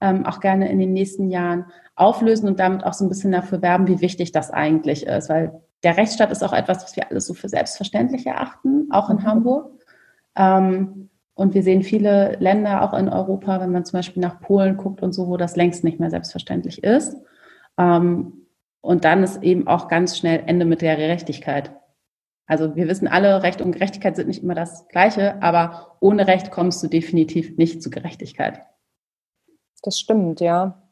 ähm, 0.00 0.26
auch 0.26 0.40
gerne 0.40 0.70
in 0.70 0.78
den 0.78 0.92
nächsten 0.92 1.30
Jahren 1.30 1.66
auflösen 1.96 2.48
und 2.48 2.60
damit 2.60 2.84
auch 2.84 2.92
so 2.94 3.04
ein 3.04 3.08
bisschen 3.08 3.32
dafür 3.32 3.62
werben, 3.62 3.88
wie 3.88 4.00
wichtig 4.00 4.32
das 4.32 4.50
eigentlich 4.50 5.06
ist. 5.06 5.28
Weil 5.28 5.60
der 5.82 5.96
Rechtsstaat 5.96 6.30
ist 6.30 6.42
auch 6.42 6.52
etwas, 6.52 6.82
was 6.82 6.96
wir 6.96 7.10
alles 7.10 7.26
so 7.26 7.34
für 7.34 7.48
selbstverständlich 7.48 8.26
erachten, 8.26 8.88
auch 8.90 9.10
in 9.10 9.16
mhm. 9.16 9.24
Hamburg. 9.24 9.72
Ähm, 10.36 11.10
und 11.34 11.54
wir 11.54 11.62
sehen 11.62 11.82
viele 11.82 12.36
Länder 12.40 12.82
auch 12.82 12.98
in 12.98 13.08
Europa, 13.08 13.60
wenn 13.60 13.70
man 13.70 13.84
zum 13.84 13.98
Beispiel 13.98 14.20
nach 14.20 14.40
Polen 14.40 14.76
guckt 14.76 15.02
und 15.02 15.12
so, 15.12 15.28
wo 15.28 15.36
das 15.36 15.54
längst 15.54 15.84
nicht 15.84 16.00
mehr 16.00 16.10
selbstverständlich 16.10 16.82
ist. 16.82 17.16
Ähm, 17.78 18.32
und 18.80 19.04
dann 19.04 19.22
ist 19.22 19.42
eben 19.42 19.68
auch 19.68 19.88
ganz 19.88 20.18
schnell 20.18 20.42
Ende 20.46 20.64
mit 20.64 20.82
der 20.82 20.96
Gerechtigkeit. 20.96 21.72
Also 22.48 22.74
wir 22.74 22.88
wissen 22.88 23.06
alle, 23.06 23.42
Recht 23.42 23.60
und 23.60 23.72
Gerechtigkeit 23.72 24.16
sind 24.16 24.26
nicht 24.26 24.42
immer 24.42 24.54
das 24.54 24.88
Gleiche, 24.88 25.40
aber 25.42 25.96
ohne 26.00 26.26
Recht 26.26 26.50
kommst 26.50 26.82
du 26.82 26.88
definitiv 26.88 27.56
nicht 27.58 27.82
zu 27.82 27.90
Gerechtigkeit. 27.90 28.62
Das 29.82 30.00
stimmt, 30.00 30.40
ja. 30.40 30.82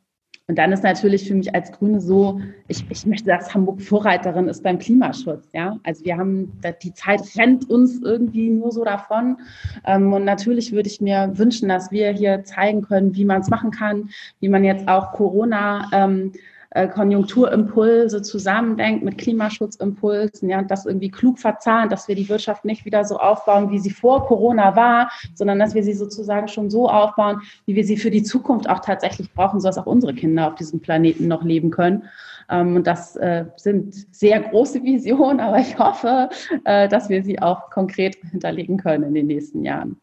Und 0.48 0.58
dann 0.58 0.70
ist 0.70 0.84
natürlich 0.84 1.26
für 1.26 1.34
mich 1.34 1.52
als 1.56 1.72
Grüne 1.72 2.00
so, 2.00 2.40
ich, 2.68 2.88
ich 2.88 3.04
möchte, 3.04 3.26
dass 3.26 3.52
Hamburg 3.52 3.82
Vorreiterin 3.82 4.46
ist 4.46 4.62
beim 4.62 4.78
Klimaschutz. 4.78 5.48
Ja, 5.52 5.80
also 5.82 6.04
wir 6.04 6.16
haben, 6.16 6.52
die 6.84 6.94
Zeit 6.94 7.20
rennt 7.36 7.68
uns 7.68 8.00
irgendwie 8.00 8.50
nur 8.50 8.70
so 8.70 8.84
davon. 8.84 9.38
Ähm, 9.84 10.12
und 10.12 10.24
natürlich 10.24 10.70
würde 10.70 10.88
ich 10.88 11.00
mir 11.00 11.32
wünschen, 11.34 11.68
dass 11.68 11.90
wir 11.90 12.12
hier 12.12 12.44
zeigen 12.44 12.82
können, 12.82 13.16
wie 13.16 13.24
man 13.24 13.40
es 13.40 13.48
machen 13.48 13.72
kann, 13.72 14.10
wie 14.38 14.48
man 14.48 14.62
jetzt 14.62 14.86
auch 14.86 15.12
Corona 15.12 15.88
ähm, 15.92 16.32
äh, 16.76 16.88
Konjunkturimpulse 16.88 18.20
zusammendenkt 18.20 19.02
mit 19.02 19.16
Klimaschutzimpulsen, 19.16 20.50
ja, 20.50 20.58
und 20.58 20.70
das 20.70 20.84
irgendwie 20.84 21.10
klug 21.10 21.38
verzahnt, 21.38 21.90
dass 21.90 22.06
wir 22.06 22.14
die 22.14 22.28
Wirtschaft 22.28 22.66
nicht 22.66 22.84
wieder 22.84 23.04
so 23.04 23.18
aufbauen, 23.18 23.70
wie 23.70 23.78
sie 23.78 23.90
vor 23.90 24.26
Corona 24.26 24.76
war, 24.76 25.10
sondern 25.34 25.58
dass 25.58 25.74
wir 25.74 25.82
sie 25.82 25.94
sozusagen 25.94 26.48
schon 26.48 26.68
so 26.68 26.88
aufbauen, 26.88 27.40
wie 27.64 27.74
wir 27.76 27.84
sie 27.84 27.96
für 27.96 28.10
die 28.10 28.22
Zukunft 28.22 28.68
auch 28.68 28.80
tatsächlich 28.80 29.32
brauchen, 29.32 29.58
sodass 29.58 29.78
auch 29.78 29.86
unsere 29.86 30.14
Kinder 30.14 30.48
auf 30.48 30.54
diesem 30.54 30.80
Planeten 30.80 31.28
noch 31.28 31.42
leben 31.42 31.70
können. 31.70 32.04
Ähm, 32.50 32.76
und 32.76 32.86
das 32.86 33.16
äh, 33.16 33.46
sind 33.56 33.94
sehr 34.14 34.40
große 34.40 34.82
Visionen, 34.82 35.40
aber 35.40 35.58
ich 35.58 35.78
hoffe, 35.78 36.28
äh, 36.64 36.88
dass 36.88 37.08
wir 37.08 37.22
sie 37.22 37.40
auch 37.40 37.70
konkret 37.70 38.16
hinterlegen 38.30 38.76
können 38.76 39.04
in 39.04 39.14
den 39.14 39.26
nächsten 39.26 39.64
Jahren. 39.64 39.96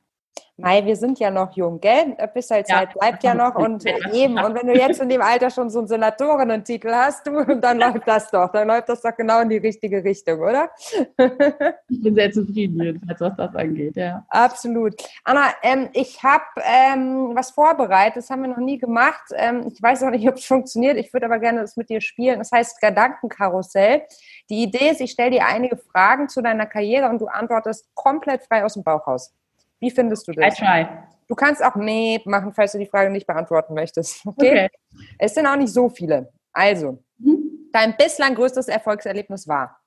Mai, 0.57 0.85
wir 0.85 0.95
sind 0.95 1.17
ja 1.17 1.31
noch 1.31 1.55
jung, 1.55 1.79
gell? 1.79 2.15
Bisschen 2.31 2.63
Zeit 2.63 2.69
ja, 2.69 2.85
bleibt 2.85 3.23
ja 3.23 3.33
noch 3.33 3.55
und 3.55 3.83
eben, 4.13 4.37
und 4.37 4.53
wenn 4.53 4.67
du 4.67 4.75
jetzt 4.75 5.01
in 5.01 5.09
dem 5.09 5.21
Alter 5.23 5.49
schon 5.49 5.71
so 5.71 5.79
einen 5.79 5.87
Senatorinnen-Titel 5.87 6.91
hast, 6.91 7.25
du, 7.25 7.43
dann 7.59 7.79
läuft 7.79 8.07
das 8.07 8.29
doch, 8.29 8.51
dann 8.51 8.67
läuft 8.67 8.87
das 8.87 9.01
doch 9.01 9.15
genau 9.17 9.41
in 9.41 9.49
die 9.49 9.57
richtige 9.57 10.03
Richtung, 10.03 10.39
oder? 10.39 10.69
Ich 11.89 12.01
bin 12.01 12.15
sehr 12.15 12.31
zufrieden 12.31 12.81
jedenfalls, 12.81 13.21
was 13.21 13.35
das 13.35 13.55
angeht, 13.55 13.95
ja. 13.95 14.25
Absolut. 14.29 14.95
Anna, 15.23 15.53
ähm, 15.61 15.89
ich 15.93 16.21
habe 16.23 16.43
ähm, 16.63 17.31
was 17.33 17.51
vorbereitet, 17.51 18.17
das 18.17 18.29
haben 18.29 18.41
wir 18.41 18.49
noch 18.49 18.57
nie 18.57 18.77
gemacht. 18.77 19.23
Ähm, 19.35 19.71
ich 19.71 19.81
weiß 19.81 20.03
auch 20.03 20.09
nicht, 20.09 20.27
ob 20.27 20.35
es 20.35 20.45
funktioniert, 20.45 20.97
ich 20.97 21.11
würde 21.13 21.25
aber 21.25 21.39
gerne 21.39 21.61
das 21.61 21.77
mit 21.77 21.89
dir 21.89 22.01
spielen. 22.01 22.39
Das 22.39 22.51
heißt 22.51 22.79
Gedankenkarussell. 22.81 24.03
Die 24.49 24.63
Idee 24.63 24.89
ist, 24.89 25.01
ich 25.01 25.11
stelle 25.11 25.31
dir 25.31 25.45
einige 25.45 25.77
Fragen 25.77 26.29
zu 26.29 26.41
deiner 26.41 26.65
Karriere 26.65 27.09
und 27.09 27.19
du 27.19 27.27
antwortest 27.27 27.93
komplett 27.95 28.43
frei 28.43 28.63
aus 28.63 28.73
dem 28.73 28.83
Bauch 28.83 29.07
raus. 29.07 29.33
Wie 29.83 29.91
findest 29.91 30.25
du 30.29 30.31
das? 30.31 30.57
I 30.57 30.63
try. 30.63 30.87
Du 31.27 31.35
kannst 31.35 31.61
auch 31.61 31.75
nee 31.75 32.21
machen, 32.23 32.53
falls 32.53 32.71
du 32.71 32.77
die 32.77 32.85
Frage 32.85 33.09
nicht 33.11 33.27
beantworten 33.27 33.73
möchtest. 33.73 34.25
Okay? 34.25 34.49
okay. 34.49 34.69
Es 35.19 35.35
sind 35.35 35.45
auch 35.45 35.57
nicht 35.57 35.73
so 35.73 35.89
viele. 35.89 36.31
Also, 36.53 37.03
mhm. 37.17 37.69
dein 37.73 37.97
bislang 37.97 38.35
größtes 38.35 38.69
Erfolgserlebnis 38.69 39.45
war? 39.45 39.81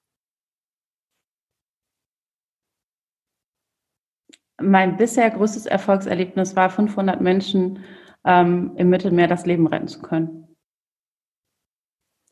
Mein 4.61 4.99
bisher 4.99 5.31
größtes 5.31 5.65
Erfolgserlebnis 5.65 6.55
war, 6.57 6.69
500 6.69 7.23
Menschen 7.23 7.83
ähm, 8.27 8.73
im 8.77 8.91
Mittelmeer 8.91 9.29
das 9.29 9.47
Leben 9.47 9.67
retten 9.67 9.89
zu 9.89 10.03
können. 10.03 10.55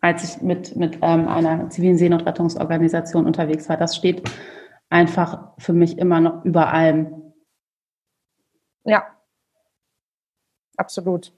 als 0.02 0.22
ich 0.22 0.42
mit, 0.42 0.76
mit 0.76 0.98
ähm, 1.00 1.28
einer 1.28 1.70
zivilen 1.70 1.96
Seenotrettungsorganisation 1.96 3.24
unterwegs 3.24 3.70
war. 3.70 3.78
Das 3.78 3.96
steht 3.96 4.30
einfach 4.90 5.52
für 5.56 5.72
mich 5.72 5.96
immer 5.98 6.20
noch 6.20 6.44
über 6.44 6.70
allem. 6.70 7.23
Ja, 8.84 9.06
absolut. 10.76 11.32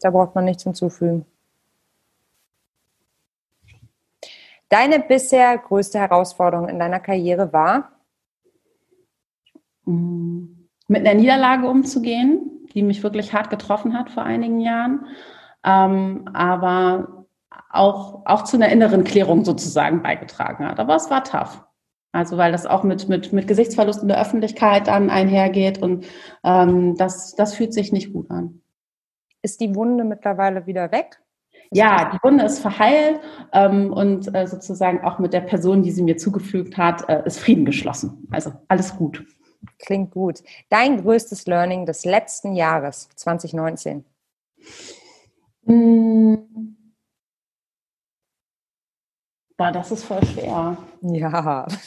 Da 0.00 0.10
braucht 0.10 0.34
man 0.34 0.44
nichts 0.44 0.64
hinzufügen. 0.64 1.26
Deine 4.68 5.00
bisher 5.00 5.58
größte 5.58 5.98
Herausforderung 5.98 6.68
in 6.68 6.78
deiner 6.78 7.00
Karriere 7.00 7.52
war? 7.52 7.90
Mit 9.84 11.06
einer 11.06 11.14
Niederlage 11.14 11.68
umzugehen, 11.68 12.68
die 12.72 12.82
mich 12.82 13.02
wirklich 13.02 13.32
hart 13.32 13.50
getroffen 13.50 13.98
hat 13.98 14.10
vor 14.10 14.22
einigen 14.22 14.60
Jahren, 14.60 15.06
ähm, 15.64 16.28
aber 16.32 17.26
auch, 17.68 18.22
auch 18.26 18.44
zu 18.44 18.56
einer 18.56 18.68
inneren 18.68 19.02
Klärung 19.02 19.44
sozusagen 19.44 20.02
beigetragen 20.02 20.66
hat. 20.66 20.78
Aber 20.78 20.94
es 20.94 21.10
war 21.10 21.24
tough. 21.24 21.64
Also 22.12 22.36
weil 22.36 22.52
das 22.52 22.66
auch 22.66 22.82
mit, 22.82 23.08
mit, 23.08 23.32
mit 23.32 23.46
Gesichtsverlust 23.46 24.02
in 24.02 24.08
der 24.08 24.20
Öffentlichkeit 24.20 24.88
dann 24.88 25.10
einhergeht 25.10 25.80
und 25.80 26.06
ähm, 26.44 26.96
das, 26.96 27.34
das 27.36 27.54
fühlt 27.54 27.72
sich 27.72 27.92
nicht 27.92 28.12
gut 28.12 28.30
an. 28.30 28.60
Ist 29.42 29.60
die 29.60 29.74
Wunde 29.74 30.04
mittlerweile 30.04 30.66
wieder 30.66 30.90
weg? 30.90 31.20
Ja, 31.72 32.10
die 32.12 32.18
Wunde 32.24 32.44
ist 32.44 32.58
verheilt 32.58 33.20
ähm, 33.52 33.92
und 33.92 34.34
äh, 34.34 34.46
sozusagen 34.46 35.04
auch 35.04 35.20
mit 35.20 35.32
der 35.32 35.42
Person, 35.42 35.84
die 35.84 35.92
sie 35.92 36.02
mir 36.02 36.16
zugefügt 36.16 36.76
hat, 36.76 37.08
äh, 37.08 37.22
ist 37.24 37.38
Frieden 37.38 37.64
geschlossen. 37.64 38.26
Also 38.32 38.52
alles 38.66 38.96
gut. 38.96 39.24
Klingt 39.78 40.10
gut. 40.10 40.42
Dein 40.68 41.00
größtes 41.00 41.46
Learning 41.46 41.86
des 41.86 42.04
letzten 42.04 42.54
Jahres, 42.54 43.08
2019? 43.14 44.04
Hm. 45.66 46.76
Boah, 49.60 49.70
das 49.70 49.92
ist 49.92 50.04
voll 50.04 50.24
schwer. 50.24 50.78
Ja. 51.02 51.66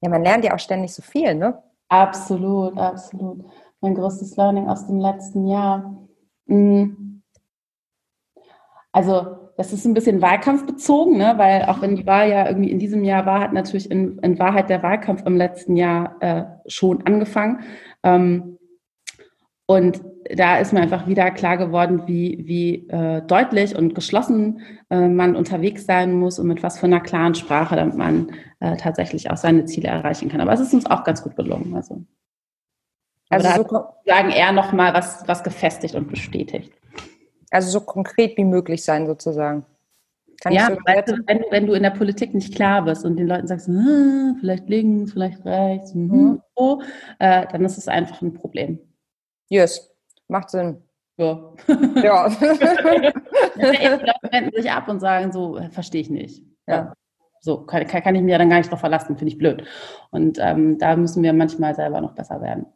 ja, 0.00 0.08
man 0.08 0.22
lernt 0.22 0.46
ja 0.46 0.54
auch 0.54 0.58
ständig 0.58 0.94
so 0.94 1.02
viel, 1.02 1.34
ne? 1.34 1.62
Absolut, 1.90 2.78
absolut. 2.78 3.44
Mein 3.82 3.94
größtes 3.94 4.34
Learning 4.38 4.66
aus 4.66 4.86
dem 4.86 4.98
letzten 4.98 5.46
Jahr. 5.46 5.94
Mhm. 6.46 7.22
Also 8.92 9.50
das 9.58 9.74
ist 9.74 9.84
ein 9.84 9.92
bisschen 9.92 10.22
wahlkampfbezogen, 10.22 11.18
ne? 11.18 11.34
weil 11.36 11.66
auch 11.66 11.82
wenn 11.82 11.94
die 11.94 12.06
Wahl 12.06 12.30
ja 12.30 12.48
irgendwie 12.48 12.70
in 12.70 12.78
diesem 12.78 13.04
Jahr 13.04 13.26
war, 13.26 13.40
hat 13.40 13.52
natürlich 13.52 13.90
in, 13.90 14.18
in 14.20 14.38
Wahrheit 14.38 14.70
der 14.70 14.82
Wahlkampf 14.82 15.26
im 15.26 15.36
letzten 15.36 15.76
Jahr 15.76 16.16
äh, 16.20 16.44
schon 16.66 17.04
angefangen. 17.04 17.60
Ähm, 18.02 18.56
und 19.66 20.00
da 20.34 20.58
ist 20.58 20.72
mir 20.72 20.80
einfach 20.80 21.06
wieder 21.06 21.30
klar 21.30 21.56
geworden, 21.56 22.02
wie, 22.06 22.42
wie 22.46 22.88
äh, 22.88 23.22
deutlich 23.22 23.76
und 23.76 23.94
geschlossen 23.94 24.60
äh, 24.90 25.08
man 25.08 25.36
unterwegs 25.36 25.86
sein 25.86 26.12
muss 26.12 26.38
und 26.38 26.48
mit 26.48 26.62
was 26.62 26.78
für 26.78 26.86
einer 26.86 27.00
klaren 27.00 27.34
Sprache, 27.34 27.76
damit 27.76 27.96
man 27.96 28.32
äh, 28.60 28.76
tatsächlich 28.76 29.30
auch 29.30 29.36
seine 29.36 29.64
Ziele 29.64 29.88
erreichen 29.88 30.28
kann. 30.28 30.40
Aber 30.40 30.52
es 30.52 30.60
ist 30.60 30.74
uns 30.74 30.86
auch 30.86 31.04
ganz 31.04 31.22
gut 31.22 31.36
gelungen. 31.36 31.74
Also 31.74 32.04
also 33.30 33.48
so 33.68 33.84
sagen 34.06 34.30
eher 34.30 34.52
nochmal 34.52 34.94
was, 34.94 35.26
was 35.26 35.42
gefestigt 35.42 35.94
und 35.94 36.08
bestätigt. 36.08 36.72
Also 37.50 37.70
so 37.70 37.80
konkret 37.80 38.36
wie 38.36 38.44
möglich 38.44 38.84
sein 38.84 39.06
sozusagen. 39.06 39.64
Kann 40.40 40.52
ja, 40.52 40.68
so 40.68 40.74
weißt 40.74 41.08
du, 41.08 41.26
wenn, 41.26 41.44
wenn, 41.50 41.66
du 41.66 41.72
in 41.72 41.82
der 41.82 41.90
Politik 41.90 42.32
nicht 42.32 42.54
klar 42.54 42.84
bist 42.84 43.04
und 43.04 43.16
den 43.16 43.26
Leuten 43.26 43.48
sagst, 43.48 43.66
hm, 43.66 44.36
vielleicht 44.40 44.68
links, 44.68 45.12
vielleicht 45.12 45.44
rechts, 45.44 45.92
hm, 45.92 46.06
mhm. 46.06 46.42
so, 46.56 46.80
äh, 47.18 47.46
dann 47.50 47.64
ist 47.64 47.76
es 47.76 47.88
einfach 47.88 48.22
ein 48.22 48.34
Problem. 48.34 48.78
Yes, 49.48 49.90
macht 50.28 50.50
Sinn. 50.50 50.82
Ja. 51.16 51.52
ja. 51.96 52.30
wenden 54.30 54.52
sich 54.54 54.70
ab 54.70 54.88
und 54.88 55.00
sagen 55.00 55.32
so, 55.32 55.60
verstehe 55.70 56.00
ich 56.00 56.10
nicht. 56.10 56.44
Ja. 56.66 56.92
So 57.40 57.64
kann, 57.64 57.86
kann, 57.86 58.14
ich 58.14 58.22
mir 58.22 58.32
ja 58.32 58.38
dann 58.38 58.50
gar 58.50 58.58
nicht 58.58 58.70
drauf 58.70 58.80
verlassen, 58.80 59.16
finde 59.16 59.32
ich 59.32 59.38
blöd. 59.38 59.64
Und 60.10 60.38
ähm, 60.40 60.78
da 60.78 60.96
müssen 60.96 61.22
wir 61.22 61.32
manchmal 61.32 61.74
selber 61.74 62.00
noch 62.00 62.14
besser 62.14 62.40
werden. 62.40 62.66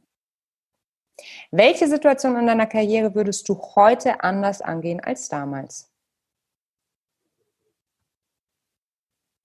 Welche 1.51 1.87
Situation 1.89 2.37
in 2.37 2.47
deiner 2.47 2.67
Karriere 2.67 3.15
würdest 3.15 3.49
du 3.49 3.61
heute 3.77 4.23
anders 4.23 4.63
angehen 4.63 5.01
als 5.01 5.29
damals? 5.29 5.93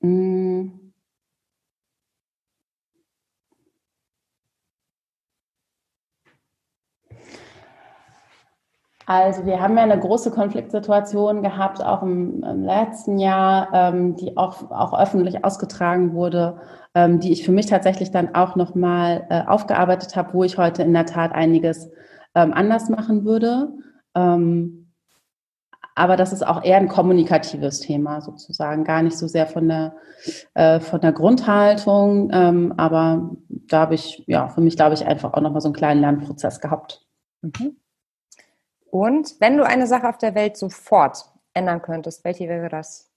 Hm. 0.01 0.86
Also 9.09 9.45
wir 9.45 9.61
haben 9.61 9.77
ja 9.77 9.83
eine 9.83 9.97
große 9.97 10.31
Konfliktsituation 10.31 11.41
gehabt, 11.41 11.81
auch 11.81 12.01
im, 12.03 12.43
im 12.43 12.65
letzten 12.65 13.19
Jahr, 13.19 13.69
ähm, 13.71 14.17
die 14.17 14.35
auch, 14.35 14.69
auch 14.69 14.99
öffentlich 14.99 15.45
ausgetragen 15.45 16.13
wurde, 16.13 16.59
ähm, 16.93 17.21
die 17.21 17.31
ich 17.31 17.45
für 17.45 17.53
mich 17.53 17.67
tatsächlich 17.67 18.11
dann 18.11 18.35
auch 18.35 18.57
nochmal 18.57 19.25
äh, 19.29 19.45
aufgearbeitet 19.45 20.17
habe, 20.17 20.33
wo 20.33 20.43
ich 20.43 20.57
heute 20.57 20.83
in 20.83 20.91
der 20.91 21.05
Tat 21.05 21.31
einiges 21.31 21.89
ähm, 22.35 22.51
anders 22.51 22.89
machen 22.89 23.23
würde. 23.23 23.69
Ähm, 24.13 24.91
aber 25.95 26.17
das 26.17 26.33
ist 26.33 26.45
auch 26.45 26.65
eher 26.65 26.75
ein 26.75 26.89
kommunikatives 26.89 27.79
Thema 27.79 28.19
sozusagen, 28.19 28.83
gar 28.83 29.03
nicht 29.03 29.17
so 29.17 29.27
sehr 29.27 29.47
von 29.47 29.69
der, 29.69 29.95
äh, 30.53 30.81
von 30.81 30.99
der 30.99 31.13
Grundhaltung. 31.13 32.29
Ähm, 32.33 32.73
aber 32.75 33.37
da 33.49 33.79
habe 33.79 33.95
ich, 33.95 34.25
ja, 34.27 34.49
für 34.49 34.59
mich 34.59 34.75
glaube 34.75 34.95
ich 34.95 35.07
einfach 35.07 35.33
auch 35.33 35.41
nochmal 35.41 35.61
so 35.61 35.69
einen 35.69 35.75
kleinen 35.75 36.01
Lernprozess 36.01 36.59
gehabt. 36.59 37.05
Mhm. 37.41 37.77
Und 38.91 39.35
wenn 39.39 39.57
du 39.57 39.65
eine 39.65 39.87
Sache 39.87 40.07
auf 40.07 40.17
der 40.17 40.35
Welt 40.35 40.57
sofort 40.57 41.25
ändern 41.53 41.81
könntest, 41.81 42.23
welche 42.23 42.47
wäre 42.47 42.69
das? 42.69 43.07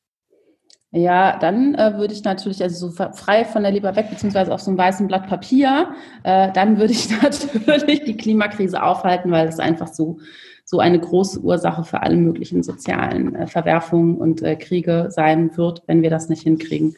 Ja, 0.93 1.39
dann 1.39 1.77
äh, 1.77 1.97
würde 1.99 2.13
ich 2.13 2.25
natürlich, 2.25 2.61
also 2.63 2.89
so 2.89 3.05
frei 3.13 3.45
von 3.45 3.63
der 3.63 3.71
Leber 3.71 3.95
weg, 3.95 4.11
beziehungsweise 4.11 4.53
auf 4.53 4.61
so 4.61 4.71
einem 4.71 4.79
weißen 4.79 5.07
Blatt 5.07 5.29
Papier, 5.29 5.95
äh, 6.25 6.51
dann 6.53 6.79
würde 6.79 6.93
ich 6.93 7.09
natürlich 7.67 8.03
die 8.05 8.17
Klimakrise 8.17 8.83
aufhalten, 8.83 9.31
weil 9.31 9.47
es 9.47 9.61
einfach 9.61 9.87
so, 9.87 10.19
so 10.65 10.81
eine 10.81 10.99
große 10.99 11.41
Ursache 11.41 11.85
für 11.85 12.03
alle 12.03 12.17
möglichen 12.17 12.65
sozialen 12.65 13.37
äh, 13.37 13.47
Verwerfungen 13.47 14.17
und 14.17 14.43
äh, 14.43 14.57
Kriege 14.57 15.07
sein 15.11 15.57
wird, 15.57 15.85
wenn 15.87 16.03
wir 16.03 16.11
das 16.11 16.29
nicht 16.29 16.43
hinkriegen, 16.43 16.97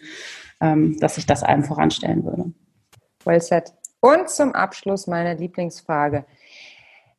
ähm, 0.62 0.98
dass 0.98 1.18
ich 1.18 1.26
das 1.26 1.42
einem 1.42 1.64
voranstellen 1.64 2.24
würde. 2.24 2.52
Well 3.26 3.42
said. 3.42 3.74
Und 4.00 4.30
zum 4.30 4.52
Abschluss 4.52 5.06
meine 5.06 5.34
Lieblingsfrage. 5.34 6.24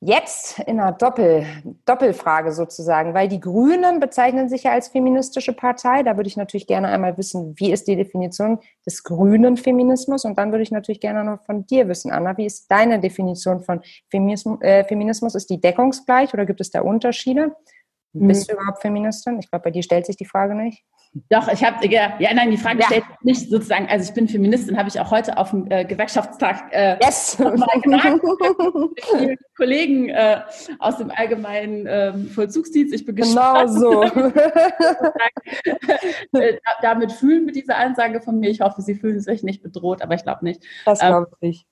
Jetzt 0.06 0.60
in 0.60 0.82
einer 0.82 0.92
Doppel, 0.92 1.46
Doppelfrage 1.86 2.52
sozusagen, 2.52 3.14
weil 3.14 3.30
die 3.30 3.40
Grünen 3.40 4.02
bezeichnen 4.02 4.50
sich 4.50 4.64
ja 4.64 4.72
als 4.72 4.90
feministische 4.90 5.54
Partei. 5.54 6.04
Da 6.04 6.18
würde 6.18 6.28
ich 6.28 6.36
natürlich 6.36 6.68
gerne 6.68 6.90
einmal 6.90 7.18
wissen, 7.18 7.54
wie 7.58 7.72
ist 7.72 7.88
die 7.88 7.96
Definition 7.96 8.60
des 8.86 9.04
grünen 9.04 9.56
Feminismus? 9.56 10.26
Und 10.26 10.38
dann 10.38 10.52
würde 10.52 10.64
ich 10.64 10.72
natürlich 10.72 11.00
gerne 11.00 11.24
noch 11.24 11.42
von 11.46 11.66
dir 11.66 11.88
wissen, 11.88 12.12
Anna, 12.12 12.38
wie 12.38 12.46
ist 12.46 12.70
deine 12.70 13.00
Definition 13.00 13.62
von 13.62 13.82
Feminismus? 14.10 14.60
Äh, 14.62 14.84
Feminismus? 14.84 15.36
Ist 15.36 15.50
die 15.50 15.62
deckungsgleich 15.62 16.34
oder 16.34 16.46
gibt 16.46 16.60
es 16.60 16.70
da 16.70 16.82
Unterschiede? 16.82 17.56
Bist 18.12 18.50
mhm. 18.50 18.56
du 18.56 18.60
überhaupt 18.60 18.82
Feministin? 18.82 19.40
Ich 19.40 19.50
glaube, 19.50 19.64
bei 19.64 19.72
dir 19.72 19.84
stellt 19.84 20.06
sich 20.06 20.18
die 20.18 20.26
Frage 20.26 20.54
nicht. 20.54 20.84
Doch, 21.30 21.48
ich 21.48 21.64
habe, 21.64 21.88
ja, 21.88 22.16
ja, 22.18 22.34
nein, 22.34 22.50
die 22.50 22.58
Frage 22.58 22.80
ja. 22.80 22.88
stellt 22.88 23.04
nicht 23.22 23.52
sozusagen, 23.52 23.88
also 23.88 24.10
ich 24.10 24.16
bin 24.16 24.28
Feministin, 24.28 24.80
habe 24.80 24.90
ich 24.90 25.00
auch 25.00 25.12
heute 25.12 25.38
auf 25.38 25.52
dem 25.52 25.70
äh, 25.70 25.86
Gewerkschaftstag 25.86 26.72
äh, 26.72 26.98
yes. 27.04 27.38
gesagt. 27.84 27.86
Kollegen 29.56 30.10
äh, 30.10 30.42
aus 30.80 30.98
dem 30.98 31.12
allgemeinen 31.12 31.86
ähm, 31.88 32.30
Vollzugsdienst, 32.30 32.96
ich 32.96 33.06
bin 33.06 33.16
genau 33.16 33.64
gespannt. 33.64 33.80
so. 33.80 34.02
äh, 36.40 36.58
damit 36.82 37.12
fühlen 37.12 37.46
wir 37.46 37.54
diese 37.54 37.76
Ansage 37.76 38.20
von 38.20 38.40
mir. 38.40 38.50
Ich 38.50 38.62
hoffe, 38.62 38.82
Sie 38.82 38.96
fühlen 38.96 39.20
sich 39.20 39.44
nicht 39.44 39.62
bedroht, 39.62 40.02
aber 40.02 40.16
ich 40.16 40.24
glaube 40.24 40.44
nicht. 40.44 40.64
Das 40.84 40.98
glaube 41.00 41.28
ich 41.42 41.48
nicht. 41.48 41.68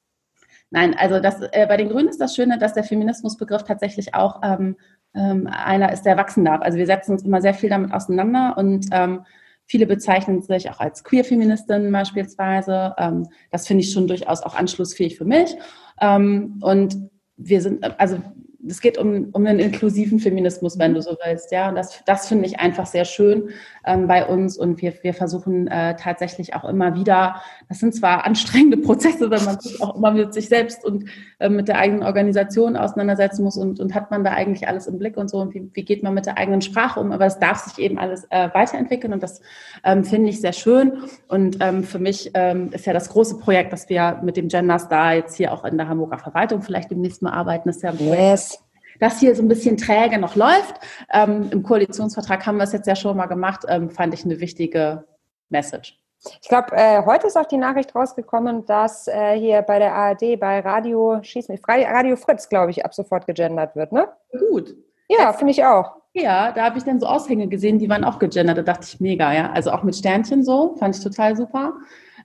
Nein, 0.69 0.95
also 0.97 1.19
das, 1.19 1.41
äh, 1.51 1.65
bei 1.67 1.77
den 1.77 1.89
Grünen 1.89 2.09
ist 2.09 2.21
das 2.21 2.35
Schöne, 2.35 2.59
dass 2.59 2.73
der 2.73 2.83
Feminismusbegriff 2.83 3.63
tatsächlich 3.63 4.13
auch 4.13 4.41
ähm, 4.43 4.77
ähm, 5.13 5.47
einer 5.47 5.91
ist, 5.91 6.03
der 6.03 6.17
wachsen. 6.17 6.47
Also 6.47 6.77
wir 6.77 6.85
setzen 6.85 7.11
uns 7.13 7.23
immer 7.23 7.41
sehr 7.41 7.53
viel 7.53 7.69
damit 7.69 7.93
auseinander 7.93 8.55
und 8.57 8.87
ähm, 8.91 9.25
viele 9.65 9.85
bezeichnen 9.85 10.41
sich 10.41 10.69
auch 10.69 10.79
als 10.79 11.03
Queer-Feministinnen 11.03 11.91
beispielsweise. 11.91 12.93
Ähm, 12.97 13.27
das 13.51 13.67
finde 13.67 13.83
ich 13.83 13.91
schon 13.91 14.07
durchaus 14.07 14.41
auch 14.41 14.55
anschlussfähig 14.55 15.17
für 15.17 15.25
mich. 15.25 15.55
Ähm, 15.99 16.59
und 16.61 17.09
wir 17.37 17.61
sind, 17.61 17.99
also 17.99 18.21
es 18.67 18.81
geht 18.81 18.97
um, 18.97 19.29
um 19.31 19.45
einen 19.45 19.59
inklusiven 19.59 20.19
Feminismus, 20.19 20.77
wenn 20.77 20.93
du 20.93 21.01
so 21.01 21.17
willst. 21.25 21.51
Ja, 21.51 21.69
und 21.69 21.75
das, 21.75 22.03
das 22.05 22.27
finde 22.27 22.45
ich 22.45 22.59
einfach 22.59 22.85
sehr 22.85 23.05
schön 23.05 23.49
ähm, 23.85 24.07
bei 24.07 24.25
uns. 24.25 24.57
Und 24.57 24.81
wir, 24.81 24.93
wir 25.01 25.13
versuchen 25.13 25.67
äh, 25.67 25.95
tatsächlich 25.95 26.55
auch 26.55 26.65
immer 26.65 26.95
wieder, 26.95 27.41
das 27.69 27.79
sind 27.79 27.95
zwar 27.95 28.25
anstrengende 28.25 28.77
Prozesse, 28.77 29.29
wenn 29.29 29.43
man 29.43 29.59
sich 29.59 29.81
auch 29.81 29.95
immer 29.95 30.11
mit 30.11 30.33
sich 30.33 30.49
selbst 30.49 30.85
und 30.85 31.05
äh, 31.39 31.49
mit 31.49 31.67
der 31.67 31.77
eigenen 31.77 32.03
Organisation 32.03 32.75
auseinandersetzen 32.77 33.43
muss 33.43 33.57
und, 33.57 33.79
und 33.79 33.93
hat 33.93 34.11
man 34.11 34.23
da 34.23 34.31
eigentlich 34.31 34.67
alles 34.67 34.87
im 34.87 34.97
Blick 34.97 35.17
und 35.17 35.29
so 35.29 35.37
und 35.37 35.53
wie, 35.53 35.69
wie 35.73 35.83
geht 35.83 36.03
man 36.03 36.13
mit 36.13 36.25
der 36.25 36.37
eigenen 36.37 36.61
Sprache 36.61 36.99
um. 36.99 37.11
Aber 37.11 37.25
es 37.25 37.39
darf 37.39 37.59
sich 37.59 37.83
eben 37.83 37.97
alles 37.97 38.25
äh, 38.29 38.49
weiterentwickeln 38.53 39.13
und 39.13 39.23
das 39.23 39.41
ähm, 39.83 40.03
finde 40.03 40.29
ich 40.29 40.41
sehr 40.41 40.53
schön. 40.53 41.03
Und 41.27 41.57
ähm, 41.59 41.83
für 41.83 41.99
mich 41.99 42.31
ähm, 42.33 42.69
ist 42.71 42.85
ja 42.85 42.93
das 42.93 43.09
große 43.09 43.37
Projekt, 43.37 43.73
dass 43.73 43.89
wir 43.89 44.19
mit 44.23 44.37
dem 44.37 44.47
Gender 44.47 44.79
Star 44.79 45.15
jetzt 45.15 45.35
hier 45.35 45.53
auch 45.53 45.65
in 45.65 45.77
der 45.77 45.87
Hamburger 45.87 46.17
Verwaltung 46.17 46.61
vielleicht 46.61 46.91
demnächst 46.91 47.21
mal 47.21 47.31
arbeiten, 47.31 47.69
das 47.69 47.77
ist 47.77 47.83
ja 47.83 47.91
ein 47.91 47.99
yes 47.99 48.61
das 48.99 49.19
hier 49.19 49.35
so 49.35 49.41
ein 49.41 49.47
bisschen 49.47 49.77
träge 49.77 50.17
noch 50.17 50.35
läuft. 50.35 50.75
Ähm, 51.11 51.49
Im 51.51 51.63
Koalitionsvertrag 51.63 52.45
haben 52.45 52.57
wir 52.57 52.63
es 52.63 52.73
jetzt 52.73 52.87
ja 52.87 52.95
schon 52.95 53.17
mal 53.17 53.27
gemacht, 53.27 53.65
ähm, 53.67 53.89
fand 53.89 54.13
ich 54.13 54.25
eine 54.25 54.39
wichtige 54.39 55.05
Message. 55.49 55.97
Ich 56.41 56.49
glaube, 56.49 56.75
äh, 56.75 57.03
heute 57.03 57.27
ist 57.27 57.35
auch 57.35 57.47
die 57.47 57.57
Nachricht 57.57 57.95
rausgekommen, 57.95 58.65
dass 58.65 59.07
äh, 59.07 59.39
hier 59.39 59.63
bei 59.63 59.79
der 59.79 59.95
ARD, 59.95 60.39
bei 60.39 60.59
Radio, 60.59 61.19
schieß 61.21 61.49
mich, 61.49 61.61
Radio 61.67 62.15
Fritz, 62.15 62.47
glaube 62.47 62.71
ich, 62.71 62.85
ab 62.85 62.93
sofort 62.93 63.25
gegendert 63.25 63.75
wird, 63.75 63.91
ne? 63.91 64.07
Gut. 64.49 64.75
Ja, 65.09 65.33
finde 65.33 65.51
ich 65.51 65.65
auch. 65.65 65.95
Ja, 66.13 66.51
da 66.51 66.65
habe 66.65 66.77
ich 66.77 66.83
dann 66.83 66.99
so 66.99 67.07
Aushänge 67.07 67.47
gesehen, 67.47 67.79
die 67.79 67.89
waren 67.89 68.03
auch 68.03 68.19
gegendert. 68.19 68.57
Da 68.57 68.61
dachte 68.61 68.85
ich, 68.85 68.99
mega, 68.99 69.33
ja. 69.33 69.51
Also 69.51 69.71
auch 69.71 69.83
mit 69.83 69.95
Sternchen 69.95 70.43
so, 70.43 70.75
fand 70.77 70.95
ich 70.95 71.03
total 71.03 71.35
super. 71.35 71.73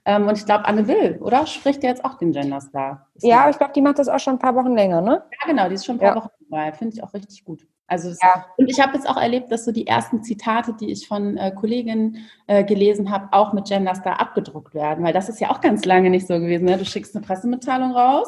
Ähm, 0.07 0.25
und 0.25 0.37
ich 0.37 0.45
glaube, 0.45 0.63
Anne 0.63 0.87
Will, 0.87 1.17
oder? 1.19 1.45
Spricht 1.45 1.83
ja 1.83 1.89
jetzt 1.89 2.05
auch 2.05 2.13
den 2.13 2.31
Genderstar. 2.31 3.07
Ja, 3.21 3.41
aber 3.41 3.49
ich 3.49 3.57
glaube, 3.57 3.73
die 3.73 3.81
macht 3.81 3.99
das 3.99 4.07
auch 4.07 4.19
schon 4.19 4.35
ein 4.35 4.39
paar 4.39 4.55
Wochen 4.55 4.73
länger, 4.73 5.01
ne? 5.01 5.21
Ja, 5.41 5.47
genau, 5.51 5.67
die 5.67 5.75
ist 5.75 5.85
schon 5.85 5.97
ein 5.97 5.99
paar 5.99 6.15
ja. 6.15 6.15
Wochen 6.15 6.29
dabei. 6.49 6.71
Finde 6.71 6.95
ich 6.95 7.03
auch 7.03 7.13
richtig 7.13 7.43
gut. 7.43 7.67
Also 7.87 8.09
ja. 8.21 8.45
und 8.55 8.69
ich 8.69 8.79
habe 8.79 8.93
jetzt 8.93 9.07
auch 9.07 9.17
erlebt, 9.17 9.51
dass 9.51 9.65
so 9.65 9.73
die 9.73 9.85
ersten 9.85 10.23
Zitate, 10.23 10.73
die 10.79 10.91
ich 10.91 11.09
von 11.09 11.35
äh, 11.35 11.51
Kolleginnen 11.51 12.25
äh, 12.47 12.63
gelesen 12.63 13.11
habe, 13.11 13.27
auch 13.31 13.51
mit 13.51 13.67
Genderstar 13.67 14.21
abgedruckt 14.21 14.73
werden, 14.73 15.03
weil 15.03 15.13
das 15.13 15.27
ist 15.27 15.41
ja 15.41 15.49
auch 15.49 15.59
ganz 15.59 15.83
lange 15.83 16.09
nicht 16.09 16.25
so 16.25 16.35
gewesen. 16.35 16.65
Ne? 16.65 16.77
Du 16.77 16.85
schickst 16.85 17.13
eine 17.13 17.25
Pressemitteilung 17.25 17.91
raus, 17.91 18.27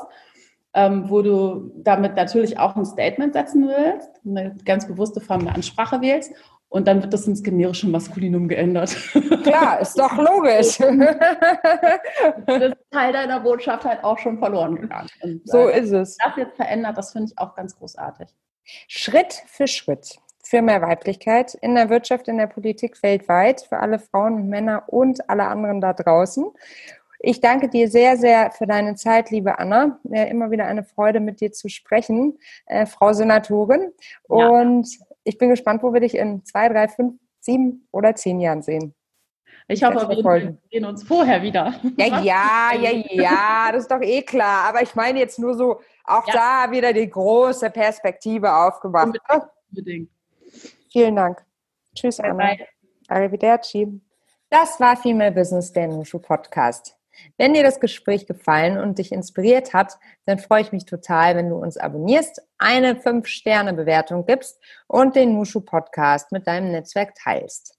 ähm, 0.74 1.10
wo 1.10 1.22
du 1.22 1.72
damit 1.78 2.18
natürlich 2.18 2.60
auch 2.60 2.76
ein 2.76 2.86
Statement 2.86 3.34
setzen 3.34 3.70
willst, 3.70 4.10
eine 4.26 4.56
ganz 4.66 4.86
bewusste 4.86 5.22
Form 5.22 5.46
der 5.46 5.56
Ansprache 5.56 6.02
wählst 6.02 6.34
und 6.70 6.88
dann 6.88 7.02
wird 7.02 7.14
das 7.14 7.28
ins 7.28 7.44
generische 7.44 7.88
Maskulinum 7.88 8.48
geändert. 8.48 8.96
Klar, 9.44 9.80
ist 9.82 9.98
doch 9.98 10.16
logisch. 10.18 10.78
das 12.46 12.62
ist 12.62 12.78
Teil 12.92 13.12
deiner 13.12 13.40
Botschaft 13.40 13.86
halt 13.86 14.04
auch 14.04 14.18
schon 14.20 14.38
verloren 14.38 14.76
gegangen. 14.76 15.10
Und, 15.22 15.42
so 15.48 15.68
äh, 15.68 15.80
ist 15.80 15.92
es. 15.92 16.18
Das 16.18 16.38
jetzt 16.38 16.56
verändert, 16.56 16.98
das 16.98 17.12
finde 17.12 17.32
ich 17.32 17.38
auch 17.40 17.56
ganz 17.56 17.76
großartig. 17.76 18.30
Schritt 18.88 19.34
für 19.48 19.68
Schritt 19.68 20.20
für 20.44 20.62
mehr 20.64 20.82
Weiblichkeit 20.82 21.54
in 21.62 21.76
der 21.76 21.90
Wirtschaft, 21.90 22.28
in 22.28 22.38
der 22.38 22.48
Politik 22.48 23.04
weltweit, 23.04 23.62
für 23.62 23.80
alle 23.80 24.00
Frauen 24.00 24.36
und 24.36 24.50
Männer 24.50 24.84
und 24.88 25.30
alle 25.30 25.46
anderen 25.46 25.80
da 25.80 25.94
draußen. 25.94 26.46
Ich 27.20 27.42
danke 27.42 27.70
dir 27.70 27.90
sehr, 27.90 28.18
sehr 28.18 28.52
für 28.52 28.66
deine 28.66 28.96
Zeit, 28.96 29.30
liebe 29.30 29.60
Anna. 29.60 30.00
Ja, 30.06 30.24
immer 30.24 30.50
wieder 30.52 30.66
eine 30.66 30.84
Freude, 30.84 31.20
mit 31.20 31.42
dir 31.42 31.52
zu 31.52 31.68
sprechen, 31.68 32.40
äh, 32.66 32.86
Frau 32.86 33.14
Senatorin. 33.14 33.92
Ja. 34.30 34.48
Und 34.48 34.88
ich 35.30 35.38
bin 35.38 35.50
gespannt, 35.50 35.84
wo 35.84 35.94
wir 35.94 36.02
dich 36.02 36.16
in 36.16 36.44
zwei, 36.44 36.68
drei, 36.70 36.88
fünf, 36.88 37.20
sieben 37.40 37.88
oder 37.92 38.16
zehn 38.16 38.40
Jahren 38.40 38.64
sehen. 38.64 38.96
Ich 39.68 39.84
hoffe, 39.84 40.10
wir 40.10 40.58
sehen 40.72 40.86
uns 40.86 41.04
vorher 41.04 41.44
wieder. 41.44 41.76
Ja, 41.98 42.20
ja, 42.22 42.72
ja, 42.74 42.90
ja, 43.12 43.72
das 43.72 43.84
ist 43.84 43.92
doch 43.92 44.02
eh 44.02 44.24
klar. 44.24 44.68
Aber 44.68 44.82
ich 44.82 44.96
meine 44.96 45.20
jetzt 45.20 45.38
nur 45.38 45.54
so, 45.54 45.82
auch 46.04 46.28
ja. 46.28 46.34
da 46.66 46.72
wieder 46.72 46.92
die 46.92 47.08
große 47.08 47.70
Perspektive 47.70 48.52
aufgemacht. 48.52 49.06
Unbedingt. 49.06 49.44
Unbedingt. 49.70 50.10
Vielen 50.92 51.16
Dank. 51.16 51.46
Tschüss, 51.94 52.18
bye 52.18 52.32
Anna. 52.32 52.48
Bye. 52.48 52.68
Arrivederci. 53.08 54.02
Das 54.50 54.80
war 54.80 54.98
Female 54.98 55.32
Business, 55.32 55.72
der 55.72 55.88
Nushu 55.88 56.18
Podcast. 56.18 56.99
Wenn 57.38 57.54
dir 57.54 57.64
das 57.64 57.80
Gespräch 57.80 58.28
gefallen 58.28 58.78
und 58.78 58.98
dich 58.98 59.12
inspiriert 59.12 59.74
hat, 59.74 59.98
dann 60.26 60.40
freue 60.40 60.62
ich 60.62 60.72
mich 60.72 60.86
total, 60.86 61.36
wenn 61.36 61.50
du 61.50 61.56
uns 61.56 61.78
abonnierst, 61.78 62.42
eine 62.58 62.96
5-Sterne-Bewertung 62.96 64.26
gibst 64.26 64.60
und 64.88 65.16
den 65.16 65.34
Nushu 65.34 65.62
Podcast 65.62 66.32
mit 66.32 66.48
deinem 66.48 66.72
Netzwerk 66.72 67.16
teilst. 67.16 67.76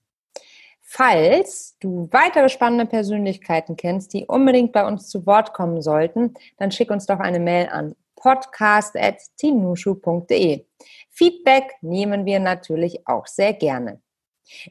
Falls 0.82 1.76
du 1.78 2.08
weitere 2.10 2.48
spannende 2.48 2.86
Persönlichkeiten 2.86 3.76
kennst, 3.76 4.12
die 4.12 4.26
unbedingt 4.26 4.72
bei 4.72 4.84
uns 4.84 5.08
zu 5.08 5.24
Wort 5.24 5.52
kommen 5.52 5.82
sollten, 5.82 6.34
dann 6.56 6.72
schick 6.72 6.90
uns 6.90 7.06
doch 7.06 7.20
eine 7.20 7.38
Mail 7.38 7.68
an 7.68 7.94
podcast.teamnushu.de. 8.16 10.64
Feedback 11.10 11.76
nehmen 11.80 12.26
wir 12.26 12.40
natürlich 12.40 13.06
auch 13.06 13.26
sehr 13.26 13.52
gerne. 13.52 14.00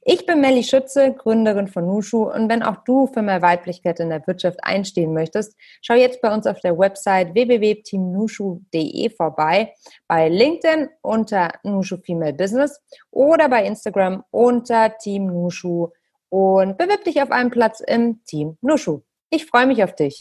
Ich 0.04 0.26
bin 0.26 0.42
Melly 0.42 0.64
Schütze, 0.64 1.14
Gründerin 1.14 1.68
von 1.68 1.86
Nushu 1.86 2.30
und 2.30 2.50
wenn 2.50 2.64
auch 2.64 2.84
du 2.84 3.08
für 3.08 3.22
mehr 3.22 3.42
Weiblichkeit 3.42 4.00
in 4.00 4.10
der 4.10 4.26
Wirtschaft 4.28 4.60
einstehen 4.64 5.14
möchtest, 5.14 5.56
schau 5.82 5.94
jetzt 5.94 6.22
bei 6.22 6.34
uns 6.34 6.48
auf 6.48 6.60
der 6.60 6.78
Website 6.78 7.34
www.teamnushu.de 7.34 9.10
vorbei, 9.12 9.74
bei 10.08 10.30
LinkedIn 10.30 10.90
unter 11.02 11.52
Nushu 11.64 11.98
Female 11.98 12.34
Business 12.34 12.82
oder 13.12 13.50
bei 13.50 13.66
Instagram 13.66 14.24
unter 14.32 14.98
Team 14.98 15.28
Nushu 15.28 15.90
und 16.30 16.78
bewirb 16.78 17.04
dich 17.04 17.22
auf 17.22 17.32
einen 17.32 17.50
Platz 17.50 17.80
im 17.80 18.24
Team 18.26 18.58
Nushu. 18.62 19.02
Ich 19.30 19.46
freue 19.46 19.68
mich 19.68 19.84
auf 19.84 19.96
dich. 19.96 20.18